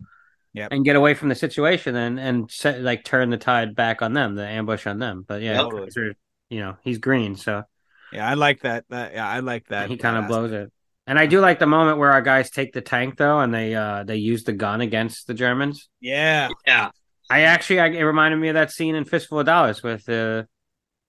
[0.53, 0.69] Yep.
[0.72, 4.14] and get away from the situation, and and set, like turn the tide back on
[4.14, 5.23] them, the ambush on them.
[5.28, 5.72] But yeah, Yep.
[5.72, 6.14] Kaiser,
[6.49, 7.64] you know, he's green, so
[8.11, 8.84] yeah, I like that.
[8.90, 9.90] That yeah, I like that.
[9.90, 10.69] he kind of blows it.
[11.07, 13.76] And I do like the moment where our guys take the tank though, and they
[13.76, 15.90] uh they use the gun against the Germans.
[15.99, 16.91] Yeah, Yeah,
[17.30, 20.48] I actually, I, it reminded me of that scene in Fistful of Dollars with the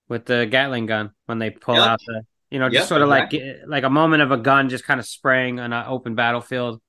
[0.08, 1.82] with the Gatling gun when they pull Yep.
[1.82, 3.40] out the, you know, just Yep, sort of exactly.
[3.40, 6.82] like like a moment of a gun just kind of spraying on an open battlefield,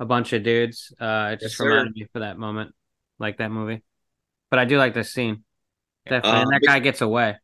[0.00, 0.94] a bunch of dudes.
[1.00, 1.60] Uh, it Yes, just sir.
[1.60, 2.74] reminded me for that moment,
[3.20, 3.82] like that movie.
[4.50, 5.44] But I do like this scene,
[6.08, 6.42] definitely.
[6.42, 7.38] and Um, that guy gets away.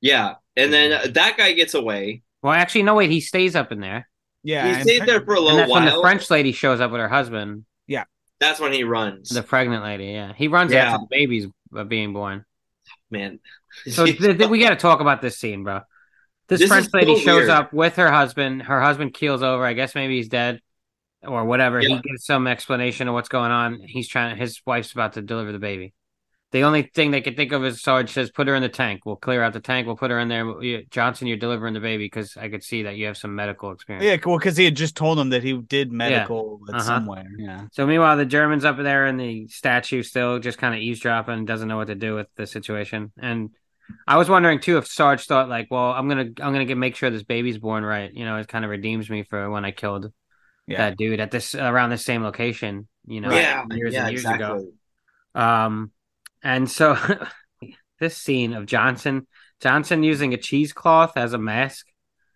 [0.00, 0.34] yeah.
[0.56, 2.22] And then uh, that guy gets away.
[2.42, 4.08] Well, actually, no, wait, he stays up in there,
[4.44, 4.76] yeah.
[4.76, 6.00] he stayed there for a and little that's when the.
[6.00, 8.04] French lady shows up with her husband, Yeah,
[8.40, 9.30] That's when he runs.
[9.30, 10.06] the pregnant lady.
[10.06, 10.92] Yeah, he runs Yeah.
[10.92, 11.46] after the baby's
[11.76, 12.44] uh, being born.
[13.10, 13.40] Man.
[13.88, 15.80] So th- th- we got to talk about this scene, bro.
[16.48, 17.50] This, This French is so lady shows weird.
[17.50, 18.62] up with her husband.
[18.62, 19.64] Her husband keels over.
[19.64, 20.60] I guess maybe he's dead
[21.26, 21.80] or whatever.
[21.80, 21.88] Yeah.
[21.88, 23.80] He gives some explanation of what's going on.
[23.82, 24.36] He's trying.
[24.36, 25.94] His wife's about to deliver the baby.
[26.54, 29.00] The only thing they could think of is Sarge says, "Put her in the tank.
[29.04, 29.88] We'll clear out the tank.
[29.88, 32.96] We'll put her in there." Johnson, you're delivering the baby because I could see that
[32.96, 34.04] you have some medical experience.
[34.04, 36.84] yeah, well, because he had just told him that he did medical at Uh-huh.
[36.84, 37.26] somewhere.
[37.36, 41.44] Yeah, So meanwhile, the Germans up there in the statue still just kind of eavesdropping,
[41.44, 43.10] doesn't know what to do with the situation.
[43.18, 43.50] And
[44.06, 46.94] I was wondering too if Sarge thought like, well, I'm gonna I'm gonna get make
[46.94, 48.12] sure this baby's born right.
[48.14, 50.12] You know, it kind of redeems me for when I killed
[50.68, 50.76] yeah.
[50.78, 52.86] that dude at this around the same location.
[53.08, 54.44] You know, yeah, years yeah, and years exactly.
[54.44, 54.72] ago.
[55.34, 55.90] Um,
[56.44, 56.96] and so
[58.00, 59.26] this scene of Johnson
[59.60, 61.86] Johnson using a cheesecloth as a mask.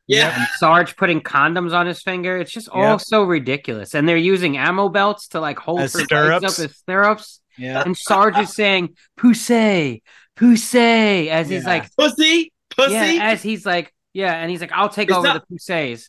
[0.06, 0.34] Yeah.
[0.34, 2.38] And Sarge putting condoms on his finger.
[2.38, 3.94] It's just all so ridiculous.
[3.94, 6.44] And they're using ammo belts to like hold her legs stirrups.
[6.60, 7.40] up as stirrups.
[7.58, 7.82] yeah.
[7.84, 10.00] And Sarge is saying "Poussey,
[10.36, 11.68] Poussey," as he's Yeah.
[11.68, 12.92] like, Pussy, pussy.
[12.94, 16.08] yeah, as he's like, yeah, and he's like, "I'll take It's over not- the Pousseys,"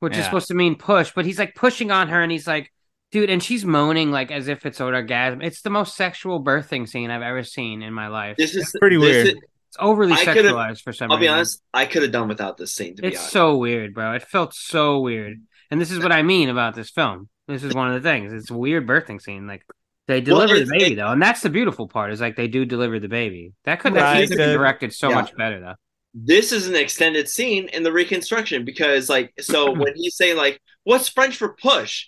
[0.00, 2.72] which is supposed to mean push, but he's like pushing on her, and he's like,
[3.14, 5.40] dude, and she's moaning like as if it's an orgasm.
[5.40, 8.36] It's the most sexual birthing scene I've ever seen in my life.
[8.36, 9.26] This is pretty this weird.
[9.28, 9.34] is-
[9.68, 11.62] It's overly I sexualized for some I'll be honest.
[11.72, 12.96] I could have done without this scene.
[12.96, 14.12] To It's honest, so weird, bro.
[14.12, 15.40] It felt so weird.
[15.70, 17.28] And this is what I mean about this film.
[17.48, 18.32] This is one of the things.
[18.32, 19.46] It's a weird birthing scene.
[19.46, 19.64] Like
[20.08, 22.12] they Well, deliver it's- the baby it- though, and that's the beautiful part.
[22.12, 23.52] Is like they do deliver the baby.
[23.64, 25.14] That could Right, that scene could be the- directed so yeah.
[25.14, 25.74] much better though.
[26.16, 30.60] this is an extended scene in the reconstruction because, like, so when he's saying like,
[30.84, 32.06] "What's French for push?"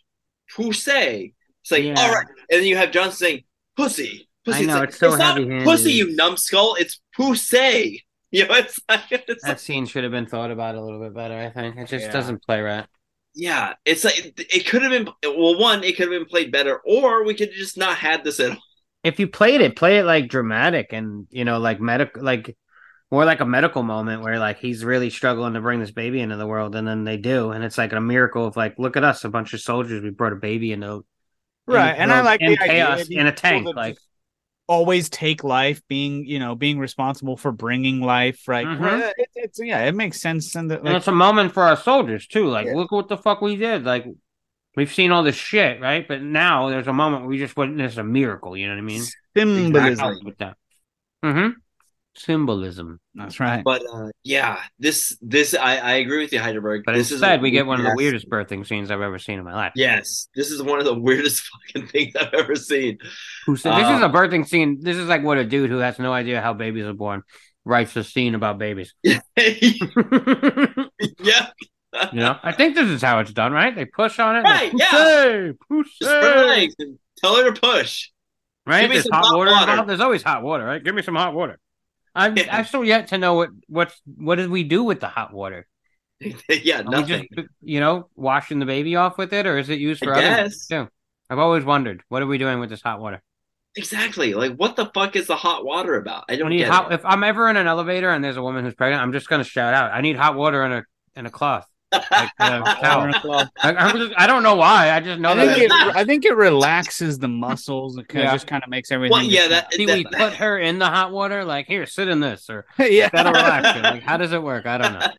[0.54, 1.34] Poussey.
[1.62, 1.94] It's like, Yeah.
[1.98, 3.44] all right, and then you have Johnson saying,
[3.76, 4.58] "Pussy." Pussy.
[4.58, 5.36] I know, like, it's so not.
[5.64, 6.76] Pussy, you numbskull.
[6.76, 8.00] It's Poussey.
[8.32, 11.00] You know, it's like, it's That like scene should have been thought about a little
[11.00, 11.38] bit better.
[11.38, 12.12] I think it just Yeah.
[12.12, 12.84] doesn't play right.
[13.34, 15.08] yeah, it's like it, it could have been.
[15.24, 18.40] Well, one, it could have been played better, or we could just not had this
[18.40, 18.56] at all.
[19.04, 22.56] If you played it, play it like dramatic and you know, like medical, like
[23.10, 26.36] more like a medical moment where like he's really struggling to bring this baby into
[26.36, 29.04] the world, and then they do, and it's like a miracle of like, look at
[29.04, 31.04] us, a bunch of soldiers, we brought a baby into
[31.66, 33.96] Right, and I like in the idea chaos in a tank, like
[34.68, 38.46] always take life, being you know being responsible for bringing life.
[38.46, 38.80] Right, Mhm.
[38.80, 40.54] Right, it, it's yeah, it makes sense.
[40.54, 42.46] And the, and it's a moment for our soldiers too.
[42.46, 42.74] Like, Yeah.
[42.74, 43.84] look what the fuck we did.
[43.84, 44.06] Like,
[44.76, 46.06] we've seen all this shit, right?
[46.06, 48.56] But now there's a moment where we just witnessed a miracle.
[48.56, 49.02] You know what I mean?
[49.36, 50.18] symbolism.
[50.24, 50.56] With that.
[51.24, 51.58] Mm-hmm.
[52.16, 53.00] Symbolism.
[53.14, 53.62] That's right.
[53.64, 56.82] But uh, yeah, this this I, I agree with you, Heidelberg.
[56.84, 59.38] But this instead, a we get one of the weirdest birthing scenes I've ever seen
[59.38, 59.72] in my life.
[59.76, 61.42] Yes, this is one of the weirdest
[61.74, 62.98] fucking things I've ever seen.
[63.46, 64.78] Who said this is Uh, a birthing scene?
[64.80, 67.22] This is like what a dude who has no idea how babies are born
[67.64, 68.94] writes a scene about babies.
[69.04, 69.20] yeah,
[72.12, 73.74] You know, I think this is how it's done, right?
[73.74, 74.42] They push on it.
[74.42, 75.52] Right, Push yeah.
[75.68, 78.10] push just spread her legs and tell her to push.
[78.66, 78.82] Right?
[78.82, 79.84] Give me There's some hot, hot water, water.
[79.86, 80.82] There's always hot water, right?
[80.82, 81.58] Give me some hot water.
[82.16, 82.56] I'm Yeah.
[82.56, 85.66] I still yet to know what what's what did we do with the hot water?
[86.48, 87.28] yeah, Are nothing.
[87.34, 90.14] just you know washing the baby off with it, or is it used I for
[90.14, 90.66] other guess.
[90.68, 90.88] too?
[91.30, 93.22] I've always wondered what are we doing with this hot water?
[93.76, 94.34] Exactly.
[94.34, 96.24] Like, what the fuck is the hot water about?
[96.30, 96.90] I I don't need get hot.
[96.90, 96.92] it.
[96.92, 99.44] If I'm ever in an elevator and there's a woman who's pregnant, I'm just gonna
[99.44, 100.84] shout out, "I need hot water in a
[101.14, 103.48] in a cloth." Like, uh, towel.
[103.62, 104.90] I, just, I don't know why.
[104.90, 105.56] I just know I that.
[105.56, 105.72] think it.
[105.72, 107.96] I think it relaxes the muscles.
[107.96, 108.30] It kind Yeah.
[108.30, 109.12] of just kind of makes everything.
[109.12, 111.44] Well, yeah, that, See, that- we put her in the hot water.
[111.44, 113.82] Like, here, sit in this, or yeah, that'll relax you.
[113.82, 114.66] Like, how does it work?
[114.66, 115.06] I don't know.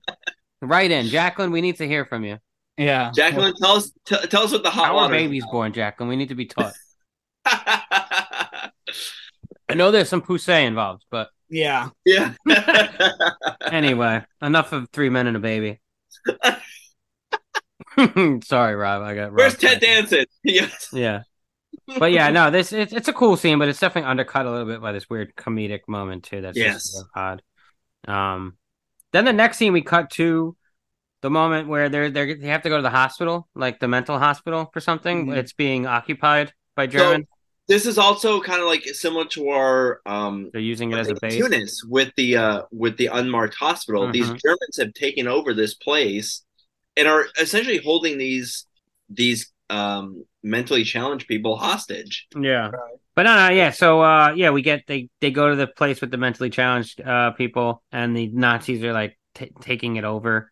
[0.59, 1.51] Right in, Jacqueline.
[1.51, 2.39] We need to hear from you.
[2.77, 3.11] yeah.
[3.15, 5.13] Jacqueline, tell us t- tell us what the hot How are water.
[5.13, 6.09] is babies born, Jacqueline?
[6.09, 6.73] We need to be taught.
[7.45, 8.71] I
[9.75, 11.89] know there's some poussey involved, but Yeah.
[12.05, 12.33] yeah.
[13.71, 15.79] anyway, enough of three men and a baby.
[18.43, 19.03] Sorry, Rob.
[19.03, 19.33] I got.
[19.33, 19.79] Where's Ted.
[19.79, 20.25] Danson?
[20.43, 20.89] Yes.
[20.93, 21.21] Yeah.
[21.99, 24.65] But yeah, no, this it's it's a cool scene, but it's definitely undercut a little
[24.65, 26.41] bit by this weird comedic moment too.
[26.41, 26.91] That's Yes.
[26.91, 27.41] just odd.
[28.07, 28.57] Um,
[29.13, 30.55] then the next scene we cut to
[31.21, 34.19] the moment where they're they they have to go to the hospital, like the mental
[34.19, 35.27] hospital for something.
[35.27, 35.37] Mhm.
[35.37, 37.27] It's being occupied by German.
[37.67, 41.15] This is also kind of like similar to our um they're using it as a
[41.15, 41.35] base.
[41.35, 44.11] Tunis with the uh with the unmarked hospital.
[44.11, 44.41] These Mhm.
[44.41, 46.43] Germans have taken over this place
[46.95, 48.65] and are essentially holding these
[49.09, 52.27] these um mentally challenged people hostage.
[52.39, 52.71] Yeah.
[53.15, 53.71] But no, no, yeah.
[53.71, 57.01] So, uh, yeah, we get they they go to the place with the mentally challenged
[57.01, 60.51] uh people, and the Nazis are like t- taking it over.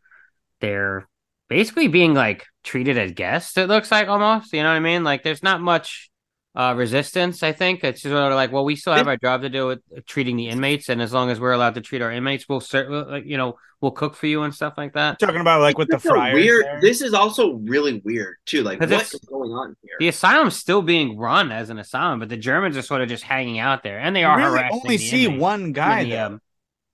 [0.60, 1.08] They're
[1.48, 3.56] basically being like treated as guests.
[3.58, 5.04] It looks like almost, you know what I mean?
[5.04, 6.10] Like, there's not much
[6.56, 7.44] uh resistance.
[7.44, 9.68] I think it's just sort of like, well, we still have our job to do
[9.68, 12.62] with treating the inmates, and as long as we're allowed to treat our inmates, we'll
[12.62, 15.20] certainly, like, you know, we'll cook for you and stuff like that.
[15.20, 16.34] Talking about like with the This is a friars.
[16.34, 16.66] weird.
[16.66, 16.82] there.
[16.82, 18.64] This is also really weird too.
[18.64, 19.96] Like what's it's- going on here?
[20.00, 23.24] The asylum's still being run as an asylum, but the Germans are sort of just
[23.24, 26.18] hanging out there, and they You are really harassing only the see one guy The,
[26.18, 26.42] um,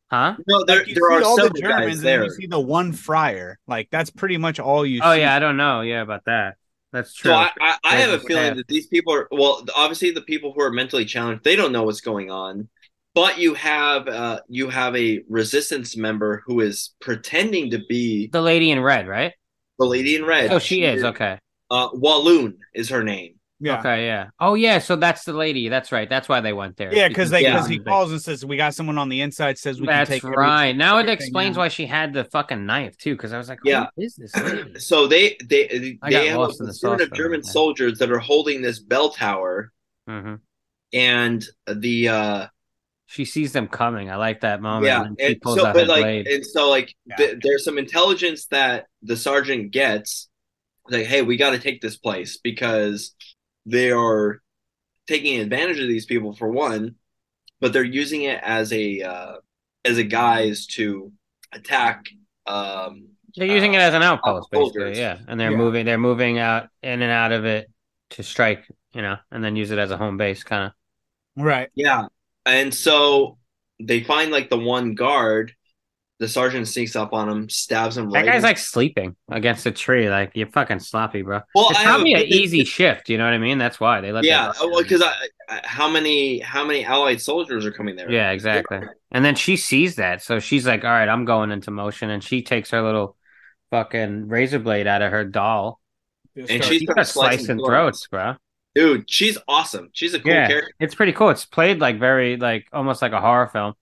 [0.09, 0.35] huh?
[0.47, 2.23] No, there Like, you there see are all the Germans, guys and there.
[2.23, 3.59] you see the one friar.
[3.67, 5.01] Like that's pretty much all you.
[5.03, 5.19] Oh see.
[5.21, 5.81] yeah, I don't know.
[5.81, 6.55] Yeah, about that.
[6.91, 7.31] That's true.
[7.31, 8.57] So I, I, I There's have a feeling path.
[8.57, 9.65] that these people are well.
[9.75, 12.67] Obviously, the people who are mentally challenged, they don't know what's going on.
[13.13, 18.41] But you have uh, you have a resistance member who is pretending to be the
[18.41, 19.33] lady in red, right?
[19.81, 20.51] the lady in red.
[20.51, 21.03] Oh, she is.
[21.03, 21.39] Okay.
[21.69, 23.35] Uh, Walloon is her name.
[23.61, 23.79] Yeah.
[23.79, 24.05] Okay.
[24.07, 24.29] Yeah.
[24.39, 24.79] Oh, yeah.
[24.79, 25.69] So that's the lady.
[25.69, 26.09] That's right.
[26.09, 26.93] That's why they went there.
[26.93, 27.53] Yeah, because they Yeah.
[27.53, 30.19] because he calls and says we got someone on the inside says we That's can
[30.19, 30.61] take right.
[30.69, 31.61] everything- Now it explains now.
[31.63, 33.15] why she had the fucking knife too.
[33.15, 33.87] Because I was like, Yeah.
[33.95, 34.79] who is this lady?
[34.79, 37.45] So they they I they have a lost the platoon of German minute.
[37.45, 39.71] soldiers that are holding this bell tower,
[40.07, 40.35] hmm
[40.93, 42.47] and the uh
[43.05, 44.09] She sees them coming.
[44.09, 44.85] I like that moment.
[44.85, 46.27] yeah, and and pulls so out but like blade.
[46.27, 47.15] and so like Yeah.
[47.17, 50.29] th- there's some intelligence that the sergeant gets
[50.89, 53.13] like hey we got to take this place because
[53.65, 54.41] they are
[55.07, 56.95] taking advantage of these people for one
[57.59, 59.33] but they're using it as a uh
[59.85, 61.11] as a guise to
[61.53, 62.05] attack
[62.47, 64.97] um They're using it as an outpost, soldiers.
[64.97, 65.01] basically.
[65.01, 65.57] Yeah, and they're Yeah.
[65.57, 65.85] moving.
[65.85, 67.69] They're moving out in and out of it
[68.11, 68.65] to strike.
[68.93, 71.43] You know, and then use it as a home base, kind of.
[71.43, 71.69] Right.
[71.75, 72.07] yeah
[72.45, 73.37] and so
[73.79, 75.53] they find like the one guard
[76.21, 79.65] the sergeant sneaks up on him stabs him That right guy's in- like sleeping against
[79.65, 80.09] a tree.
[80.09, 81.41] Like you're fucking sloppy, bro.
[81.55, 83.09] Well, it's I have probably an feeling- easy shift.
[83.09, 83.57] You know what I mean?
[83.57, 84.23] That's why they let.
[84.23, 85.13] yeah well because I,
[85.49, 88.79] I how many how many allied soldiers are coming there Yeah, exactly.
[89.11, 92.23] And then she sees that, so she's like, "All right, I'm going into motion." And
[92.23, 93.17] she takes her little
[93.71, 95.79] fucking razor blade out of her doll.
[96.37, 97.11] And Start- she's She's slicing
[97.45, 98.35] slicing throats, bro.
[98.73, 101.29] dude she's awesome she's a cool Yeah, character it's pretty cool.
[101.29, 103.73] It's played like very like almost like a horror film.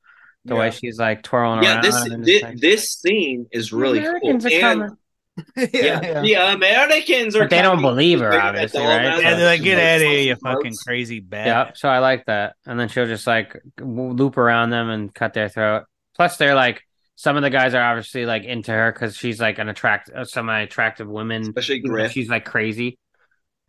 [0.46, 1.84] The way she's like twirling yeah around.
[1.84, 4.98] this this, like- this scene is really Americans cool are and coming.
[5.74, 9.04] yeah, the Americans are But they don't believe her, obviously, right?
[9.04, 9.22] down.
[9.22, 10.84] Yeah, they're like, get Like, out of here, you fucking throats.
[10.84, 11.48] crazy bat.
[11.48, 12.56] Yeah, so I like that.
[12.66, 15.84] And then she'll just like loop around them and cut their throat.
[16.16, 16.82] Plus, they're like
[17.16, 20.26] some of the guys are obviously like into her because she's like an attract uh,
[20.26, 21.42] semi attractive woman.
[21.44, 22.98] especially even though Griff She's like crazy.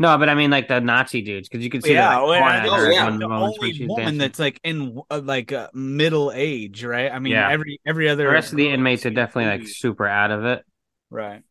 [0.01, 2.43] No, but I mean like the Nazi dudes because you can see Yeah, yeah, like,
[2.43, 3.05] I think Oh, yeah.
[3.05, 4.19] one of the the only she's woman dancing.
[4.19, 7.13] that's like in uh, like uh, middle age, right?
[7.13, 7.51] I mean, Yeah.
[7.51, 10.65] every every other The rest of the inmates are definitely like super out of it,
[11.11, 11.43] right.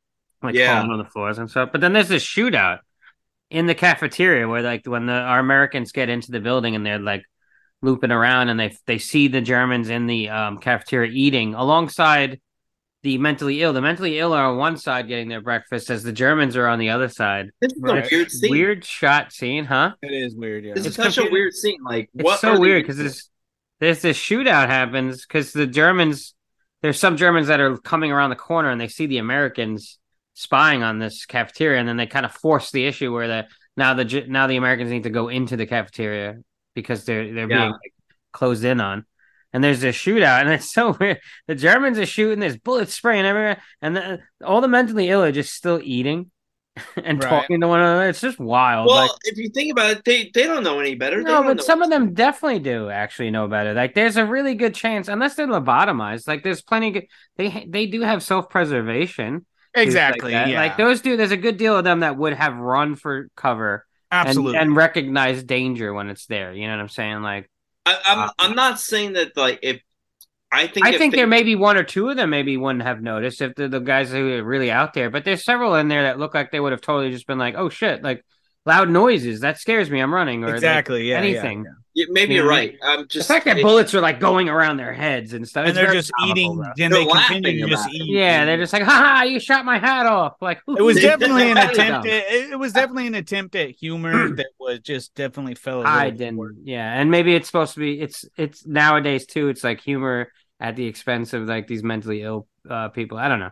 [0.41, 0.75] like Yeah.
[0.75, 1.69] falling on the floors and stuff.
[1.71, 2.79] But then there's this shootout
[3.51, 6.99] in the cafeteria where like when the our Americans get into the building and they're
[6.99, 7.23] like
[7.83, 12.41] looping around, and they they see the Germans in the um, cafeteria eating alongside
[13.03, 13.71] the mentally ill.
[13.73, 16.79] The mentally ill are on one side getting their breakfast, as the Germans are on
[16.79, 17.49] the other side.
[17.61, 18.05] This is Right.
[18.05, 18.51] a weird scene.
[18.51, 19.93] Weird shot scene, huh?
[20.01, 20.65] It is weird.
[20.65, 20.73] Yeah.
[20.73, 21.81] This is It's such a weird scene.
[21.83, 22.39] Like, It's what?
[22.39, 23.05] so weird because doing?
[23.07, 23.29] there's
[23.79, 26.35] there's this shootout happens because the Germans
[26.81, 29.97] there's some Germans that are coming around the corner and they see the Americans
[30.33, 33.47] spying on this cafeteria and then they kind of force the issue where the
[33.77, 36.35] now the now the Americans need to go into the cafeteria
[36.75, 37.57] because they're they're Yeah.
[37.59, 37.93] being like,
[38.33, 39.05] closed in on.
[39.53, 41.19] And there's this shootout, and it's so weird.
[41.47, 45.31] The Germans are shooting, there's bullets spraying everywhere, and the, all the mentally ill are
[45.31, 46.29] just still eating
[47.03, 47.29] and Right.
[47.29, 48.09] talking to one another.
[48.09, 48.87] It's just wild.
[48.87, 51.21] Well, like, if you think about it, they they don't know any better.
[51.21, 53.73] No, but some of them definitely do actually know better.
[53.73, 56.27] Like, there's a really good chance, unless they're lobotomized.
[56.27, 56.91] Like, there's plenty.
[56.91, 57.07] Good,
[57.37, 59.45] they they do have self preservation.
[59.73, 60.33] exactly.
[60.33, 60.59] Like, yeah.
[60.61, 61.17] like those do.
[61.17, 64.57] There's a good deal of them that would have run for cover and, Absolutely.
[64.59, 66.53] and recognize danger when it's there.
[66.53, 67.21] You know what I'm saying?
[67.21, 67.49] Like,
[67.95, 69.81] I, I'm uh, I'm not saying that like if
[70.51, 72.83] I think I think they- there may be one or two of them maybe wouldn't
[72.83, 75.09] have noticed if they're the guys who are really out there.
[75.09, 77.55] But there's several in there that look like they would have totally just been like,
[77.55, 78.23] "Oh shit!" Like
[78.65, 79.99] loud noises that scares me.
[79.99, 81.07] I'm running or exactly.
[81.07, 81.15] yeah.
[81.15, 81.65] yeah, anything.
[81.65, 81.69] yeah.
[81.71, 82.77] Yeah, maybe You you're right.
[82.83, 85.67] I'm The just fact that it- bullets are like going around their heads and stuff,
[85.67, 86.55] And they're just comical, eating.
[86.57, 86.67] bro.
[86.77, 88.09] Then They're they continue to just eat.
[88.11, 89.23] Yeah, they're just like, "Ha ha!
[89.23, 91.69] You shot my hat off!" Like It was definitely an Dumb.
[91.69, 92.07] attempt.
[92.07, 95.81] It, it was definitely an attempt at humor that was just definitely fell.
[95.81, 96.35] a I little didn't.
[96.37, 96.55] short.
[96.63, 97.99] Yeah, and maybe it's supposed to be.
[97.99, 99.49] It's it's nowadays too.
[99.49, 103.17] It's like humor at the expense of like these mentally ill uh, people.
[103.17, 103.51] I don't know.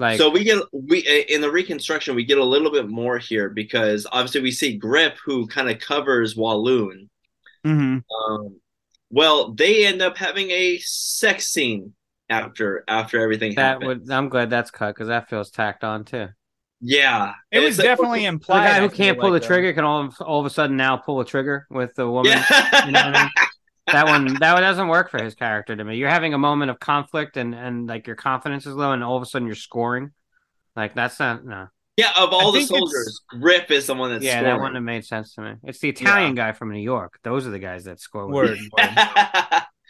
[0.00, 3.48] Like, so we get we in the reconstruction we get a little bit more here
[3.50, 7.10] because obviously we see Griff who kind of covers Walloon.
[7.68, 8.02] Mhm.
[8.28, 8.60] Um,
[9.10, 11.94] well, they end up having a sex scene
[12.30, 13.86] after after everything that happens.
[14.08, 14.10] would.
[14.10, 16.28] I'm glad that's cut because that feels tacked on too.
[16.80, 18.68] yeah, It was It's like- definitely The implied.
[18.68, 19.54] guy who can't pull like, the though.
[19.54, 22.32] trigger can all of, all of a sudden now pull a trigger with the woman.
[22.32, 22.86] Yeah.
[22.86, 23.30] You know what I mean?
[23.90, 25.96] That one that one doesn't work for his character to me.
[25.96, 29.16] You're having a moment of conflict and and like your confidence is low, and all
[29.16, 30.10] of a sudden you're scoring.
[30.76, 31.68] Like that's not no.
[31.98, 34.44] Yeah, of all the soldiers, Griff is the one that's yeah, scoring.
[34.44, 35.54] that wouldn't have made sense to me.
[35.64, 37.18] It's the Italian guy from New York.
[37.24, 38.28] Those are the guys that score.
[38.28, 38.56] Word.
[38.78, 38.90] word.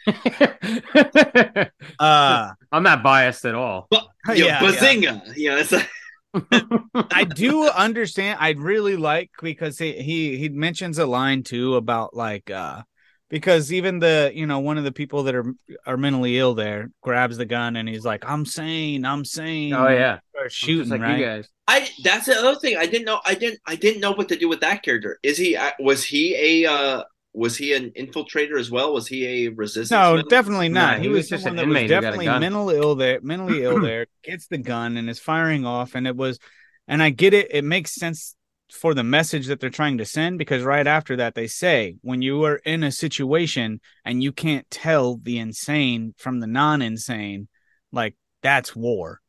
[1.99, 3.87] Uh, I'm not biased at all.
[3.91, 5.19] But, Yeah, yeah, yeah.
[5.35, 5.89] You know, it's like,
[7.11, 8.37] I do understand.
[8.39, 12.83] I'd really like because he he he mentions a line too about like uh
[13.29, 15.45] because even the you know one of the people that are
[15.85, 19.87] are mentally ill there grabs the gun and he's like I'm sane I'm sane Oh
[19.87, 21.49] yeah, or shooting like right you guys.
[21.67, 22.77] I that's the other thing.
[22.77, 23.19] I didn't know.
[23.25, 23.59] I didn't.
[23.65, 25.19] I didn't know what to do with that character.
[25.23, 25.55] Is he?
[25.55, 26.71] uh, Was he a?
[26.71, 27.03] uh
[27.33, 28.93] Was he an infiltrator as well?
[28.93, 29.89] Was he a resistance?
[29.89, 30.29] no member?
[30.29, 32.15] definitely not No, he, he was was just someone an that was inmate who got
[32.15, 35.95] a definitely mentally ill there mentally ill there gets the gun and is firing off
[35.95, 36.39] and it was
[36.87, 38.35] and I get it it makes sense
[38.71, 42.21] for the message that they're trying to send because right after that they say when
[42.21, 47.47] you are in a situation and you can't tell the insane from the non-insane
[47.91, 49.21] like that's war.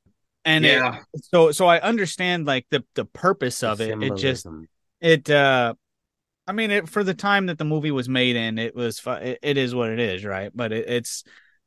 [0.45, 0.99] And it- Yeah.
[1.23, 3.91] so so i understand like the the purpose of it.
[4.03, 4.47] It just
[5.01, 5.75] it uh
[6.47, 9.11] i mean it for the time that the movie was made in it was fu-
[9.13, 10.51] it, it is what it is right?
[10.55, 11.25] But it, it's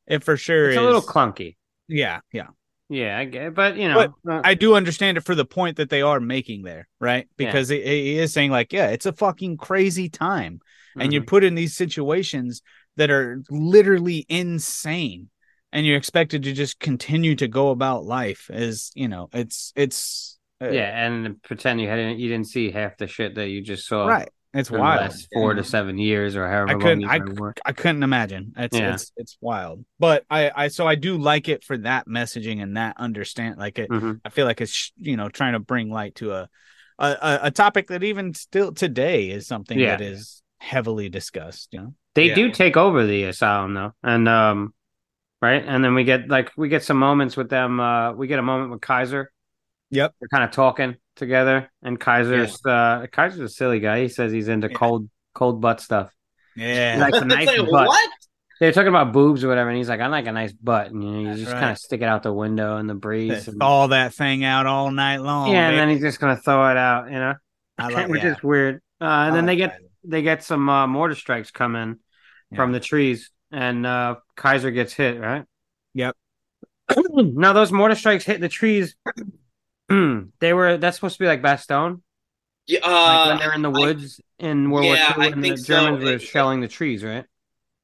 [0.08, 1.56] it for sure it's is a little clunky.
[1.88, 2.48] yeah yeah
[2.94, 5.78] Yeah, I get, it, but you know, uh, I do understand it for the point
[5.78, 7.28] that they are making there, right?
[7.38, 7.48] Yeah.
[7.48, 10.60] Because he, he is saying like, yeah, it's a fucking crazy time,
[10.96, 11.14] and mhm.
[11.14, 12.62] you're put in these situations
[12.98, 15.30] that are literally insane,
[15.72, 20.38] and you're expected to just continue to go about life as you know, it's it's
[20.62, 23.88] uh, yeah, and pretend you hadn't, you didn't see half the shit that you just
[23.88, 24.06] saw.
[24.06, 24.30] right.
[24.54, 25.02] It's in the wild.
[25.02, 27.00] last four to seven years or however I couldn't.
[27.00, 27.52] these I.
[27.66, 28.54] I couldn't imagine.
[28.56, 28.94] It's Yeah.
[28.94, 29.84] it's it's wild.
[30.00, 33.58] But I I so I do like it for that messaging and that understand.
[33.58, 34.22] Like it, Mhm.
[34.24, 36.50] I feel like it's you know trying to bring light to a
[37.00, 39.96] a, a, a topic that even still today is something Yeah.
[39.98, 41.70] that is heavily discussed.
[41.74, 41.94] You know.
[42.14, 42.36] They Yeah.
[42.36, 44.76] do take over the asylum though, and um,
[45.42, 47.80] right, and then we get like we get some moments with them.
[47.80, 49.32] Uh, we get a moment with Kaiser.
[49.94, 50.16] Yep.
[50.20, 54.02] They're kind of talking together, and Kaiser's uh, Kaiser's a silly guy.
[54.02, 54.78] He says he's into Yeah.
[54.78, 56.12] cold cold butt stuff.
[56.56, 56.98] He Yeah.
[57.00, 57.88] likes a nice like, butt.
[57.88, 58.10] what?
[58.60, 61.04] They're talking about boobs or whatever, and he's like, "I like a nice butt," and
[61.04, 61.60] you know, you just right.
[61.60, 63.48] kind of stick it out the window in the breeze.
[63.48, 65.52] and- All that thing out all night long.
[65.52, 67.34] yeah, and then he's just gonna throw it out, you know,
[67.78, 68.32] I like which yeah.
[68.36, 68.76] is weird.
[69.02, 69.84] Uh, and I then they get Kaiser.
[70.06, 72.00] they get some uh, mortar strikes come in
[72.56, 75.20] from the trees, and uh, Kaiser gets hit.
[75.20, 75.44] Right.
[75.96, 76.16] Yep.
[77.16, 78.96] now those mortar strikes hit the trees.
[80.40, 82.02] they were that's supposed to be like Bastogne,
[82.68, 85.34] Yeah, like uh, when they're in the I- woods in World yeah, War I II,
[85.34, 85.66] and the think so.
[85.66, 87.26] Germans were It- shelling the trees, right?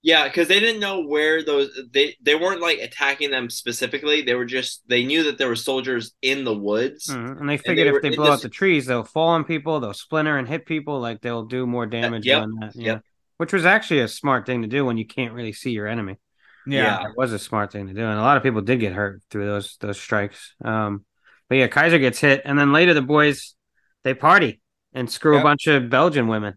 [0.02, 4.22] yeah, because they didn't know where those they they weren't like attacking them specifically.
[4.22, 7.08] They were just they knew that there were soldiers in the woods.
[7.08, 7.40] Mhm.
[7.42, 9.30] And they figured they were if they in blow this- out the trees, they'll fall
[9.30, 12.76] on people, they'll splinter and hit people, like they'll do more damage yep, doing that.
[12.76, 12.86] Yeah.
[12.94, 13.04] yep.
[13.38, 16.18] which was actually a smart thing to do when you can't really see your enemy.
[16.68, 17.06] Yeah.
[17.08, 19.22] It was a smart thing to do, and a lot of people did get hurt
[19.30, 20.54] through those those strikes.
[20.64, 21.04] Um,
[21.50, 23.56] but yeah, Kaiser gets hit, and then later the boys
[24.04, 24.62] they party
[24.94, 25.42] and screw Yep.
[25.42, 26.56] a bunch of Belgian women.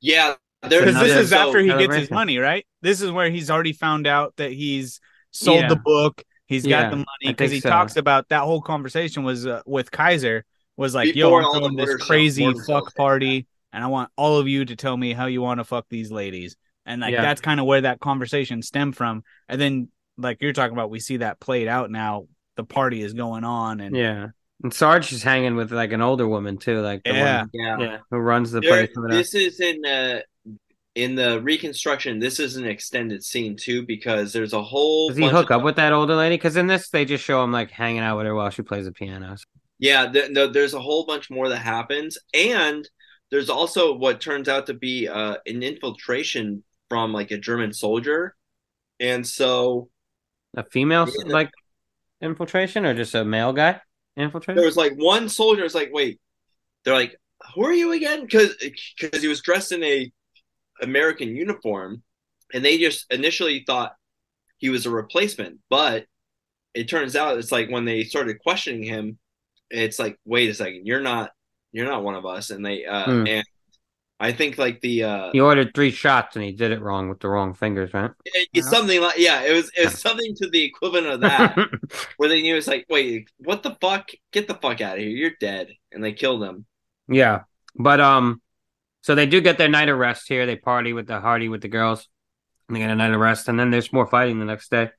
[0.00, 2.66] Yeah, Because this another- is after he gets his money, right?
[2.82, 5.00] This is where he's already found out that he's
[5.30, 5.68] sold Yeah.
[5.68, 6.22] the book.
[6.46, 7.68] He's Yeah, got the money because he so.
[7.70, 10.44] talks about that whole conversation was uh, with Kaiser
[10.76, 12.92] was like, Before "Yo, all I'm throwing this crazy fuck shows.
[12.96, 15.86] party, and I want all of you to tell me how you want to fuck
[15.88, 17.22] these ladies." And like Yeah.
[17.22, 19.24] that's kind of where that conversation stemmed from.
[19.48, 19.88] And then,
[20.18, 22.26] like you're talking about, we see that played out now.
[22.56, 24.28] The party is going on, and Yeah,
[24.62, 27.38] and Sarge is hanging with like an older woman too, like the Yeah.
[27.40, 27.78] one, yeah.
[27.78, 28.96] yeah, who runs the There- place.
[28.96, 29.18] over there.
[29.18, 30.20] this is in uh
[30.94, 32.18] in the reconstruction.
[32.18, 35.08] This is an extended scene too because there's a whole.
[35.08, 36.36] Does he hook up with that older lady?
[36.36, 38.86] Because in this, they just show him like hanging out with her while she plays
[38.86, 39.36] the piano.
[39.78, 42.88] Yeah, th- no, there's a whole bunch more that happens, and
[43.30, 48.34] there's also what turns out to be uh, an infiltration from like a German soldier,
[48.98, 49.90] and so
[50.56, 51.30] A female Yeah.
[51.30, 51.50] like
[52.20, 53.80] infiltration, or just a male guy
[54.16, 54.56] infiltration?
[54.56, 55.64] there was like one soldier.
[55.64, 56.20] It's like, wait,
[56.84, 57.16] they're like,
[57.54, 58.22] who are you again?
[58.22, 58.54] Because
[58.98, 60.10] because he was dressed in a
[60.82, 62.02] American uniform,
[62.52, 63.94] and they just initially thought
[64.58, 66.06] he was a replacement, but
[66.74, 69.18] it turns out it's like when they started questioning him,
[69.70, 71.30] it's like, wait a second, you're not
[71.72, 73.26] you're not one of us, and they uh Hmm.
[73.26, 73.46] and
[74.18, 77.20] I think like the uh He ordered three shots and he did it wrong with
[77.20, 78.10] the wrong fingers, right?
[78.24, 81.54] it- it's something like yeah, it was it was something to the equivalent of that.
[82.16, 84.08] where they knew it's like, wait, what the fuck?
[84.32, 85.10] Get the fuck out of here!
[85.10, 86.64] You're dead, and they killed him.
[87.08, 87.42] yeah,
[87.74, 88.40] but um,
[89.02, 90.46] so they do get their night of rest here.
[90.46, 92.08] They party with the Hardy with the girls,
[92.68, 94.90] and they get a night of rest, and then there's more fighting the next day,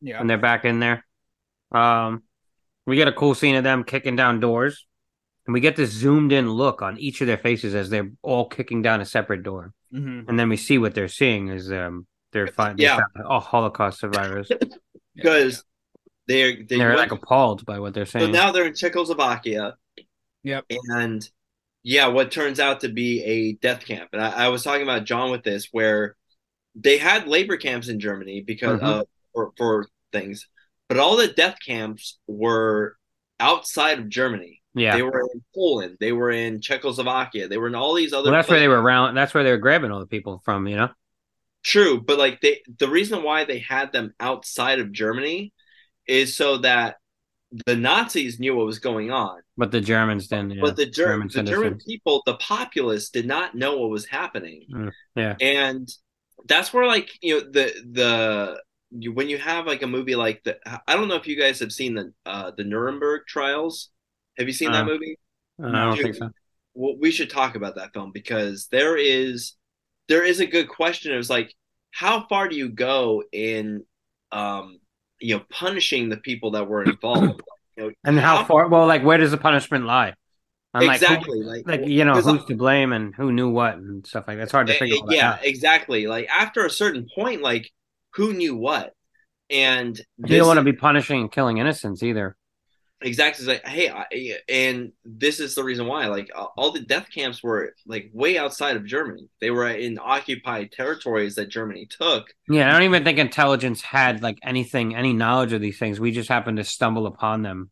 [0.00, 1.04] yeah, and they're back in there.
[1.72, 2.22] Um,
[2.86, 4.86] we get a cool scene of them kicking down doors,
[5.46, 8.48] and we get this zoomed in look on each of their faces as they're all
[8.48, 10.28] kicking down a separate door, Mhm.
[10.28, 13.00] and then we see what they're seeing is um they're fighting Yeah.
[13.26, 14.50] all Holocaust survivors.
[15.14, 15.64] because
[16.26, 18.22] they're they they're went- like appalled by what they're saying.
[18.22, 18.32] so saying.
[18.32, 19.74] now they're in Czechoslovakia.
[20.44, 20.64] Yep.
[20.88, 21.28] And
[21.82, 24.10] yeah, what turns out to be a death camp.
[24.12, 26.16] And I, I was talking about John with this, where
[26.74, 28.84] they had labor camps in Germany because Mhm.
[28.84, 29.04] uh
[29.34, 30.48] for, for things,
[30.88, 32.96] but all the death camps were
[33.40, 34.61] outside of Germany.
[34.74, 38.30] Yeah, They were in Poland, they were in Czechoslovakia, they were in all these other.
[38.30, 39.14] well, that's where they were around.
[39.14, 40.66] That's where they were grabbing all the people from.
[40.66, 40.88] You know.
[41.62, 45.52] True, but like they the reason why they had them outside of Germany
[46.06, 46.96] is so that
[47.66, 49.40] the Nazis knew what was going on.
[49.56, 50.52] But the Germans didn't.
[50.52, 50.62] Yeah.
[50.62, 54.66] but the, Ger- German the German people, the populace did not know what was happening.
[54.72, 55.36] Mm, yeah.
[55.40, 55.88] And
[56.46, 60.42] that's where like, you know, the the you, when you have like a movie like
[60.44, 63.90] the I don't know if you guys have seen the uh the Nuremberg trials.
[64.38, 65.18] Have you seen Uh, that movie?
[65.62, 66.30] Uh, I don't Dude, think so.
[66.74, 69.54] well, we should talk about that film because there is
[70.08, 71.12] there is a good question.
[71.12, 71.54] It was like,
[71.92, 73.84] how far do you go in
[74.32, 74.80] um
[75.20, 77.42] you know punishing the people that were involved?
[77.76, 78.68] You know, And how far?
[78.68, 80.14] Well, like, where does the punishment lie?
[80.74, 83.76] I'm exactly Like, like who, like you know, who's to blame and who knew what
[83.76, 84.44] and stuff like that.
[84.44, 85.40] It's hard to Eh, figure that yeah out.
[85.42, 87.70] exactly like after a certain point like
[88.14, 88.94] who knew what
[89.50, 92.36] and You this don't want to be punishing and killing innocents either.
[93.02, 94.06] Exactly like hey I,
[94.48, 98.76] and this is the reason why like all the death camps were like way outside
[98.76, 103.18] of germany they were in occupied territories that germany took Yeah, I don't even think
[103.18, 106.00] intelligence had like anything, any knowledge of these things.
[106.00, 107.70] We just happened to stumble upon them,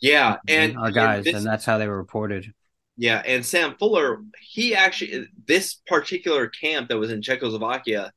[0.00, 2.52] yeah and our guys, this- and that's how they were reported.
[2.98, 8.12] Yeah, and Sam Fuller, he actually this particular camp that was in Czechoslovakia,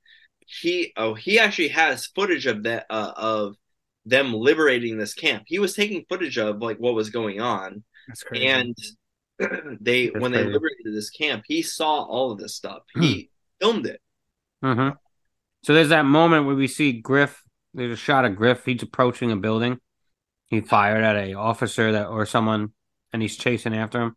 [0.45, 3.56] he oh he actually has footage of that uh, of
[4.10, 5.44] them liberating this camp.
[5.48, 8.45] He was taking footage of like what was going on, That's crazy.
[8.45, 8.76] and
[9.81, 12.84] they That's when they liberated this camp, he saw all of this stuff.
[12.95, 13.02] Hmm.
[13.02, 13.30] He
[13.61, 14.02] filmed it.
[14.61, 14.90] hmm
[15.64, 17.44] So there's that moment where we see Griff.
[17.73, 18.65] There's a shot of Griff.
[18.65, 19.80] He's approaching a building.
[20.48, 22.73] He fired at a officer that or someone,
[23.14, 24.15] and he's chasing after him.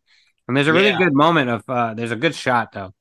[0.48, 0.98] And there's a really Yeah.
[0.98, 2.92] good moment of uh, there's a good shot though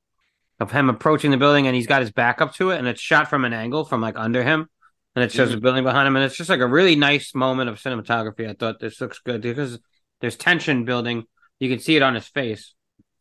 [0.60, 3.02] of him approaching the building, and he's got his back up to it, and it's
[3.02, 4.70] shot from an angle from like under him,
[5.16, 5.54] and it shows Mhm.
[5.56, 8.50] the building behind him, and it's just like a really nice moment of cinematography.
[8.50, 9.80] I thought this looks good because
[10.22, 11.24] there's tension building.
[11.60, 12.74] You can see it on his face,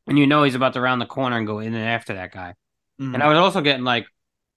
[0.06, 2.32] and you know he's about to round the corner and go in and after that
[2.32, 2.54] guy.
[3.00, 3.14] Mhm.
[3.14, 4.06] And I was also getting like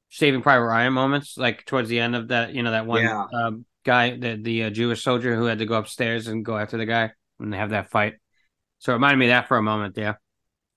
[0.09, 3.25] Saving Private Ryan moments, like towards the end of that, you know, that one Yeah.
[3.33, 6.77] um, guy, the the uh, Jewish soldier who had to go upstairs and go after
[6.77, 8.15] the guy, and they have that fight.
[8.79, 10.15] So it reminded me of that for a moment, yeah.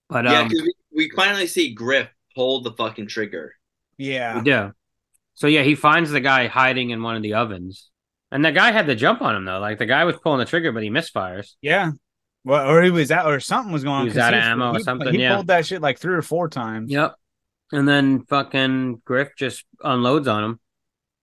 [0.09, 0.51] But yeah, um,
[0.93, 3.53] we finally see Griff pull the fucking trigger.
[3.99, 4.71] yeah, yeah.
[5.37, 7.91] So yeah, he finds the guy hiding in one of the ovens,
[8.33, 9.61] and the guy had the jump on him though.
[9.61, 11.53] Like the guy was pulling the trigger, but he misfires.
[11.63, 11.93] yeah.
[12.45, 14.03] Well, or he was out, or something was going on.
[14.03, 15.35] He was out of ammo or he- something, He yeah.
[15.35, 16.91] pulled that shit like three or four times.
[16.93, 17.15] Yep.
[17.73, 20.61] and then fucking Griff just unloads on him,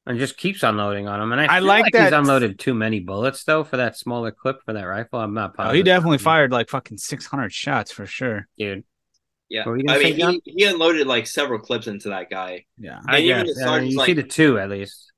[0.06, 1.32] and just keeps unloading on him.
[1.32, 4.58] And I, I like he's that- unloaded too many bullets though for that smaller clip
[4.66, 5.20] for that rifle.
[5.20, 8.48] I'm not Oh, he definitely fired like fucking 600 shots for sure.
[8.58, 8.84] dude.
[9.50, 10.40] Yeah, What were you I say, mean, John?
[10.46, 13.00] he, he unloaded like several clips into that guy, Yeah.
[13.08, 13.56] I And even guess.
[13.56, 15.12] the Uh, sergeant's you like- see the two at least.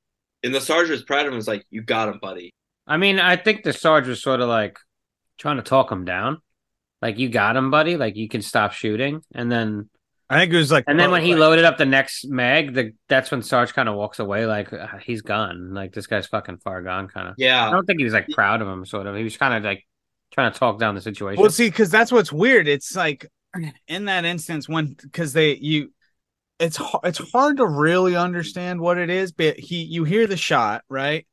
[0.44, 1.36] and the sergeant was proud of him.
[1.38, 2.54] Was like, "You got him, buddy."
[2.88, 4.78] I mean, I think the Sarge was sort of like
[5.38, 6.38] trying to talk him down.
[7.02, 7.98] Like, you got him, buddy.
[7.98, 9.22] Like, you can stop shooting.
[9.34, 9.90] And then,
[10.30, 12.74] I think it was like and then when he like- loaded up the next mag,
[12.74, 14.46] the that's when Sarge kind of walks away.
[14.46, 15.74] Like, "Ah, he's gone.
[15.74, 17.08] Like, this guy's fucking far gone.
[17.08, 17.36] Kind of.
[17.38, 18.86] Yeah, I don't think he was like proud of him.
[18.86, 19.16] Sort of.
[19.16, 19.84] He was kind of like
[20.32, 21.42] trying to talk down the situation.
[21.42, 22.68] Well, see, because that's what's weird.
[22.68, 23.28] It's like
[23.88, 25.92] in that instance when because they you,
[26.60, 29.32] it's it's hard to really understand what it is.
[29.32, 31.28] But he, you hear the shot right,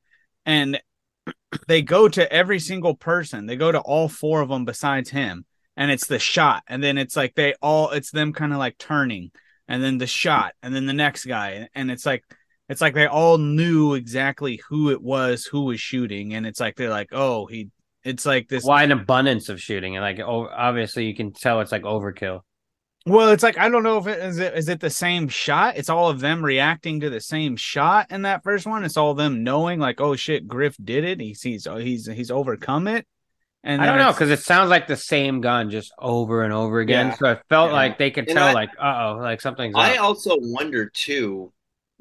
[0.46, 0.80] and
[1.68, 3.46] they go to every single person.
[3.46, 5.44] They go to all four of them besides him,
[5.76, 6.62] and it's the shot.
[6.66, 9.30] And then it's like they all it's them kind of like turning,
[9.68, 12.24] and then the shot, and then the next guy, and it's like.
[12.68, 16.76] It's like they all knew exactly who it was who was shooting, and it's like
[16.76, 17.68] they're like, "Oh, he."
[18.04, 19.96] It's like this why an abundance of shooting?
[19.96, 22.40] And like, oh, obviously, you can tell it's like overkill.
[23.04, 25.76] Well, it's like I don't know if it is it is it the same shot.
[25.76, 28.84] It's all of them reacting to the same shot in that first one.
[28.84, 31.20] It's all of them knowing like, oh shit, Griff did it.
[31.20, 33.06] He's he's he's he's overcome it.
[33.64, 36.80] And I don't know because it sounds like the same gun just over and over
[36.80, 37.08] again.
[37.08, 37.14] Yeah.
[37.14, 37.74] So it felt Yeah.
[37.76, 40.02] like they could And tell, I- like, uh oh, like something's I up.
[40.04, 41.52] also wonder too,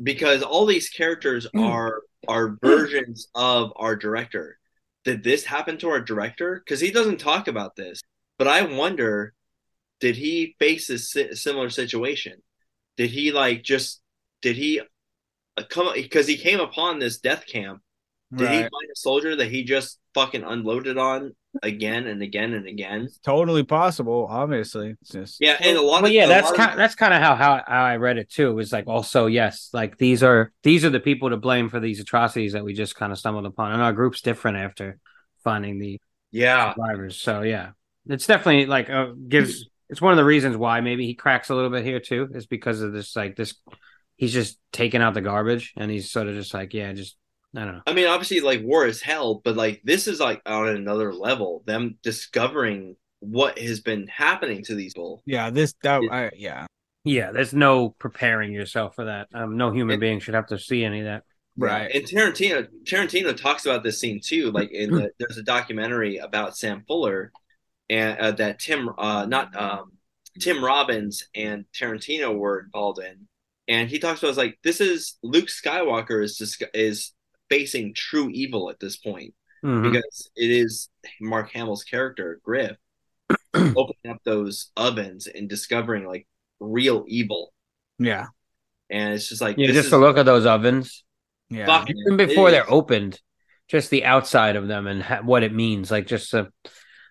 [0.01, 1.67] because all these characters Mm.
[1.67, 4.59] are are versions of our director.
[5.03, 6.61] Did this happen to our director?
[6.63, 8.01] Because he doesn't talk about this,
[8.37, 9.33] but I wonder,
[9.99, 12.41] did he face a si- similar situation?
[12.97, 14.01] Did he like just
[14.41, 14.81] did he
[15.57, 17.81] uh, come because he came upon this death camp?
[18.35, 22.67] Did he find a soldier that he just fucking unloaded on again and again and
[22.67, 23.07] again?
[23.23, 24.27] totally possible.
[24.29, 26.79] Obviously, it's just Yeah, and a lot well, of yeah, a that's lot of- kind.
[26.79, 28.49] That's kind of how, how how I read it too.
[28.49, 31.79] It was like also yes, like these are these are the people to blame for
[31.79, 34.99] these atrocities that we just kind of stumbled upon, and our group's different after
[35.43, 35.99] finding the
[36.31, 36.73] yeah.
[36.73, 37.17] survivors.
[37.17, 37.71] So yeah,
[38.07, 39.67] it's definitely like uh, gives.
[39.89, 42.45] It's one of the reasons why maybe he cracks a little bit here too, is
[42.45, 43.55] because of this like this.
[44.15, 47.17] He's just taking out the garbage, and he's sort of just like, yeah, just
[47.55, 47.81] I don't know.
[47.85, 51.63] I mean, obviously, like war is hell, but like this is like on another level.
[51.65, 55.21] Them discovering what has been happening to these people.
[55.25, 55.49] yeah.
[55.49, 56.65] This that I, yeah
[57.03, 59.27] Yeah, there's no preparing yourself for that.
[59.33, 61.23] Um, no human It- being should have to see any of that.
[61.57, 61.91] right.
[61.93, 64.51] And Tarantino, Tarantino talks about this scene too.
[64.51, 67.31] Like in the, there's a documentary about Sam Fuller,
[67.89, 69.91] and uh, that Tim, uh, not um,
[70.39, 73.27] Tim Robbins and Tarantino were involved in,
[73.67, 77.11] and he talks about it's like this is Luke Skywalker is just is
[77.51, 79.35] facing true evil at this point.
[79.63, 79.83] Mhm.
[79.91, 80.89] because it is
[81.21, 82.77] Mark Hamill's character, Griff,
[83.53, 86.25] opening up those ovens and discovering like
[86.59, 87.53] real evil.
[87.99, 88.25] yeah
[88.89, 91.03] And it's just like Yeah, this just is to look at those ovens,
[91.49, 91.67] yeah.
[91.67, 93.21] fucking- even before it they're opened,
[93.67, 96.51] just the outside of them and ha- what it means, like just the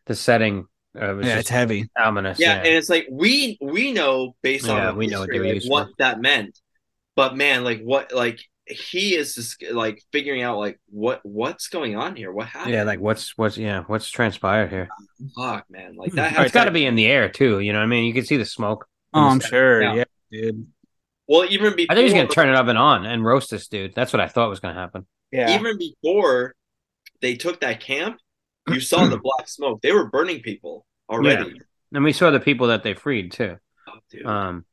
[0.06, 0.66] the setting.
[1.00, 1.88] Uh, was yeah, just it's heavy.
[1.96, 2.40] ominous.
[2.40, 5.46] Yeah, and it's like we we know based on Yeah, our we know what history,
[5.46, 6.58] they were like, what that meant.
[7.14, 8.40] But man, like what like
[8.70, 12.32] he is just like figuring out like what what's going on here?
[12.32, 12.74] What happened?
[12.74, 14.88] yeah, like what's what's yeah, what's transpired here?
[15.36, 15.96] fuck man.
[15.96, 17.60] Like that it's has got to be in the air too.
[17.60, 18.04] You know what I mean?
[18.04, 18.86] You can see the smoke.
[19.12, 19.82] Oh, I'm sure.
[19.82, 19.94] Yeah.
[19.94, 20.66] Yeah, dude.
[21.26, 23.68] well even before I think he's gonna turn it up and on and roast this
[23.68, 23.94] dude.
[23.94, 25.06] That's what I thought was gonna happen.
[25.32, 25.56] Yeah.
[25.58, 26.54] even before
[27.20, 28.18] they took that camp,
[28.68, 29.80] you saw the black smoke.
[29.82, 31.60] They were burning people already.
[31.92, 33.56] And we saw the people that they freed too.
[33.88, 34.26] Oh, dude.
[34.26, 34.64] Um,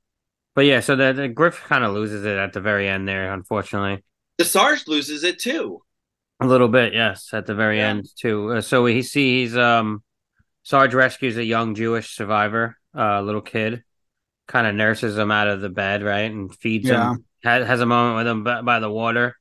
[0.58, 3.32] but yeah, so the, the Griff kind of loses it at the very end there,
[3.32, 4.04] unfortunately.
[4.40, 5.84] the Sarge loses it too.
[6.40, 7.90] A little bit, yes, at the very Yeah.
[7.90, 8.54] end too.
[8.54, 10.02] Uh, so he sees um,
[10.64, 13.84] Sarge rescues a young Jewish survivor, uh, a little kid,
[14.48, 17.12] kind of nurses him out of the bed, right, and feeds Yeah.
[17.12, 17.26] him.
[17.44, 19.38] Has, has a moment with him by, by the water,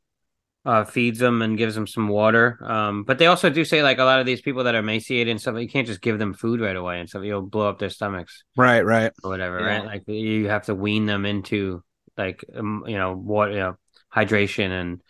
[0.66, 2.58] uh, feeds them and gives them some water.
[2.62, 5.30] Um, but they also do say like a lot of these people that are emaciated
[5.30, 7.22] and stuff, you can't just give them food right away and stuff.
[7.24, 9.12] You'll blow up their stomachs Right, right.
[9.24, 9.66] or whatever, Yeah.
[9.66, 9.84] right?
[9.86, 11.82] Like you have to wean them into
[12.18, 13.76] like um, you know what you know
[14.14, 15.00] hydration and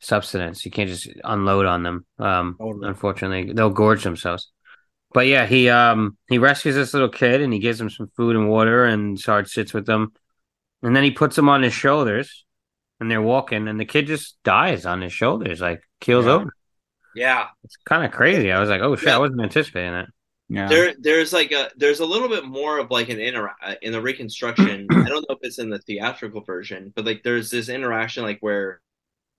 [0.00, 0.64] substance.
[0.64, 2.06] You can't just unload on them.
[2.18, 2.88] Um, Totally.
[2.88, 4.52] unfortunately, they'll gorge themselves.
[5.14, 8.36] But yeah, he um he rescues this little kid and he gives him some food
[8.36, 10.12] and water and Sarge sits with them,
[10.82, 12.44] and then he puts him on his shoulders,
[13.00, 16.32] and they're walking, and the kid just dies on his shoulders, like keels Yeah.
[16.32, 16.52] over.
[17.14, 17.46] Yeah.
[17.64, 18.52] It's kind of crazy.
[18.52, 20.08] I was like, oh shit, I wasn't anticipating that.
[20.48, 20.68] Yeah.
[20.68, 23.92] There there's like a there's a little bit more of like an inter uh, in
[23.92, 24.86] the reconstruction.
[24.92, 28.38] I don't know if it's in the theatrical version, but like there's this interaction like
[28.40, 28.80] where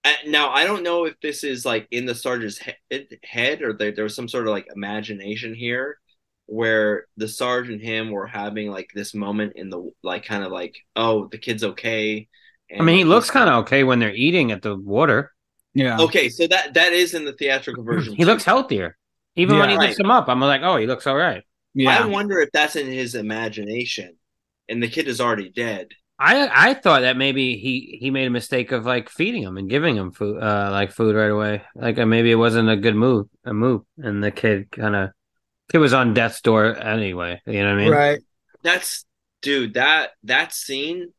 [0.04, 3.74] uh, now I don't know if this is like in the sergeant's he- head or
[3.74, 5.98] there, there was some sort of like imagination here,
[6.48, 10.52] where the Sarge and him were having like this moment in the like kind of
[10.52, 12.28] like oh the kid's okay.
[12.78, 15.32] I mean, he looks kind of okay when they're eating at the water.
[15.74, 16.00] Yeah.
[16.02, 16.30] okay.
[16.30, 18.16] So that that is in the theatrical version.
[18.16, 18.98] He looks healthier.
[19.36, 19.76] Even when Yeah.
[19.76, 20.06] he lifts Right.
[20.06, 21.44] him up, I'm like, oh, he looks all right.
[21.74, 22.04] Yeah.
[22.04, 24.18] I wonder if that's in his imagination,
[24.68, 25.90] and the kid is already dead.
[26.20, 29.70] I I thought that maybe he he made a mistake of like feeding him and
[29.70, 31.62] giving him food uh like food right away.
[31.76, 35.12] Like uh, maybe it wasn't a good move, a move, and the kid kind of
[35.72, 37.40] kid was on death's door anyway.
[37.46, 37.92] You know what I mean?
[37.92, 38.20] right.
[38.64, 39.06] That's
[39.44, 39.76] dude.
[39.76, 41.14] That that scene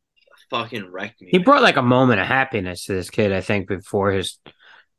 [0.49, 1.29] fucking wrecked me.
[1.31, 4.37] He brought like a moment of happiness to this kid, I think, before his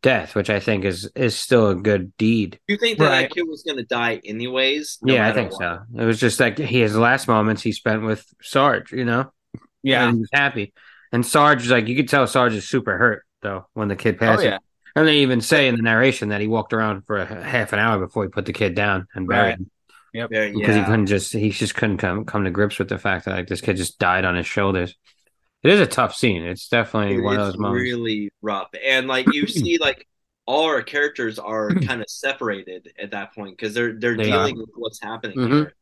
[0.03, 2.59] death, which I think is is still a good deed.
[2.69, 3.21] you think that Right.
[3.23, 4.99] that kid was gonna die anyways?
[5.03, 5.59] no yeah, I think what?
[5.61, 5.81] so.
[5.99, 9.33] It was just like his last moments he spent with Sarge, you know.
[9.83, 10.05] Yeah.
[10.07, 10.73] and he was happy.
[11.13, 14.19] And Sarge, was like you could tell, Sarge is super hurt though when the kid
[14.19, 14.41] passed.
[14.41, 14.59] Oh, yeah.
[14.97, 17.79] And they even say in the narration that he walked around for a half an
[17.79, 19.59] hour before he put the kid down and buried Right.
[19.59, 19.71] him
[20.13, 23.25] Yeah, because he couldn't just he just couldn't come come to grips with the fact
[23.27, 24.97] that like this kid just died on his shoulders.
[25.63, 26.43] It is a tough scene.
[26.45, 27.91] It's definitely Dude, one of those moments.
[27.93, 30.07] really rough, and like you see, like
[30.47, 34.57] all our characters are kind of separated at that point because they're they're They dealing
[34.59, 35.51] with what's happening Mhm.
[35.53, 35.75] here,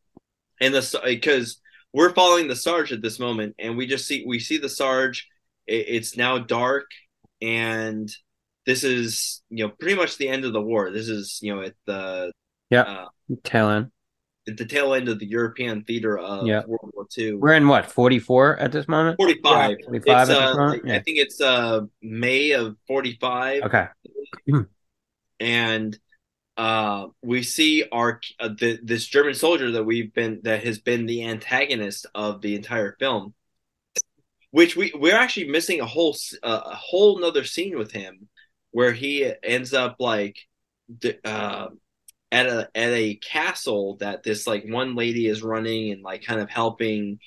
[0.61, 1.61] and the because
[1.93, 5.29] we're following the Sarge at this moment, and we just see we see the Sarge.
[5.67, 6.91] It, it's now dark,
[7.41, 8.11] and
[8.67, 10.91] this is you know pretty much the end of the war.
[10.91, 12.33] This is you know at the
[12.71, 12.83] Yeah.
[12.83, 13.07] uh,
[13.45, 13.91] Tail end.
[14.49, 16.63] At the tail end of the European theater of Yeah.
[16.67, 17.35] World War II.
[17.35, 19.17] We're in what forty four at this moment.
[19.19, 19.71] 45.
[19.71, 20.91] Yeah, 45 It's, at this uh, moment?
[20.91, 23.63] I think it's uh May of 45.
[23.65, 23.87] Okay.
[25.41, 25.99] and
[26.57, 31.07] uh, we see our uh, the, this German soldier that we've been that has been
[31.07, 33.33] the antagonist of the entire film,
[34.51, 38.29] which we we're actually missing a whole s- uh, a whole nother scene with him
[38.73, 40.37] where he ends up like
[41.25, 41.69] uh,
[42.33, 46.41] at a at a castle that this like one lady is running and like kind
[46.41, 47.19] of helping.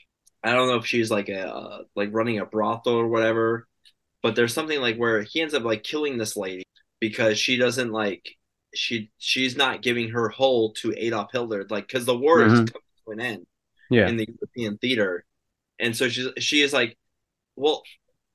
[0.44, 3.68] I don't know if she's like a uh, like running a brothel or whatever,
[4.24, 6.66] but there's something like where he ends up like killing this lady
[7.00, 8.30] because she doesn't like
[8.76, 12.68] she she's not giving her whole to Adolf Hitler like because the war is Mhm.
[12.74, 13.48] coming to an end
[13.90, 14.08] Yeah.
[14.08, 15.26] in the European theater,
[15.80, 16.98] and so she's she is like,
[17.56, 17.84] well,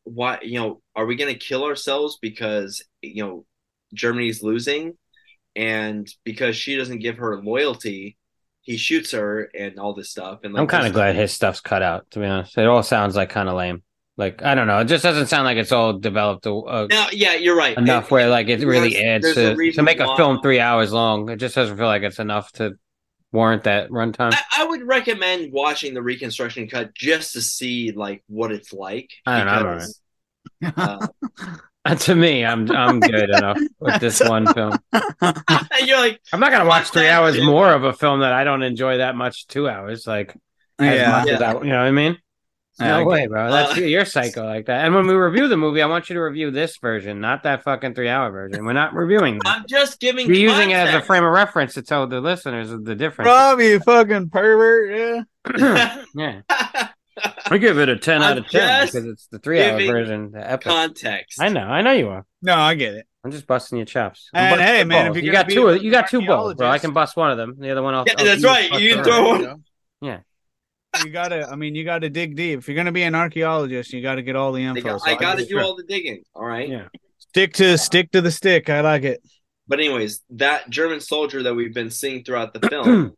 [0.04, 3.46] why you know are we gonna kill ourselves because you know
[3.94, 4.96] Germany's losing,
[5.56, 8.16] and because she doesn't give her loyalty,
[8.60, 10.40] he shoots her and all this stuff.
[10.44, 12.10] And like, I'm kind of glad his stuff's cut out.
[12.12, 13.82] To be honest, it all sounds like kind of lame.
[14.18, 14.78] Like I don't know.
[14.78, 17.76] It just doesn't sound like it's all developed uh, Now, yeah, you're right.
[17.76, 21.28] enough It- where like it really adds to to make a film three hours long.
[21.28, 22.72] It just doesn't feel like it's enough to
[23.32, 24.32] warrant that runtime.
[24.32, 29.10] I, I would recommend watching the reconstruction cut just to see like what it's like.
[29.26, 29.86] I don't know,
[30.60, 31.06] because, uh,
[32.00, 34.78] to me, I'm I'm good enough with this one film.
[35.84, 37.46] you're like, I'm not gonna watch three hours Yeah.
[37.46, 39.46] more of a film that I don't enjoy that much.
[39.46, 40.34] Two hours, like
[40.78, 41.20] as Yeah.
[41.22, 41.52] as Yeah.
[41.52, 42.18] I, you know what I mean?
[42.78, 43.50] Yeah, No get- way, bro.
[43.50, 44.84] That's Uh, you're psycho like that.
[44.84, 47.62] And when we review the movie, I want you to review this version, not that
[47.64, 48.64] fucking three hour version.
[48.66, 49.46] We're not reviewing that.
[49.60, 50.26] I'm just giving.
[50.26, 53.28] You're using it as a frame of reference to tell the listeners of the difference.
[53.28, 55.24] Rob, you fucking pervert.
[55.58, 56.02] Yeah.
[56.14, 56.40] yeah.
[57.50, 60.32] I give it a 10 out I'm of 10 because it's the three hour version,
[60.32, 60.66] the epic.
[60.66, 61.40] Context.
[61.40, 62.24] I know, I know you are.
[62.42, 63.06] No, I get it.
[63.24, 64.28] I'm just busting your chops.
[64.34, 65.68] I'm And busting hey, man, if you're you gonna got two.
[65.68, 66.68] a Of, you got two balls, bro.
[66.68, 67.56] I can bust one of them.
[67.58, 68.04] The other one, I'll.
[68.06, 68.70] Yeah, I'll that's right.
[68.70, 69.62] bust You can throw one.
[70.00, 70.22] one.
[71.04, 71.46] You gotta.
[71.50, 72.58] I mean, you gotta dig deep.
[72.60, 74.80] If you're gonna be an archaeologist, you gotta get all the info.
[74.82, 76.22] got, So I got to just- do all the digging.
[76.34, 76.68] All right.
[76.68, 76.88] Yeah.
[77.18, 78.70] stick to stick to the stick.
[78.70, 79.20] I like it.
[79.68, 83.12] But anyways, that German soldier that we've been seeing throughout the film,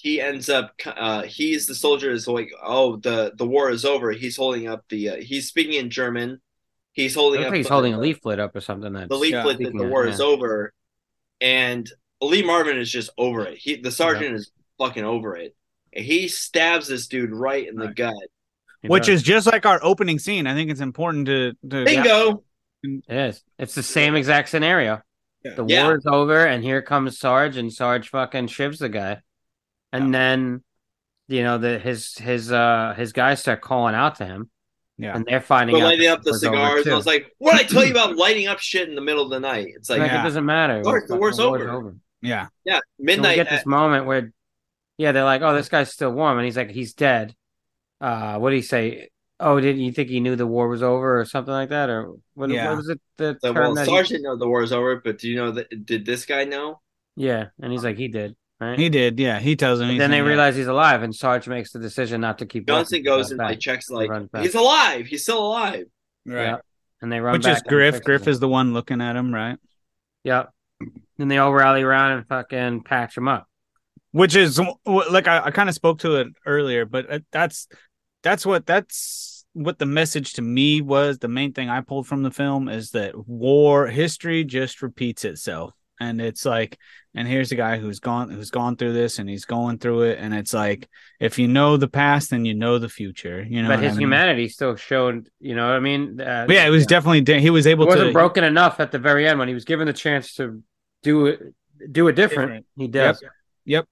[0.00, 0.74] he ends up.
[0.86, 4.12] Uh, he's the soldier is like, oh, the the war is over.
[4.12, 5.08] He's holding up the.
[5.10, 6.40] Uh, he's speaking in German.
[6.92, 7.52] He's holding up.
[7.52, 8.92] he's uh, holding a leaflet up or something.
[8.92, 10.12] That's the leaflet that the of- war yeah.
[10.12, 10.72] is over,
[11.40, 13.58] and Lee Marvin is just over it.
[13.58, 15.56] He the sergeant is fucking over it.
[15.92, 18.14] And he stabs this dude right in the gut.
[18.82, 19.16] He Which does.
[19.16, 20.46] is just like our opening scene.
[20.46, 21.54] I think it's important to.
[21.70, 22.44] to Bingo.
[22.84, 23.42] It is.
[23.58, 25.02] It's the same exact scenario.
[25.42, 25.86] The Yeah.
[25.86, 29.22] war is over, and here comes Sarge, and Sarge fucking shivs the guy,
[29.92, 30.62] and then,
[31.28, 34.50] you know, the his his uh his guys start calling out to him,
[34.98, 35.14] Yeah.
[35.14, 36.86] and they're finding For out lighting up the cigars.
[36.86, 39.24] I was like, what did I tell you about lighting up shit in the middle
[39.24, 39.68] of the night?
[39.76, 40.20] It's like, Like, Yeah.
[40.20, 40.82] it doesn't matter.
[40.82, 41.94] War- the war's over.
[42.20, 42.48] Yeah.
[42.64, 43.36] yeah, And we midnight.
[43.36, 44.32] get this at- moment where,
[44.96, 47.36] yeah, they're like, "Oh, this guy's still warm," and he's like, "He's dead."
[48.00, 49.10] Uh, what did he say?
[49.40, 52.14] Oh, did you think he knew the war was over or something like that, or
[52.34, 52.70] what, Yeah.
[52.70, 53.00] what was it?
[53.18, 55.36] The so, term well, that he- didn't know the war is over, but do you
[55.36, 55.86] know that?
[55.86, 56.80] Did this guy know?
[57.14, 58.78] yeah, and he's like, he did, right?
[58.78, 59.18] He did.
[59.18, 59.38] Yeah.
[59.38, 59.88] He tells him.
[59.90, 62.66] He's then they in, realize he's alive, and Sarge makes the decision not to keep.
[62.66, 63.48] Johnson goes and back.
[63.50, 65.06] like checks, like he's alive.
[65.06, 65.84] He's still alive.
[66.26, 66.44] Right.
[66.44, 66.56] Yeah.
[67.00, 68.02] and they run Which back is Griff.
[68.02, 68.30] Griff him.
[68.30, 69.58] is the one looking at him, right?
[70.24, 70.50] Yep.
[71.16, 73.46] Then they all rally around and fucking patch him up.
[74.12, 77.66] which is like I, I kind of spoke to it earlier, but uh, that's
[78.22, 81.18] that's what that's what the message to me was.
[81.18, 85.72] The main thing I pulled from the film is that war history just repeats itself,
[86.00, 86.78] and it's like,
[87.14, 90.18] and here's a guy who's gone who's gone through this, and he's going through it,
[90.18, 90.88] and it's like,
[91.20, 93.42] if you know the past, then you know the future.
[93.42, 94.02] You know, but his I mean?
[94.02, 95.28] humanity still showed.
[95.40, 98.08] You know, what I mean, uh, yeah, it was definitely he was It able wasn't
[98.08, 100.62] to broken enough at the very end when he was given the chance to
[101.02, 101.40] do it,
[101.90, 102.48] do it different.
[102.50, 102.66] Different.
[102.76, 103.22] He does.
[103.64, 103.86] Yep.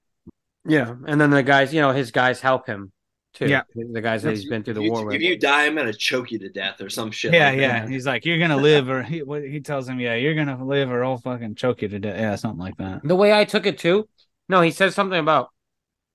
[0.65, 2.91] Yeah, and then the guys, you know, his guys help him
[3.37, 3.47] too.
[3.47, 3.61] Yeah.
[3.75, 5.15] the guys that he's been through the you, war with.
[5.15, 7.33] if you die, I'm gonna choke you to death or some shit.
[7.33, 7.79] Yeah, like yeah.
[7.81, 7.89] that.
[7.89, 10.89] He's like, you're gonna live, or he what, he tells him, yeah, you're gonna live,
[10.89, 12.19] or I'll fucking choke you to death.
[12.19, 13.01] Yeah, something like that.
[13.03, 14.07] the way I took it too.
[14.49, 15.49] No, he says something about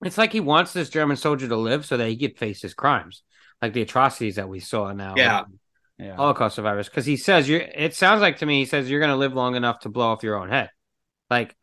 [0.05, 2.75] it's like he wants this German soldier to live so that he could face his
[2.75, 3.23] crimes,
[3.61, 5.15] like the atrocities that we saw now.
[5.17, 5.45] Yeah.
[5.99, 6.89] Yeah, Holocaust survivors.
[6.89, 7.61] Because he says you're.
[7.61, 10.09] It sounds like to me he says you're going to live long enough to blow
[10.09, 10.71] off your own head,
[11.31, 11.55] like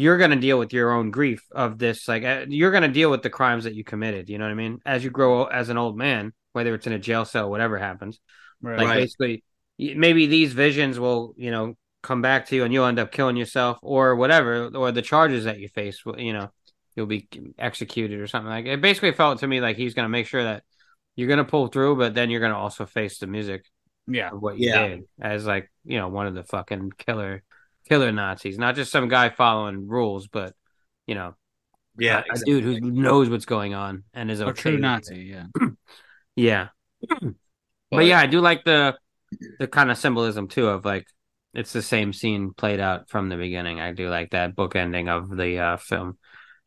[0.00, 2.08] you're going to deal with your own grief of this.
[2.08, 4.28] Like uh, you're going to deal with the crimes that you committed.
[4.30, 4.80] You know what I mean?
[4.86, 8.18] As you grow as an old man, whether it's in a jail cell, whatever happens.
[8.62, 8.78] right.
[8.78, 9.00] Like Right.
[9.02, 9.44] basically,
[9.78, 13.36] maybe these visions will, you know, come back to you and you'll end up killing
[13.36, 16.48] yourself or whatever, or the charges that you face, will- you know,
[16.96, 17.28] you'll be
[17.58, 18.66] executed or something like.
[18.66, 20.64] It basically felt to me like he's going to make sure that
[21.16, 23.66] you're going to pull through, but then you're going to also face the music
[24.06, 24.88] yeah, what you Yeah.
[24.88, 27.42] did as like you know one of the fucking killer
[27.90, 30.54] killer Nazis, not just some guy following rules, but
[31.06, 31.34] you know,
[31.98, 34.78] Yeah, a, a dude who knows what's going on and is a okay true with
[34.78, 34.82] it.
[34.82, 35.16] Nazi.
[35.34, 35.46] Yeah,
[36.36, 36.68] Yeah.
[37.08, 37.34] but
[37.90, 38.96] But- yeah, I do like the
[39.58, 41.06] the kind of symbolism too of like
[41.54, 43.80] it's the same scene played out from the beginning.
[43.80, 46.16] I do like that book ending of the uh, film.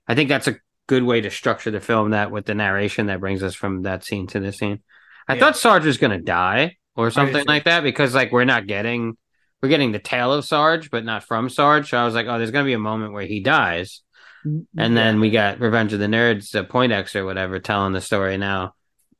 [0.08, 3.22] I think that's a good way to structure the film that with the narration that
[3.22, 4.80] brings us from that scene to this scene.
[5.28, 5.40] I Yeah.
[5.40, 9.16] thought Sarge was gonna die or something like that because like we're not getting
[9.64, 11.90] we're getting the tale of Sarge, but not from Sarge.
[11.90, 14.02] So I was like, oh, there's gonna be a moment where he dies.
[14.46, 18.38] And then we got Revenge of the Nerds, uh, X or whatever, telling the story
[18.38, 18.74] now.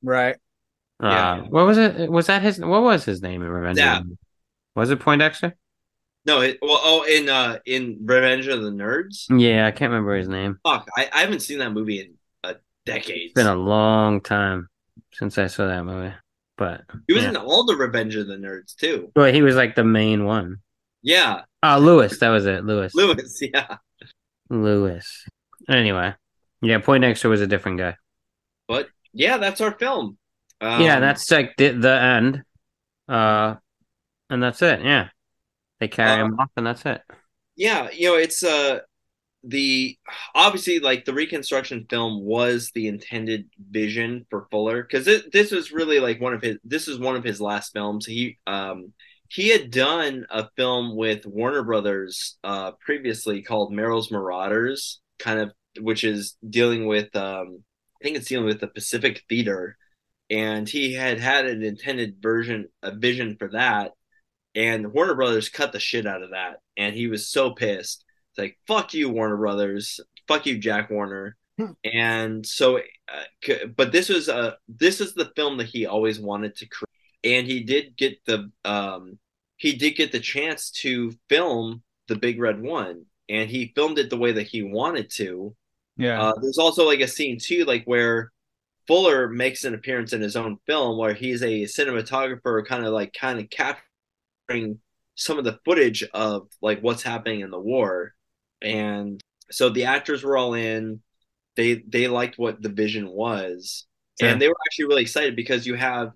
[0.04, 0.36] right.
[1.02, 1.38] Uh, Yeah.
[1.44, 2.12] what was it?
[2.12, 2.60] Was that his?
[2.60, 3.80] What was his name in Revenge?
[3.80, 4.00] of the Yeah.
[4.02, 4.18] Nerds?
[4.76, 5.56] Was it Point Poindexter?
[6.26, 9.26] No, it, well, oh, in uh, in Revenge of the Nerds.
[9.30, 10.60] Yeah, I can't remember his name.
[10.64, 12.14] Fuck, I, I haven't seen that movie in
[12.44, 12.56] a
[12.86, 13.32] decade.
[13.32, 14.68] It's been a long time
[15.14, 16.14] since I saw that movie.
[16.58, 17.30] But he was yeah.
[17.30, 19.12] in all the Revenge of the Nerds too.
[19.16, 20.58] well, he was like the main one.
[21.02, 22.64] Yeah, Oh, Lewis, that was it.
[22.64, 22.94] Lewis.
[22.96, 23.40] Lewis.
[23.54, 23.78] Yeah,
[24.50, 25.26] Lewis.
[25.70, 26.14] Anyway,
[26.62, 27.96] yeah, Poindexter was a different guy.
[28.68, 30.18] but yeah, that's our film.
[30.62, 32.44] Um, yeah, that's like the, the end.
[33.08, 33.56] Uh,
[34.30, 34.82] and that's it.
[34.84, 35.10] Yeah,
[35.80, 37.02] they carry Uh, him off, and that's it.
[37.56, 37.90] yeah.
[37.92, 38.80] You know, it's uh
[39.44, 39.98] the
[40.34, 46.00] obviously like the reconstruction film was the intended vision for Fuller because this was really
[46.00, 46.58] like one of his.
[46.64, 48.06] This is one of his last films.
[48.06, 48.94] He um
[49.30, 55.52] he had done a film with Warner Brothers uh previously called Merrill's Marauders, kind of
[55.80, 57.64] which is dealing with um
[58.02, 59.78] I think it's dealing with the Pacific Theater,
[60.30, 63.92] and he had had an intended version a vision for that,
[64.56, 68.03] and Warner Brothers cut the shit out of that, and he was so pissed.
[68.34, 71.38] It's like fuck you, Warner Brothers, fuck you, Jack Warner.
[71.84, 76.56] And so, uh, but this was a this is the film that he always wanted
[76.58, 76.90] to create,
[77.24, 79.20] and he did get the um
[79.58, 84.10] he did get the chance to film the Big Red One, and he filmed it
[84.10, 85.56] the way that he wanted to.
[85.98, 88.32] Yeah, Uh, there's also like a scene too, like where
[88.88, 93.14] Fuller makes an appearance in his own film where he's a cinematographer, kind of like
[93.14, 94.80] kind of capturing
[95.16, 98.14] some of the footage of like what's happening in the war,
[98.64, 99.22] and
[99.52, 101.02] so the actors were all in.
[101.56, 103.86] They they liked what the vision was,
[104.20, 104.30] Sure.
[104.30, 106.12] and they were actually really excited because you have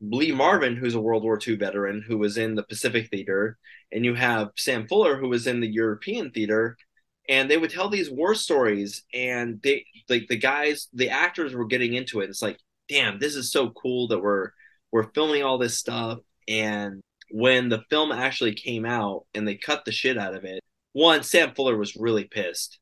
[0.00, 3.58] Lee Marvin, who's a World War II veteran, who was in the Pacific Theater,
[3.92, 6.76] and you have Sam Fuller, who was in the European Theater,
[7.28, 11.66] and they would tell these war stories, and they like the guys, the actors were
[11.66, 12.28] getting into it.
[12.28, 12.58] It's like,
[12.88, 14.50] damn, this is so cool that we're
[14.92, 16.18] we're filming all this stuff,
[16.48, 17.00] and
[17.30, 20.62] when the film actually came out and they cut the shit out of it,
[20.94, 22.78] one Sam Fuller was really pissed.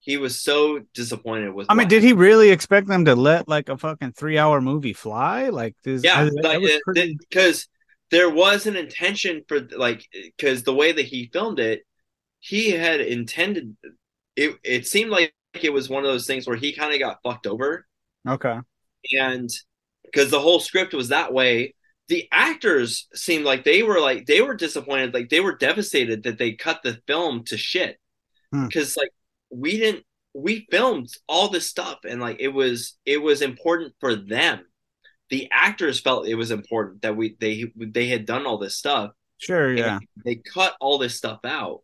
[0.00, 1.66] He was so disappointed with.
[1.68, 4.94] I mean, did he really expect them to let like a fucking three hour movie
[4.94, 5.50] fly?
[5.50, 7.68] Like, this, yeah that- that like, uh, pretty- because
[8.10, 11.82] there was an intention for like because the way that he filmed it
[12.40, 13.76] he had intended
[14.36, 17.18] it it seemed like it was one of those things where he kind of got
[17.22, 17.86] fucked over
[18.28, 18.58] okay.
[19.18, 19.48] and
[20.04, 21.74] because the whole script was that way
[22.10, 26.36] the actors seemed like they were like they were disappointed like they were devastated that
[26.38, 27.96] they cut the film to shit
[28.52, 28.66] Hmm.
[28.66, 29.12] because like
[29.50, 30.04] we didn't
[30.34, 34.60] we filmed all this stuff and like it was it was important for them
[35.30, 39.12] the actors felt it was important that we they they had done all this stuff
[39.38, 39.72] Sure.
[39.72, 39.98] Yeah.
[40.24, 41.80] they cut all this stuff out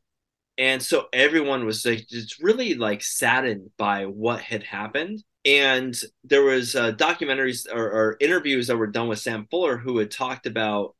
[0.59, 6.43] and so everyone was like just really like saddened by what had happened and there
[6.43, 10.47] was uh, documentaries or, or interviews that were done with sam fuller who had talked
[10.47, 10.95] about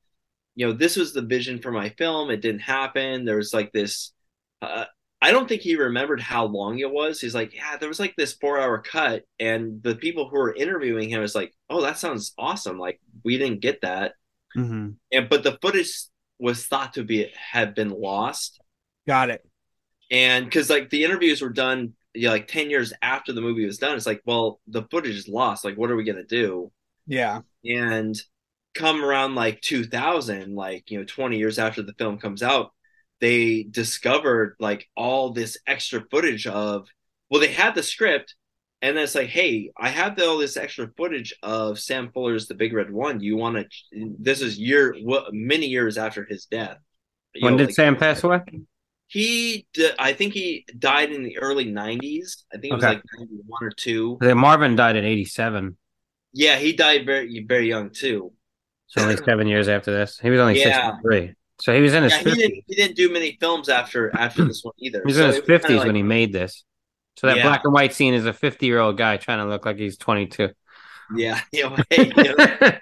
[0.55, 2.31] you know this was the vision for my film.
[2.31, 3.25] It didn't happen.
[3.27, 4.13] There was like this
[4.63, 4.87] uh,
[5.23, 7.21] i don't think he remembered how long it was.
[7.21, 9.25] He's like yeah there was like this four hour cut.
[9.41, 12.79] And the people who were interviewing him was like oh that sounds awesome.
[12.79, 14.15] Like we didn't get that.
[14.57, 14.91] Mm-hmm.
[15.13, 15.93] and but the footage
[16.39, 18.61] was thought to be had been lost.
[19.07, 19.45] Got it.
[20.11, 23.67] and because like the interviews were done you know, like 10 years after the movie
[23.67, 26.71] was done it's like well the footage is lost like what are we gonna do
[27.07, 27.41] Yeah.
[27.65, 28.15] and
[28.75, 32.73] come around like 2000 like you know 20 years after the film comes out
[33.21, 36.87] they discovered like all this extra footage of
[37.31, 38.35] well they had the script
[38.83, 42.55] and then it's like hey i have all this extra footage of sam fuller's the
[42.55, 46.77] big red one you want to this is year what many years after his death
[47.35, 48.41] You When know, did like- Sam pass away?
[49.09, 49.67] He
[49.99, 52.95] i think he died in the early 90s i think it was Okay.
[52.95, 55.77] like 91 or 2 The Marvin died in '87,
[56.33, 58.33] yeah he died very very young too
[58.89, 60.19] so only seven years after this.
[60.21, 60.93] He was only Yeah.
[61.03, 64.15] 63, so he was in his yeah, he didn't he didn't do many films after
[64.17, 66.65] after this one either He was So in his 50s like- when he made this.
[67.17, 67.43] So that Yeah.
[67.45, 69.97] black and white scene is a 50 year old guy trying to look like he's
[69.97, 70.51] 22.
[71.17, 72.73] yeah you know, hey, you know,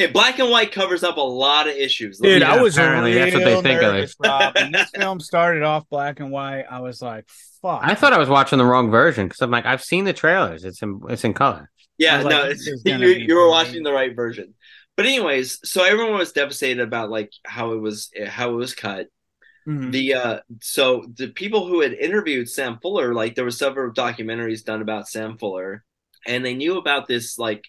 [0.00, 3.14] hey, black and white covers up a lot of issues Dude, Yeah, I was apparently,
[3.14, 3.96] that's what they think of it.
[3.98, 4.54] nervous, Rob.
[4.54, 7.28] When this film started off black and white, I was like,
[7.60, 10.12] "Fuck!" I thought I was watching the wrong version because I'm like, I've seen the
[10.12, 10.64] trailers.
[10.64, 11.70] It's in it's in color.
[11.98, 12.56] Yeah, was like,
[12.86, 14.54] no, you, you were watching the right version.
[14.96, 19.08] But anyways, so everyone was devastated about like how it was how it was cut.
[19.68, 19.92] Mhm.
[19.92, 24.64] The uh so the people who had interviewed Sam Fuller, like there were several documentaries
[24.64, 25.84] done about Sam Fuller,
[26.26, 27.64] and they knew about this like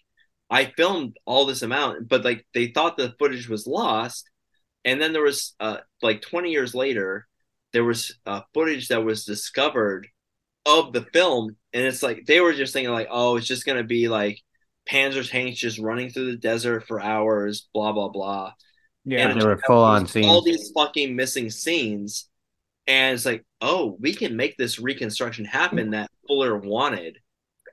[0.51, 4.29] I filmed all this amount, but like they thought the footage was lost.
[4.83, 7.27] And then there was uh like 20 years later,
[7.73, 10.07] there was uh footage that was discovered
[10.65, 13.83] of the film, and it's like they were just thinking like, oh, it's just gonna
[13.83, 14.41] be like
[14.89, 18.53] Panzer tanks just running through the desert for hours, blah blah blah.
[19.05, 22.29] yeah, And They were full on there's All these fucking missing scenes,
[22.87, 27.19] and it's like, oh, we can make this reconstruction happen that Fuller wanted.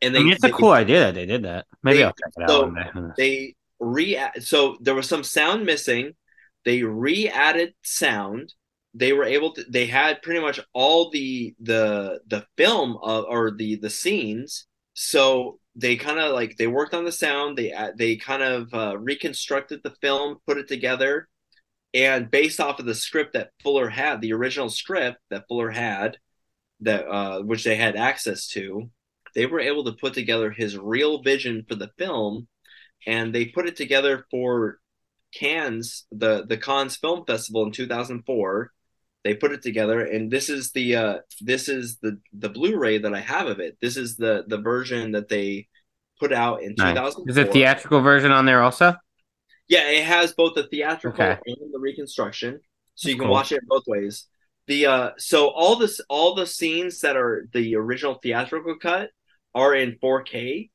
[0.03, 1.67] And I they, mean, it's a they- cool idea that they did that.
[1.83, 3.13] Maybe they- I'll check it out so day.
[3.17, 6.15] they re so there was some sound missing.
[6.65, 8.53] They re-added sound.
[8.95, 13.51] They were able to they had pretty much all the the the film of, or
[13.53, 14.67] the the scenes.
[14.95, 17.57] So they kind of like they worked on the sound.
[17.57, 21.29] They they kind of uh, reconstructed the film put it together.
[21.95, 26.19] And based off of the script that fuller had the original script that fuller had
[26.81, 28.91] that uh which they had access to
[29.35, 32.49] they were able to put together his real vision for the film
[33.07, 34.79] and they put it together for
[35.35, 38.73] Cannes, the the Cannes Film Festival in 2004.
[39.25, 43.15] They put it together, and this is the uh, this is the the Blu-ray that
[43.15, 43.77] I have of it.
[43.81, 45.69] This is the the version that they
[46.19, 46.95] put out in Nice.
[46.95, 47.25] 2004.
[47.29, 48.95] Is the theatrical version on there also?
[49.69, 51.39] Yeah, it has both the theatrical Okay.
[51.47, 52.61] and the reconstruction,
[52.95, 53.33] so you can cool.
[53.33, 54.27] watch it both ways.
[54.67, 59.11] The uh, so all this all the scenes that are the original theatrical cut
[59.55, 60.71] are in 4K,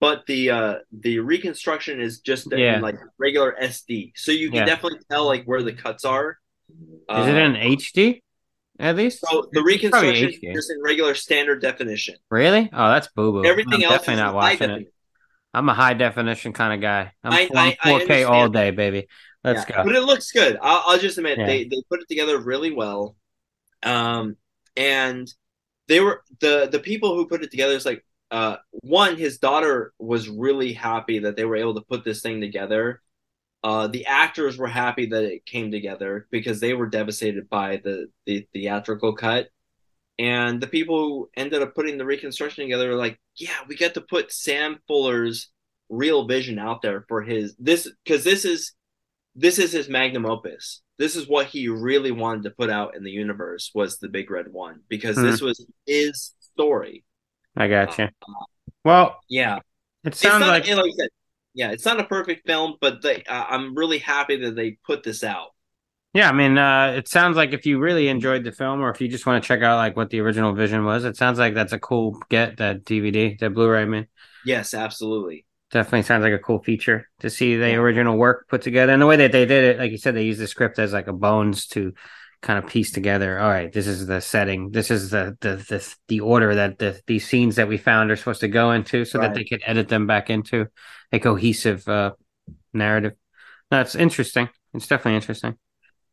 [0.00, 2.76] but the uh the reconstruction is just Yeah.
[2.76, 4.64] in like regular SD, so you can Yeah.
[4.66, 6.38] definitely tell like where the cuts are.
[6.70, 8.22] Is it in HD
[8.78, 9.24] at least?
[9.28, 12.14] So the reconstruction is in regular standard definition.
[12.30, 12.70] Really?
[12.72, 13.44] Oh, that's boo boo.
[13.44, 14.92] Everything I'm else definitely not watching it.
[15.52, 17.12] I'm a high definition kind of guy.
[17.24, 18.52] I'm, I- I'm I- I 4K all understand.
[18.52, 19.08] day, baby.
[19.42, 19.84] Let's Yeah, go.
[19.84, 20.58] But it looks good.
[20.62, 21.46] I'll, I'll just admit Yeah.
[21.46, 23.16] they they put it together really well.
[23.82, 24.36] Um,
[24.76, 25.26] and
[25.88, 29.92] they were the the people who put it together is like uh one his daughter
[29.98, 33.02] was really happy that they were able to put this thing together.
[33.64, 38.08] Uh, the actors were happy that it came together because they were devastated by the
[38.26, 39.48] the theatrical cut.
[40.18, 43.94] And the people who ended up putting the reconstruction together were like, yeah, we get
[43.94, 45.50] to put Sam Fuller's
[45.88, 48.74] real vision out there for his this because this is
[49.36, 50.82] this is his magnum opus.
[50.98, 54.30] This is what he really wanted to put out in the universe was the Big
[54.30, 55.22] Red One because Hmm.
[55.22, 57.04] this was his story.
[57.56, 58.08] I got you.
[58.84, 59.58] Well, Yeah,
[60.04, 61.08] it sounds not like like, said,
[61.54, 65.02] yeah, it's not a perfect film, but they, uh, I'm really happy that they put
[65.02, 65.50] this out.
[66.12, 69.00] Yeah, I mean, uh, it sounds like if you really enjoyed the film, or if
[69.00, 71.54] you just want to check out like what the original vision was, it sounds like
[71.54, 73.82] that's a cool get that DVD, that Blu-ray.
[73.82, 74.06] I mean,
[74.44, 75.46] Yes, absolutely.
[75.70, 79.06] definitely sounds like a cool feature to see the original work put together, and the
[79.06, 81.12] way that they did it, like you said, they used the script as like a
[81.12, 81.94] bones to
[82.42, 83.38] kind of piece together.
[83.38, 87.00] All right, this is the setting, this is the the the, the order that the
[87.06, 89.88] these scenes that we found are supposed to go into, so that they could edit
[89.88, 90.66] them back into
[91.12, 92.12] a cohesive uh,
[92.72, 93.12] narrative.
[93.70, 94.48] That's interesting.
[94.74, 95.56] It's definitely interesting.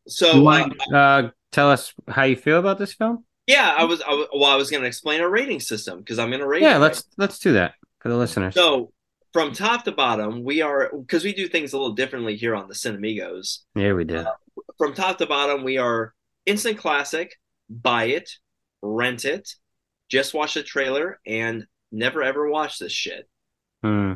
[0.06, 3.24] So uh, uh, tell us how you feel about this film?
[3.46, 4.02] Yeah, I was.
[4.02, 6.46] I was well, I was going to explain our rating system because I'm going to
[6.46, 6.62] rate.
[6.62, 6.80] Yeah, it.
[6.80, 8.54] let's let's do that for the listeners.
[8.54, 8.92] So
[9.32, 12.68] from top to bottom, we are because we do things a little differently here on
[12.68, 13.60] the Cinemigos.
[13.74, 14.26] yeah, we did.
[14.76, 16.14] From top to bottom, we are
[16.48, 17.34] instant classic,
[17.68, 18.30] buy it,
[18.82, 19.48] rent it,
[20.08, 23.28] just watch the trailer, and never ever watch this shit.
[23.82, 24.14] Hmm.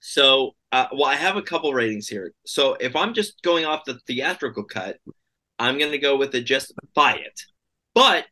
[0.00, 2.32] So, uh, well, I have a couple ratings here.
[2.46, 4.98] So, if I'm just going off the theatrical cut,
[5.58, 7.40] I'm going to go with the just buy it.
[7.94, 8.26] But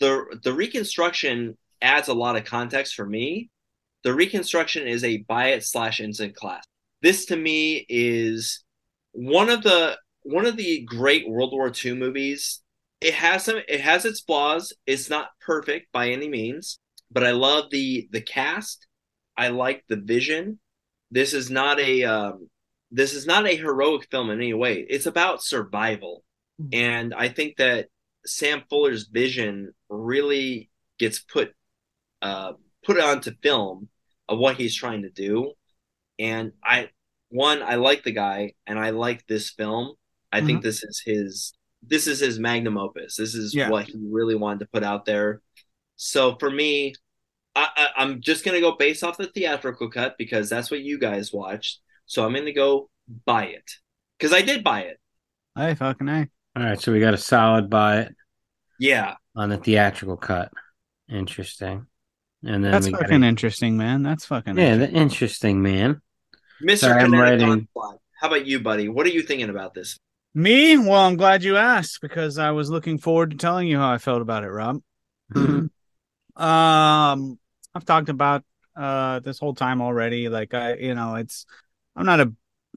[0.00, 3.50] the the reconstruction adds a lot of context for me.
[4.04, 6.64] The reconstruction is a buy it slash instant class.
[7.02, 8.64] This to me is
[9.12, 12.60] one of the one of the great World War II movies.
[13.00, 14.72] It has some it has its flaws.
[14.86, 16.80] It's not perfect by any means,
[17.10, 18.86] but I love the the cast.
[19.36, 20.58] I like the vision
[21.10, 22.48] this is not a um,
[22.90, 24.86] this is not a heroic film in any way.
[24.88, 26.22] It's about survival,
[26.72, 27.88] and I think that
[28.26, 31.52] Sam Fuller's vision really gets put
[32.22, 32.52] uh,
[32.84, 33.88] put onto film
[34.28, 35.52] of what he's trying to do.
[36.18, 36.90] And I
[37.30, 39.94] one I like the guy, and I like this film.
[40.30, 43.16] I think this is his this is his magnum opus.
[43.16, 43.70] This is Yeah.
[43.70, 45.40] what he really wanted to put out there.
[45.96, 46.94] So for me,
[47.54, 50.98] I, I, I'm just gonna go based off the theatrical cut because that's what you
[50.98, 51.80] guys watched.
[52.06, 52.88] So I'm gonna go
[53.24, 53.70] buy it
[54.18, 54.98] because I did buy it.
[55.56, 56.28] Hey, fucking a.
[56.56, 58.14] All right, so we got a solid buy it
[58.78, 60.50] Yeah, on the theatrical cut.
[61.08, 61.86] Interesting.
[62.44, 64.02] And then That's we fucking a, interesting, man.
[64.02, 66.00] That's fucking yeah, the interesting man.
[66.62, 66.78] Mr.
[66.78, 67.68] Sorry, I'm writing.
[67.76, 68.88] How about you, buddy?
[68.88, 69.98] What are you thinking about this?
[70.34, 70.76] Me?
[70.76, 73.98] Well, I'm glad you asked because I was looking forward to telling you how I
[73.98, 74.82] felt about it, Rob.
[75.34, 75.58] um,
[76.36, 78.44] I've talked about
[78.76, 80.28] uh this whole time already.
[80.28, 81.46] Like I, you know, it's
[81.96, 82.32] I'm not a,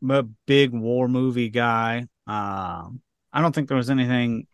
[0.09, 2.07] a big war movie guy.
[2.25, 3.01] Um,
[3.31, 4.47] I don't think there was anything.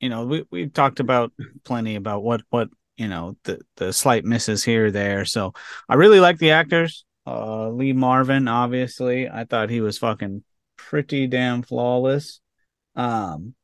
[0.00, 1.32] You know, we we talked about
[1.64, 5.24] plenty about what what you know the the slight misses here there.
[5.24, 5.54] So
[5.88, 7.04] I really like the actors.
[7.26, 10.42] Uh, Lee Marvin, obviously, I thought he was fucking
[10.88, 12.40] pretty damn flawless.
[12.94, 13.54] Um,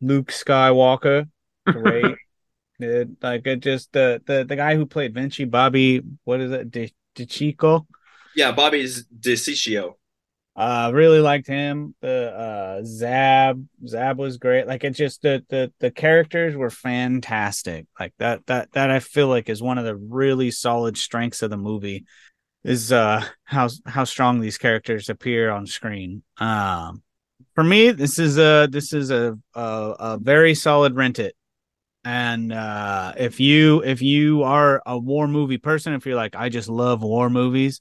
[0.00, 1.28] Luke Skywalker,
[1.66, 2.16] great.
[2.80, 6.92] Like it just the the the guy who played Vinci, Bobby, what is it, De,
[7.16, 7.86] DeChico?
[8.36, 9.94] Yeah, Bobby's DeCiccio.
[10.54, 11.94] Uh, really liked him.
[12.00, 14.66] The uh Zab, Zab was great.
[14.66, 17.86] Like it just the the the characters were fantastic.
[17.98, 21.50] Like that that that I feel like is one of the really solid strengths of
[21.50, 22.06] the movie
[22.64, 26.22] is uh how how strong these characters appear on screen.
[26.38, 27.02] Um,
[27.54, 29.60] for me, this is a this is a a,
[29.98, 31.34] a very solid rent it.
[32.04, 36.48] And uh, if you if you are a war movie person, if you're like I
[36.48, 37.80] just love war movies,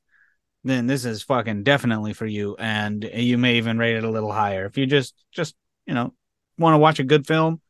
[0.63, 2.55] then this is fucking definitely for you.
[2.57, 4.65] And you may even rate it a little higher.
[4.65, 5.55] If you just just
[5.85, 6.13] you know
[6.57, 7.61] want to watch a good film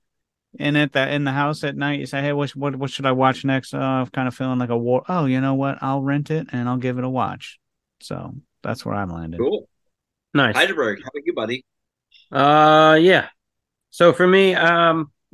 [0.60, 3.06] in it that in the house at night, you say, hey, what what what should
[3.06, 3.74] I watch next?
[3.74, 5.04] Uh, I'm kind of feeling like a war.
[5.08, 5.78] Oh, you know what?
[5.82, 7.60] I'll rent it and I'll give it a watch.
[8.02, 9.40] So that's where I'm landed.
[9.40, 9.68] Cool.
[10.34, 10.56] Nice.
[10.56, 11.66] Heidelberg, how about you, buddy?
[12.32, 13.30] Uh, yeah.
[13.92, 15.12] So for me, um,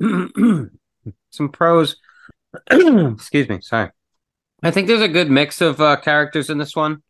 [1.30, 1.96] some pros.
[2.70, 3.60] Excuse me.
[3.60, 3.90] Sorry.
[4.62, 7.02] I think there's a good mix of uh, characters in this one.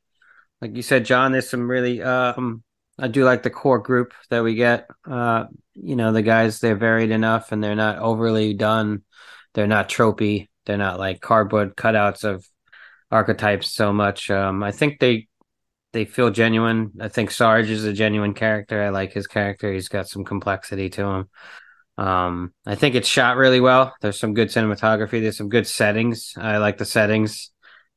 [0.60, 2.02] Like you said, John, there's some really.
[2.02, 2.62] Um,
[2.98, 4.88] I do like the core group that we get.
[5.08, 9.02] Uh, you know, the guys they're varied enough, and they're not overly done.
[9.54, 10.48] They're not tropey.
[10.66, 12.46] They're not like cardboard cutouts of
[13.10, 14.30] archetypes so much.
[14.30, 15.28] Um, I think they
[15.92, 16.92] they feel genuine.
[17.00, 18.82] I think Sarge is a genuine character.
[18.82, 19.72] I like his character.
[19.72, 21.28] He's got some complexity to him.
[21.96, 23.94] Um, I think it's shot really well.
[24.00, 25.22] There's some good cinematography.
[25.22, 26.34] There's some good settings.
[26.36, 27.50] I like the settings.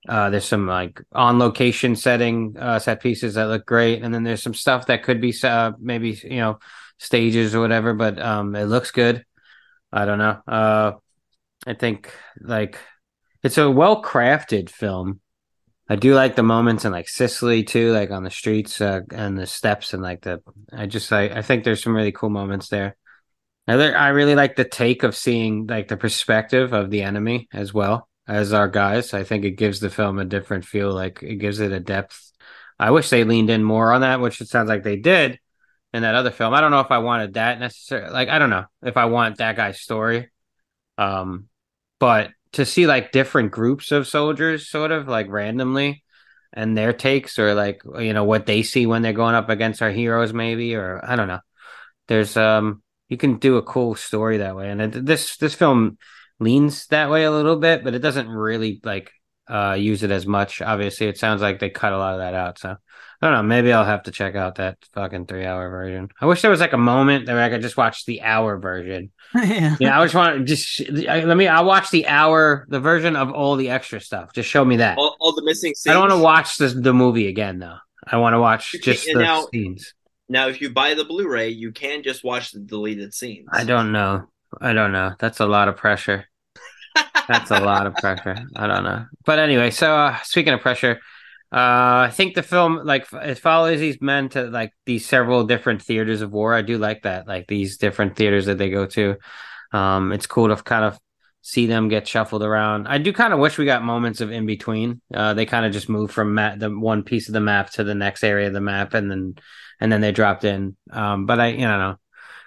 [0.07, 4.23] Uh, there's some like on location setting uh, set pieces that look great, and then
[4.23, 6.59] there's some stuff that could be uh, maybe you know
[6.97, 9.25] stages or whatever, but um, it looks good.
[9.91, 10.41] I don't know.
[10.47, 10.91] Uh,
[11.65, 12.77] I think like
[13.43, 15.21] it's a well crafted film.
[15.89, 19.37] I do like the moments in like Sicily too, like on the streets uh, and
[19.37, 20.41] the steps and like the.
[20.71, 22.97] I just I, I think there's some really cool moments there.
[23.67, 27.73] Another, I really like the take of seeing like the perspective of the enemy as
[27.73, 29.13] well as our guys.
[29.13, 30.93] I think it gives the film a different feel.
[30.93, 32.31] Like it gives it a depth.
[32.79, 35.39] I wish they leaned in more on that, which it sounds like they did
[35.97, 36.53] in that other film.
[36.53, 38.11] I don't know if I wanted that necessarily.
[38.11, 40.29] Like I don't know if I want that guy's story.
[40.97, 41.47] Um,
[41.99, 46.03] but to see like different groups of soldiers, sort of like randomly,
[46.53, 49.81] and their takes or like you know what they see when they're going up against
[49.81, 51.41] our heroes, maybe or I don't know.
[52.07, 55.97] There's um you can do a cool story that way and it, this this film
[56.39, 59.11] leans that way a little bit but it doesn't really like
[59.49, 62.33] uh use it as much obviously it sounds like they cut a lot of that
[62.33, 62.75] out so
[63.19, 63.43] I don't know.
[63.43, 66.09] Maybe I'll have to check out that fucking three hour version.
[66.21, 69.11] I wish there was like a moment that I could just watch the hour version.
[69.35, 69.75] yeah.
[69.79, 71.47] Yeah, I just want to just I, let me.
[71.47, 74.33] I'll watch the hour, the version of all the extra stuff.
[74.33, 74.99] Just show me that.
[74.99, 75.87] All, all the missing scenes.
[75.87, 77.77] I don't want to watch this, the movie again though.
[78.05, 79.93] I want to watch just the now- scenes.
[80.29, 83.47] Now, if you buy the Blu-ray, you can just watch the deleted scenes.
[83.49, 84.27] I don't know.
[84.59, 85.13] I don't know.
[85.17, 86.25] That's a lot of pressure.
[87.27, 88.37] That's a lot of pressure.
[88.55, 89.05] I don't know.
[89.25, 90.99] But anyway, so uh, speaking of pressure,
[91.51, 95.81] uh, I think the film like it follows these men to like these several different
[95.81, 96.53] theaters of war.
[96.53, 99.15] I do like that, like these different theaters that they go to.
[99.71, 100.99] Um, it's cool to kind of
[101.41, 102.87] see them get shuffled around.
[102.87, 105.01] I do kind of wish we got moments of in between.
[105.13, 107.83] Uh, they kind of just move from map the one piece of the map to
[107.85, 109.35] the next area of the map, and then
[109.79, 110.75] and then they dropped in.
[110.91, 111.95] Um, but I you know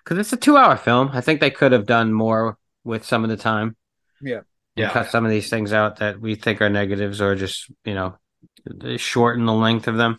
[0.04, 1.10] because it's a two hour film.
[1.12, 3.76] I think they could have done more with some of the time.
[4.20, 4.40] Yeah.
[4.76, 4.90] Yeah.
[4.90, 8.16] cut some of these things out that we think are negatives or just, you know,
[8.96, 10.18] shorten the length of them.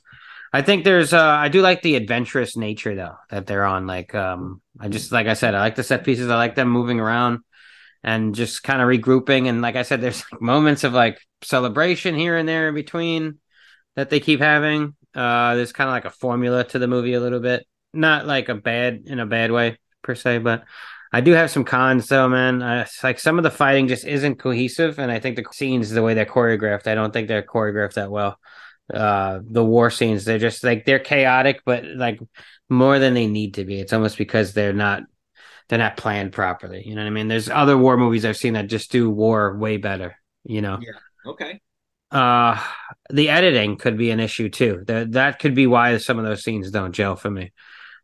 [0.54, 3.88] I think there's uh I do like the adventurous nature though that they're on.
[3.88, 6.30] Like um I just like I said, I like the set pieces.
[6.30, 7.40] I like them moving around
[8.04, 9.48] and just kind of regrouping.
[9.48, 13.40] And like I said, there's like moments of like celebration here and there in between
[13.96, 14.96] that they keep having.
[15.16, 17.66] Uh there's kind of like a formula to the movie a little bit.
[17.94, 20.64] Not like a bad in a bad way per se, but
[21.14, 22.62] I do have some cons though, man.
[22.62, 26.02] Uh, like some of the fighting just isn't cohesive, and I think the scenes, the
[26.04, 28.40] way they're choreographed, I don't think they're choreographed that well.
[28.94, 32.20] Uh, the war scenes, they're just like they're chaotic, but like
[32.70, 33.80] more than they need to be.
[33.80, 35.04] It's almost because they're not
[35.70, 36.84] they're not planned properly.
[36.86, 37.28] You know what I mean?
[37.28, 40.18] There's other war movies I've seen that just do war way better.
[40.44, 41.32] You know, Yeah.
[41.32, 41.62] Okay.
[42.12, 42.62] uh,
[43.10, 44.84] the editing could be an issue too.
[44.88, 47.52] That that could be why some of those scenes don't gel for me.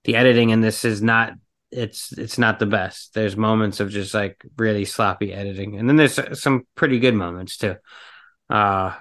[0.04, 1.34] The editing in this is not
[1.72, 3.14] it's it's not the best.
[3.14, 7.58] There's moments of just like really sloppy editing, and then there's some pretty good moments
[7.58, 7.76] too.
[8.50, 8.96] Uh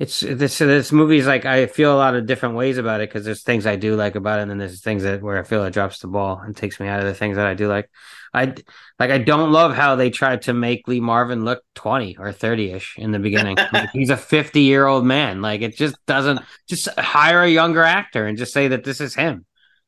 [0.00, 3.10] it's this this movie is like I feel a lot of different ways about it
[3.10, 5.42] because there's things I do like about it, and then there's things that where I
[5.42, 7.68] feel it drops the ball and takes me out of the things that I do
[7.68, 7.90] like.
[8.32, 8.54] I
[8.98, 12.72] like I don't love how they tried to make Lee Marvin look 20 or 30
[12.72, 13.58] ish in the beginning.
[13.74, 15.42] like he's a 50 year old man.
[15.42, 19.14] Like it just doesn't just hire a younger actor and just say that this is
[19.14, 19.44] him.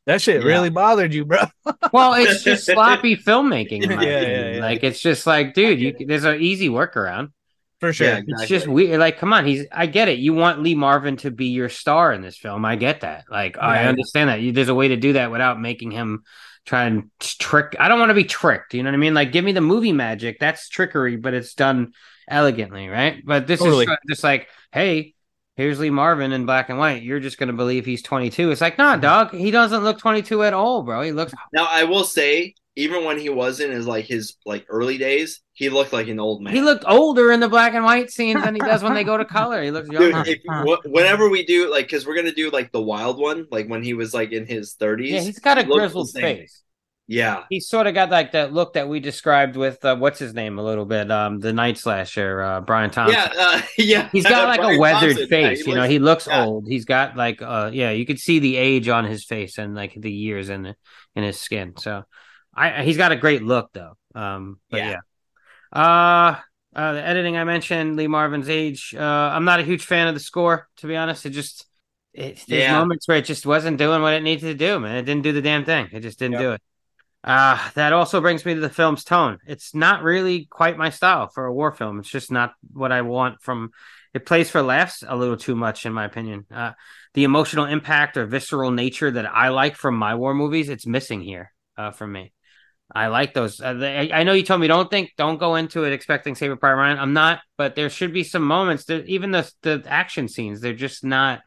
[0.07, 0.49] That shit Yeah.
[0.49, 1.45] really bothered you, bro.
[1.93, 3.89] Well, it's just sloppy filmmaking.
[3.89, 4.61] Yeah, yeah, yeah.
[4.61, 7.33] Like it's just like, dude, you, there's an easy workaround.
[7.81, 8.07] For sure.
[8.07, 9.01] Yeah, It's just weird.
[9.01, 9.67] Like, come on, he's.
[9.73, 10.21] I get it.
[10.21, 12.65] You want Lee Marvin to be your star in this film.
[12.65, 13.25] I get that.
[13.29, 14.41] Like, I understand that.
[14.41, 16.23] You, there's a way to do that without making him
[16.65, 17.75] try and trick.
[17.81, 18.75] I don't want to be tricked.
[18.75, 19.15] You know what I mean?
[19.15, 20.39] Like, give me the movie magic.
[20.39, 21.93] That's trickery, but it's done
[22.29, 23.21] elegantly, right?
[23.25, 23.87] But this Totally.
[23.87, 25.15] is just like, hey,
[25.57, 27.03] here's Lee Marvin in black and white.
[27.03, 28.51] You're just gonna believe he's 22.
[28.51, 29.03] It's like, nah, mm-hmm.
[29.03, 29.35] dog.
[29.35, 31.03] He doesn't look 22 at all, bro.
[31.03, 34.65] He looks Now I will say, even when he was in his like his like
[34.69, 36.55] early days, he looked like an old man.
[36.55, 39.17] he looked older in the black and white scenes than he does when they go
[39.17, 39.63] to color.
[39.63, 40.31] He looks Dude, younger.
[40.31, 40.41] if,
[40.87, 43.95] whenever we do like, because we're gonna do like the wild one, like when he
[43.95, 45.13] was like in his thirties.
[45.13, 46.63] yeah, he's got a he grizzled face.
[47.13, 50.33] Yeah, He's sort of got like that look that we described with uh, what's his
[50.33, 53.21] name a little bit, um, the Night Slasher, uh, Brian Thompson.
[53.21, 54.09] yeah, uh, yeah.
[54.13, 55.85] He's got like a weathered Thompson, face, he you know.
[55.85, 56.45] He looks yeah.
[56.45, 56.67] old.
[56.67, 59.93] He's got like, uh, yeah, you could see the age on his face and like
[59.95, 60.77] the years in the,
[61.15, 61.75] in his skin.
[61.77, 62.05] So,
[62.55, 63.93] I he's got a great look though.
[64.15, 64.97] Um, but yeah.
[65.75, 65.81] Yeah.
[65.81, 66.37] Uh,
[66.75, 68.95] uh, the editing I mentioned, Lee Marvin's age.
[68.97, 71.27] Uh, I'm not a huge fan of the score, to be honest.
[71.27, 71.67] It just,
[72.15, 72.79] it, there's Yeah.
[72.79, 74.97] moments where it just wasn't doing what it needed to do, man.
[74.97, 75.89] It didn't do the damn thing.
[75.93, 76.41] It just didn't Yep.
[76.41, 76.63] do it.
[77.25, 79.39] Uh, that also brings me to the film's tone.
[79.47, 82.01] It's not really quite my style for a war film.
[82.01, 83.71] It's just not what I want from.
[84.13, 86.47] It plays for laughs a little too much, in my opinion.
[86.53, 86.73] Uh,
[87.15, 91.23] the emotional impact or visceral nature that I like from my war movies, it's missing
[91.23, 92.33] here uh, for me.
[92.95, 93.61] I like those.
[93.61, 96.35] Uh, they, I I know you told me don't think, don't go into it expecting
[96.35, 96.99] Saving Private Ryan.
[96.99, 98.85] I'm not, but there should be some moments.
[98.87, 101.41] That even the the action scenes, they're just not.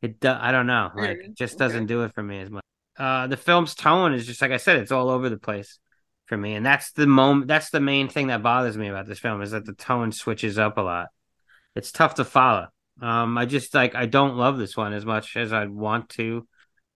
[0.00, 0.20] It.
[0.20, 0.90] do- I don't know.
[0.94, 2.62] Like, it just doesn't do it for me as much.
[2.98, 4.78] Uh, the film's tone is just like I said.
[4.78, 5.78] It's all over the place
[6.26, 7.48] for me, and that's the moment.
[7.48, 10.58] That's the main thing that bothers me about this film is that the tone switches
[10.58, 11.08] up a lot.
[11.74, 12.68] It's tough to follow.
[13.00, 16.46] Um, I just like I don't love this one as much as I'd want to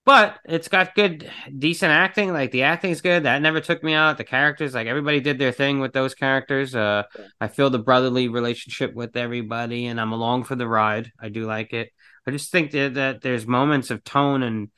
[0.06, 4.16] but it's got good decent acting like the acting's good that never took me out
[4.16, 7.02] the characters like everybody did their thing with those characters uh
[7.40, 11.44] i feel the brotherly relationship with everybody and i'm along for the ride i do
[11.44, 11.90] like it
[12.26, 14.70] i just think that, that there's moments of tone and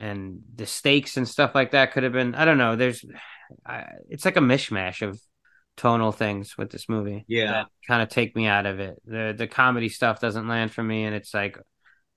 [0.00, 3.04] and the stakes and stuff like that could have been i don't know there's
[3.64, 5.20] I, it's like a mishmash of
[5.76, 7.64] tonal things with this movie Yeah.
[7.86, 11.04] kind of take me out of it the the comedy stuff doesn't land for me
[11.04, 11.58] and it's like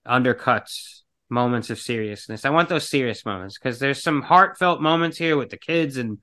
[0.07, 2.43] undercuts moments of seriousness.
[2.45, 6.17] I want those serious moments because there's some heartfelt moments here with the kids and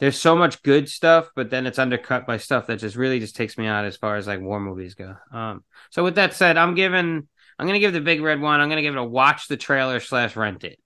[0.00, 3.36] there's so much good stuff, but then it's undercut by stuff that just really just
[3.36, 5.14] takes me out as far as like war movies go.
[5.32, 8.60] Um, so with that said, I'm giving I'm gonna give the big red one.
[8.60, 10.79] I'm gonna give it a watch the trailer slash rent it.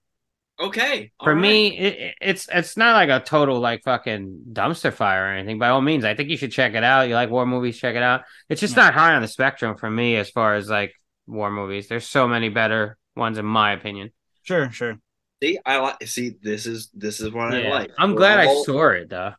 [0.59, 1.11] Okay.
[1.23, 1.41] For right.
[1.41, 5.59] me, it, it- it's it's not like a total like fucking dumpster fire or anything.
[5.59, 7.09] By all means, I think you should check it out.
[7.09, 8.21] You like war movies, check it out.
[8.49, 10.93] It's just not high on the spectrum for me as far as like
[11.27, 11.87] war movies.
[11.87, 14.11] There's so many better ones in my opinion.
[14.43, 14.97] Sure, sure.
[15.43, 16.07] see, I like.
[16.07, 17.91] See, this is this is what I like.
[17.97, 19.33] I'm We're glad I saw it though.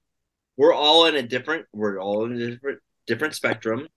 [0.59, 1.67] We're all in a different.
[1.73, 3.89] We're all in a different different spectrum.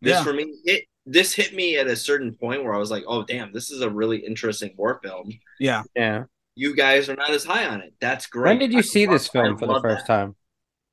[0.00, 0.22] This Yeah.
[0.24, 3.24] for me, it this hit me at a certain point where I was like, oh
[3.24, 5.32] damn, this is a really interesting war film.
[5.58, 5.82] Yeah.
[5.96, 6.24] Yeah.
[6.58, 7.94] You guys are not as high on it.
[8.00, 8.50] That's great.
[8.50, 10.12] When did you I see love- this film I for the first that.
[10.12, 10.34] time?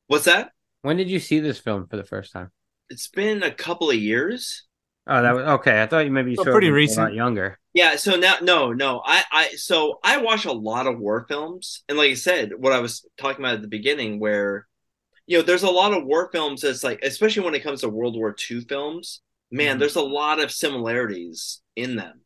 [0.07, 0.51] What's that?
[0.83, 2.51] When did you see this film for the first time?
[2.89, 4.63] It's been a couple of years.
[5.07, 5.81] Oh, that was okay.
[5.81, 6.99] I thought you maybe you So saw pretty when you a recent.
[7.07, 7.59] lot younger.
[7.73, 9.01] Yeah, so now no, no.
[9.03, 12.73] I I so I watch a lot of war films and like I said, what
[12.73, 14.67] I was talking about at the beginning where
[15.27, 17.89] you know, there's a lot of war films that's like especially when it comes to
[17.89, 19.21] World War II films,
[19.51, 19.79] man, Mhm.
[19.79, 22.21] there's a lot of similarities in them.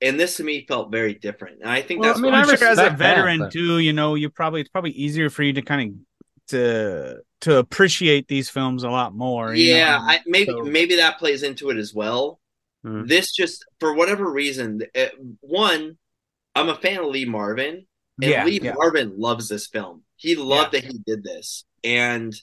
[0.00, 1.60] And this to me felt very different.
[1.60, 3.38] And I think Well, that's I mean, I I'm sure as a respect that, veteran
[3.40, 7.16] but- too, you know, you probably it's probably easier for you to kind of to
[7.42, 9.54] to appreciate these films a lot more.
[9.54, 10.04] you yeah, know?
[10.04, 12.40] I, maybe So- maybe that plays into it as well.
[12.86, 13.08] Mhm.
[13.08, 15.98] This just for whatever reason, it, one,
[16.54, 17.86] I'm a fan of Lee Marvin,
[18.22, 18.74] and yeah, Lee yeah.
[18.74, 20.04] Marvin loves this film.
[20.16, 22.34] He loved that he did this, and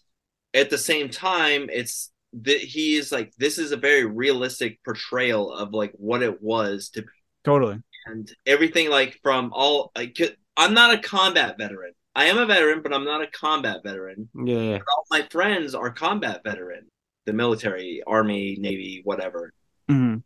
[0.53, 2.11] at the same time, it's
[2.43, 6.89] that he is like this is a very realistic portrayal of like what it was
[6.89, 7.03] to
[7.45, 7.79] totally.
[8.07, 10.17] and everything like from all like
[10.57, 11.93] I'm not a combat veteran.
[12.17, 14.29] I am a veteran, but I'm not a combat veteran.
[14.33, 14.79] Yeah, yeah.
[14.89, 16.85] All my friends are combat veteran,
[17.25, 19.51] the military, army, navy, whatever
[19.89, 20.23] Mhm.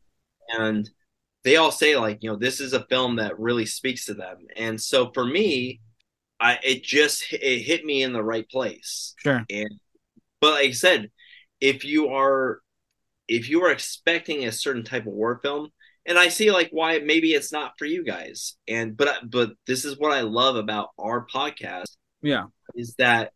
[0.58, 0.90] and
[1.44, 4.38] they all say like you know this is a film that really speaks to them
[4.56, 5.80] and so for me
[6.40, 9.44] i it just it hit me in the right place Sure.
[9.50, 9.70] and
[10.42, 11.12] but like i said
[11.60, 12.60] if you are
[13.28, 15.70] if you are expecting a certain type of war film
[16.06, 19.86] and i see like why maybe it's not for you guys and but but this
[19.86, 22.46] is what i love about our podcast Yeah.
[22.76, 23.32] is that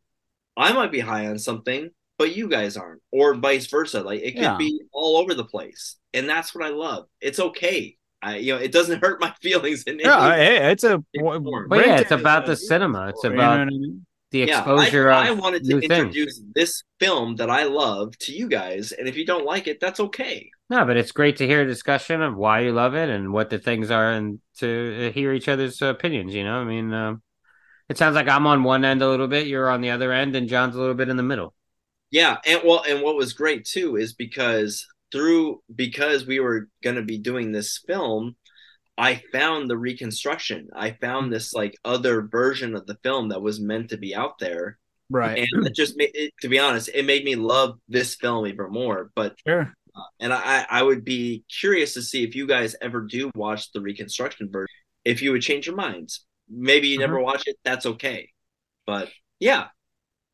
[0.55, 4.03] I might be high on something, but you guys aren't, or vice versa.
[4.03, 4.55] Like it could Yeah.
[4.57, 7.07] be all over the place, and that's what I love.
[7.21, 7.97] It's okay.
[8.21, 11.67] I, you know, it doesn't hurt my feelings in any Yeah, hey, it's a form.
[11.69, 13.07] But yeah, it's about the cinema.
[13.09, 14.05] It's you know about what I mean?
[14.33, 16.17] The Yeah, exposure I, I of wanted to things.
[16.17, 19.79] introduce this film that I love to you guys, and if you don't like it,
[19.79, 20.49] that's okay.
[20.69, 23.49] No, but it's great to hear a discussion of why you love it and what
[23.49, 26.33] the things are, and to uh, hear each other's opinions.
[26.33, 27.21] You know, I mean, um,
[27.89, 30.35] it sounds like I'm on one end a little bit, you're on the other end,
[30.35, 31.55] and John's a little bit in the middle.
[32.11, 36.95] Yeah, and well, and what was great too is because through because we were going
[36.95, 38.35] to be doing this film,
[38.97, 40.69] I found the reconstruction.
[40.75, 44.37] I found this like other version of the film that was meant to be out
[44.39, 44.77] there,
[45.09, 45.39] Right.
[45.39, 46.33] and it just made it.
[46.41, 49.11] To be honest, it made me love this film even more.
[49.15, 49.73] But Sure.
[49.95, 53.71] Uh, and I I would be curious to see if you guys ever do watch
[53.71, 56.25] the reconstruction version, if you would change your minds.
[56.49, 57.25] Maybe you never mm-hmm.
[57.25, 57.57] watch it.
[57.63, 58.29] That's okay.
[58.85, 59.67] But yeah,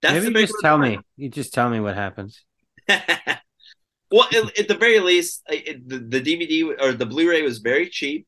[0.01, 0.89] that's Maybe the you just tell one.
[0.89, 0.99] me.
[1.17, 2.43] You just tell me what happens.
[2.89, 7.89] well, at, at the very least, it, the, the DVD or the Blu-ray was very
[7.89, 8.25] cheap.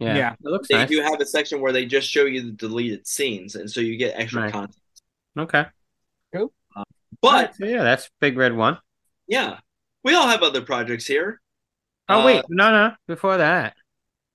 [0.00, 0.32] Yeah, Yeah.
[0.32, 0.88] it looks They nice.
[0.88, 3.96] do have a section where they just show you the deleted scenes, and so you
[3.96, 4.52] get extra Right.
[4.52, 4.76] content.
[5.38, 5.66] Okay,
[6.34, 6.52] Cool.
[7.22, 8.78] But so yeah, that's Big Red One.
[9.28, 9.58] yeah,
[10.02, 11.40] we all have other projects here.
[12.08, 12.94] Oh Uh, wait, no, no.
[13.06, 13.76] Before that,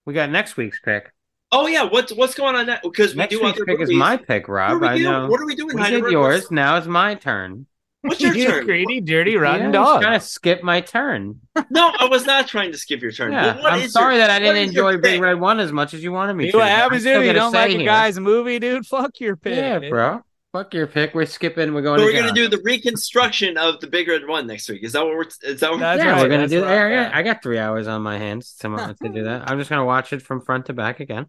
[0.05, 1.11] we got next week's pick.
[1.51, 2.67] Oh yeah, what's what's going on?
[2.67, 3.93] That because we Next do week's other pick movies.
[3.93, 4.71] is my pick, What Rob.
[4.73, 5.03] are we I doing?
[5.11, 5.27] know.
[5.27, 5.75] What are we doing?
[5.75, 6.51] we did yours.
[6.51, 7.65] Now it's my turn.
[8.07, 8.65] What's your you turn?
[8.65, 10.01] greedy, dirty, rotten yeah, dog.
[10.01, 11.39] Trying to skip my turn.
[11.69, 13.31] No, I was not trying to skip your turn.
[13.31, 15.21] Yeah, what I'm is sorry your- that I didn't enjoy Big?
[15.21, 16.57] Red One as much as you wanted me See to.
[16.57, 18.85] what I'm happens if you don't say like a guy's movie, dude?
[18.85, 19.55] Fuck your pick.
[19.55, 19.89] Yeah, dude.
[19.89, 20.21] bro.
[20.53, 21.13] Fuck your pick.
[21.13, 21.73] We're skipping.
[21.73, 21.99] We're going.
[21.99, 24.83] So to we're gonna do the reconstruction of the Big Red One next week.
[24.83, 25.25] Is that what we're?
[25.43, 26.89] Is that what That's yeah, right, we're gonna that's do right, that.
[26.89, 27.11] Yeah, yeah.
[27.13, 29.49] I got three hours on my hands to, to do that.
[29.49, 31.25] I'm just gonna watch it from front to back again.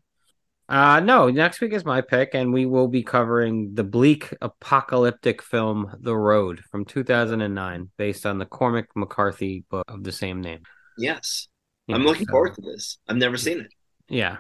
[0.69, 5.41] Uh no, next week is my pick, and we will be covering the bleak apocalyptic
[5.43, 10.63] film The Road from 2009, based on the Cormac McCarthy book of the same name.
[10.99, 11.47] Yes,
[11.87, 12.99] You I'm know, looking so- forward to this.
[13.07, 13.73] I've never seen it.
[14.09, 14.39] Yeah.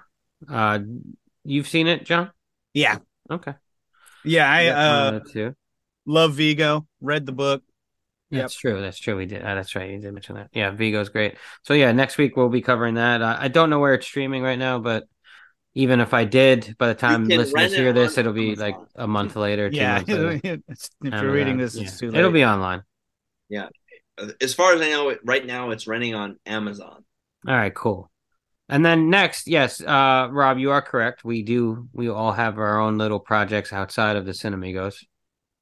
[0.49, 0.81] Uh
[1.45, 2.31] you've seen it, John?
[2.75, 2.99] Yeah.
[3.31, 3.55] Okay.
[4.25, 5.55] Yeah, I uh of the two.
[6.07, 6.89] love Viggo.
[7.01, 7.63] Read the book.
[8.33, 8.81] That's true.
[8.81, 9.17] That's true.
[9.17, 9.43] We did.
[9.43, 9.89] Uh, that's right.
[9.89, 10.49] You did mention that.
[10.53, 11.37] Yeah, Viggo's great.
[11.63, 13.23] So yeah, next week we'll be covering that.
[13.23, 15.05] Uh, I don't know where it's streaming right now, but
[15.77, 18.67] even if I did, by the time listeners hear this, it'll be Amazon.
[18.67, 19.71] like a month later.
[19.71, 20.39] Two Yeah, months later.
[20.43, 21.31] if you're Amazon.
[21.31, 21.83] reading this, Yeah.
[21.85, 22.19] it's too late.
[22.19, 22.83] It'll be online.
[23.49, 23.69] Yeah,
[24.41, 27.05] as far as I know, right now it's renting on Amazon.
[27.47, 28.11] All right, cool.
[28.69, 31.25] And then next, yes, uh, Rob, you are correct.
[31.25, 31.89] We do.
[31.93, 35.05] We all have our own little projects outside of the Cinemigos.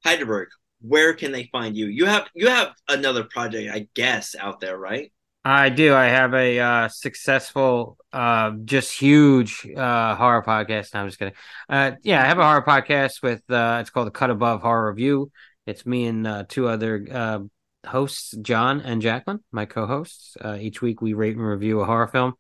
[0.04, 0.48] Heidelberg,
[0.80, 1.86] where can they find you?
[1.86, 5.12] You have you have another project, I guess, out there, right?
[5.46, 5.94] I do.
[5.94, 10.94] I have a uh, successful, uh, just huge uh, horror podcast.
[10.94, 11.34] No, I'm just kidding.
[11.68, 13.42] Uh, yeah, I have a horror podcast with.
[13.50, 15.30] Uh, it's called the Cut Above Horror Review.
[15.66, 17.46] It's me and uh, two other
[17.86, 20.38] hosts, John and Jacqueline, my co-hosts.
[20.58, 22.34] Each week we rate and review a horror film.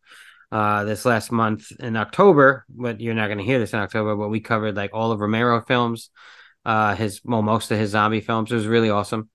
[0.86, 4.16] This last month in October, but you're not going to hear this in October.
[4.16, 6.08] But we covered like all of Romero films,
[6.96, 8.50] his well, most of his zombie films.
[8.50, 9.28] It was really awesome.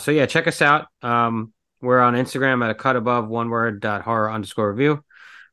[0.00, 0.86] So yeah, check us out.
[1.00, 5.04] Um, we're on Instagram at a cut above one word dot horror underscore review.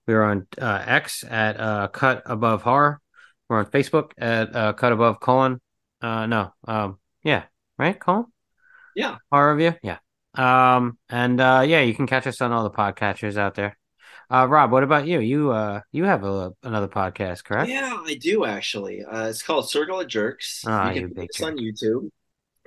[0.07, 3.01] We're on uh, X at uh, cut above horror.
[3.49, 5.61] We're on Facebook at uh, cut above colon.
[6.01, 7.43] Uh, no, um, yeah,
[7.77, 8.25] right, colon.
[8.95, 9.17] Yeah.
[9.31, 9.77] horror review.
[9.83, 9.97] Yeah,
[10.35, 13.77] um, and uh, yeah, you can catch us on all the podcatchers out there.
[14.29, 15.19] Uh, Rob, what about you?
[15.19, 17.69] You uh, you have a another podcast, correct?
[17.69, 19.03] Yeah, I do actually.
[19.03, 20.63] Uh, it's called Circle of Jerks.
[20.65, 22.09] Ah, you can find us on YouTube.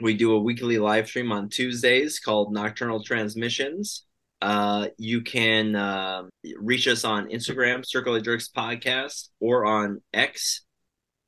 [0.01, 4.05] We do a weekly live stream on Tuesdays called Nocturnal Transmissions.
[4.41, 6.28] Uh, you can um
[6.59, 10.62] reach us on Instagram, Circle of Jerks Podcast, or on X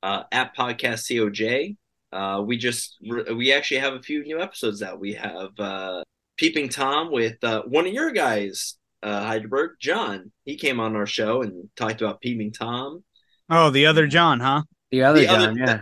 [0.01, 1.75] uh, at Podcast COJ.
[2.13, 2.97] Uh, we just
[3.35, 6.03] we actually have a few new episodes that We have uh,
[6.37, 10.31] Peeping Tom with uh, one of your guys, uh, Heidelberg, John.
[10.45, 13.03] He came on our show and talked about Peeping Tom.
[13.49, 14.61] Oh, the other John, huh?
[14.91, 15.81] The other The John, other- yeah,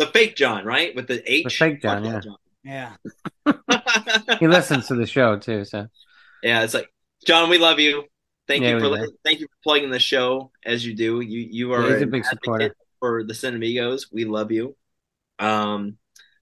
[0.00, 0.96] The fake John, right?
[0.96, 1.44] With the H.
[1.44, 2.24] The fake John, Fuck
[2.64, 2.92] yeah.
[3.46, 4.36] Yeah.
[4.40, 5.64] he listens to the show too.
[5.66, 5.86] So
[6.42, 6.88] yeah, it's like
[7.26, 8.04] John, we love you.
[8.48, 9.12] Thank Yeah, you for do.
[9.24, 11.20] thank you for plugging the show as you do.
[11.20, 12.74] You you are Yeah, he's a big supporter.
[12.98, 14.06] for the Cinemigos.
[14.10, 14.74] We love you.
[15.38, 15.98] Um,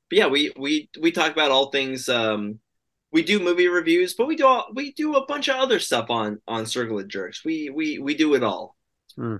[0.08, 2.08] but yeah, we we we talk about all things.
[2.08, 2.60] Um,
[3.10, 6.10] we do movie reviews, but we do all, we do a bunch of other stuff
[6.10, 7.44] on on Circle of Jerks.
[7.44, 8.76] We we we do it all.
[9.16, 9.36] Hmm.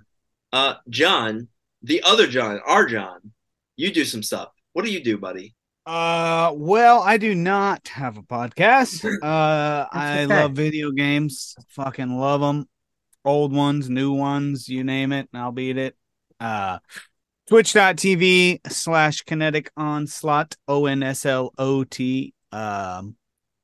[0.52, 1.48] Uh, John,
[1.82, 3.32] the other John, our John,
[3.78, 4.50] you do some stuff.
[4.74, 5.54] What do you do, buddy?
[5.86, 9.04] Uh, well, I do not have a podcast.
[9.22, 10.26] Uh, I okay.
[10.26, 11.54] love video games.
[11.70, 12.68] Fucking love them.
[13.24, 15.96] Old ones, new ones, you name it, I'll beat it.
[16.40, 16.78] Uh,
[17.46, 22.32] twitch.tv slash kinetic onslot, O N S L O T.
[22.52, 23.16] Um,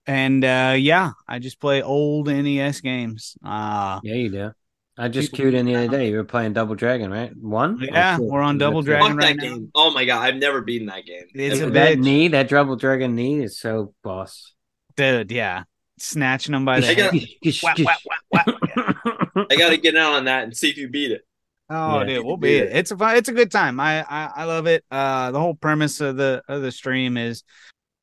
[0.06, 3.36] and uh, yeah, I just play old NES games.
[3.44, 4.50] Uh, yeah, you do.
[4.96, 6.08] I just People- queued in the other day.
[6.10, 7.36] You were playing Double Dragon, right?
[7.36, 7.78] One.
[7.80, 8.24] Yeah, two?
[8.24, 8.84] we're on Double it?
[8.84, 9.54] Dragon Fuck right that now.
[9.56, 9.70] game.
[9.74, 11.24] Oh my god, I've never beaten that game.
[11.34, 11.70] It's Ever.
[11.70, 14.52] a that knee, that Double Dragon knee is so boss.
[14.96, 15.64] dude, yeah.
[15.98, 17.54] Snatching them by the I got- head.
[17.62, 17.98] Whap, whap,
[18.30, 19.46] whap, whap.
[19.50, 21.22] I gotta get out on that and see if you beat it.
[21.70, 22.06] Oh, Yeah.
[22.06, 22.70] dude, we'll be it.
[22.76, 23.80] It's a fun, it's a good time.
[23.80, 24.84] I, I I love it.
[24.90, 27.42] Uh, the whole premise of the of the stream is,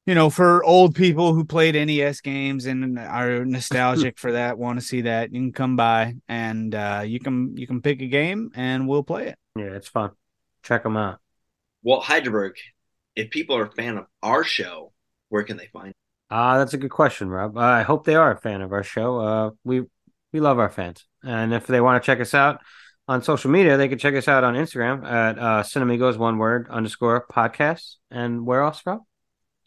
[0.05, 4.79] you know, for old people who played NES games and are nostalgic for that, want
[4.79, 8.07] to see that, you can come by and uh, you can you can pick a
[8.07, 9.37] game and we'll play it.
[9.55, 10.11] yeah, it's fun.
[10.63, 11.19] Check them out.
[11.83, 12.55] Well, Heidelberg,
[13.15, 14.91] if people are a fan of our show,
[15.29, 15.95] where can they find it?
[16.29, 17.57] Ah, that's a good question, Rob.
[17.57, 19.19] Uh, I hope they are a fan of our show.
[19.19, 19.83] Uh, we
[20.31, 22.61] we love our fans, and if they want to check us out
[23.07, 26.67] on social media, they can check us out on Instagram at uh, Cinemigos one word
[26.69, 27.95] underscore podcast.
[28.09, 29.01] And where else, Rob?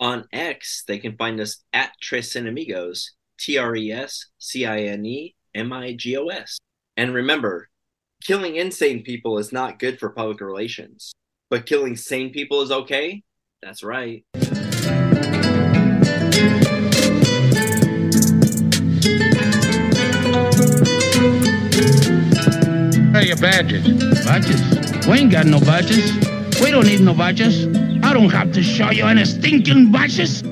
[0.04, 4.80] On X, they can find us at Tres Cinemigos, T R E S C I
[4.80, 6.58] N E M I G O S.
[6.98, 7.70] And remember,
[8.22, 11.14] killing insane people is not good for public relations,
[11.48, 13.22] but killing sane people is okay.
[13.62, 14.26] That's right.
[23.10, 23.88] Where are your badges?
[24.26, 25.06] Badges?
[25.06, 26.12] We ain't got no badges.
[26.60, 27.83] We don't need no badges.
[28.14, 30.44] I don't have to show you any stinking badges.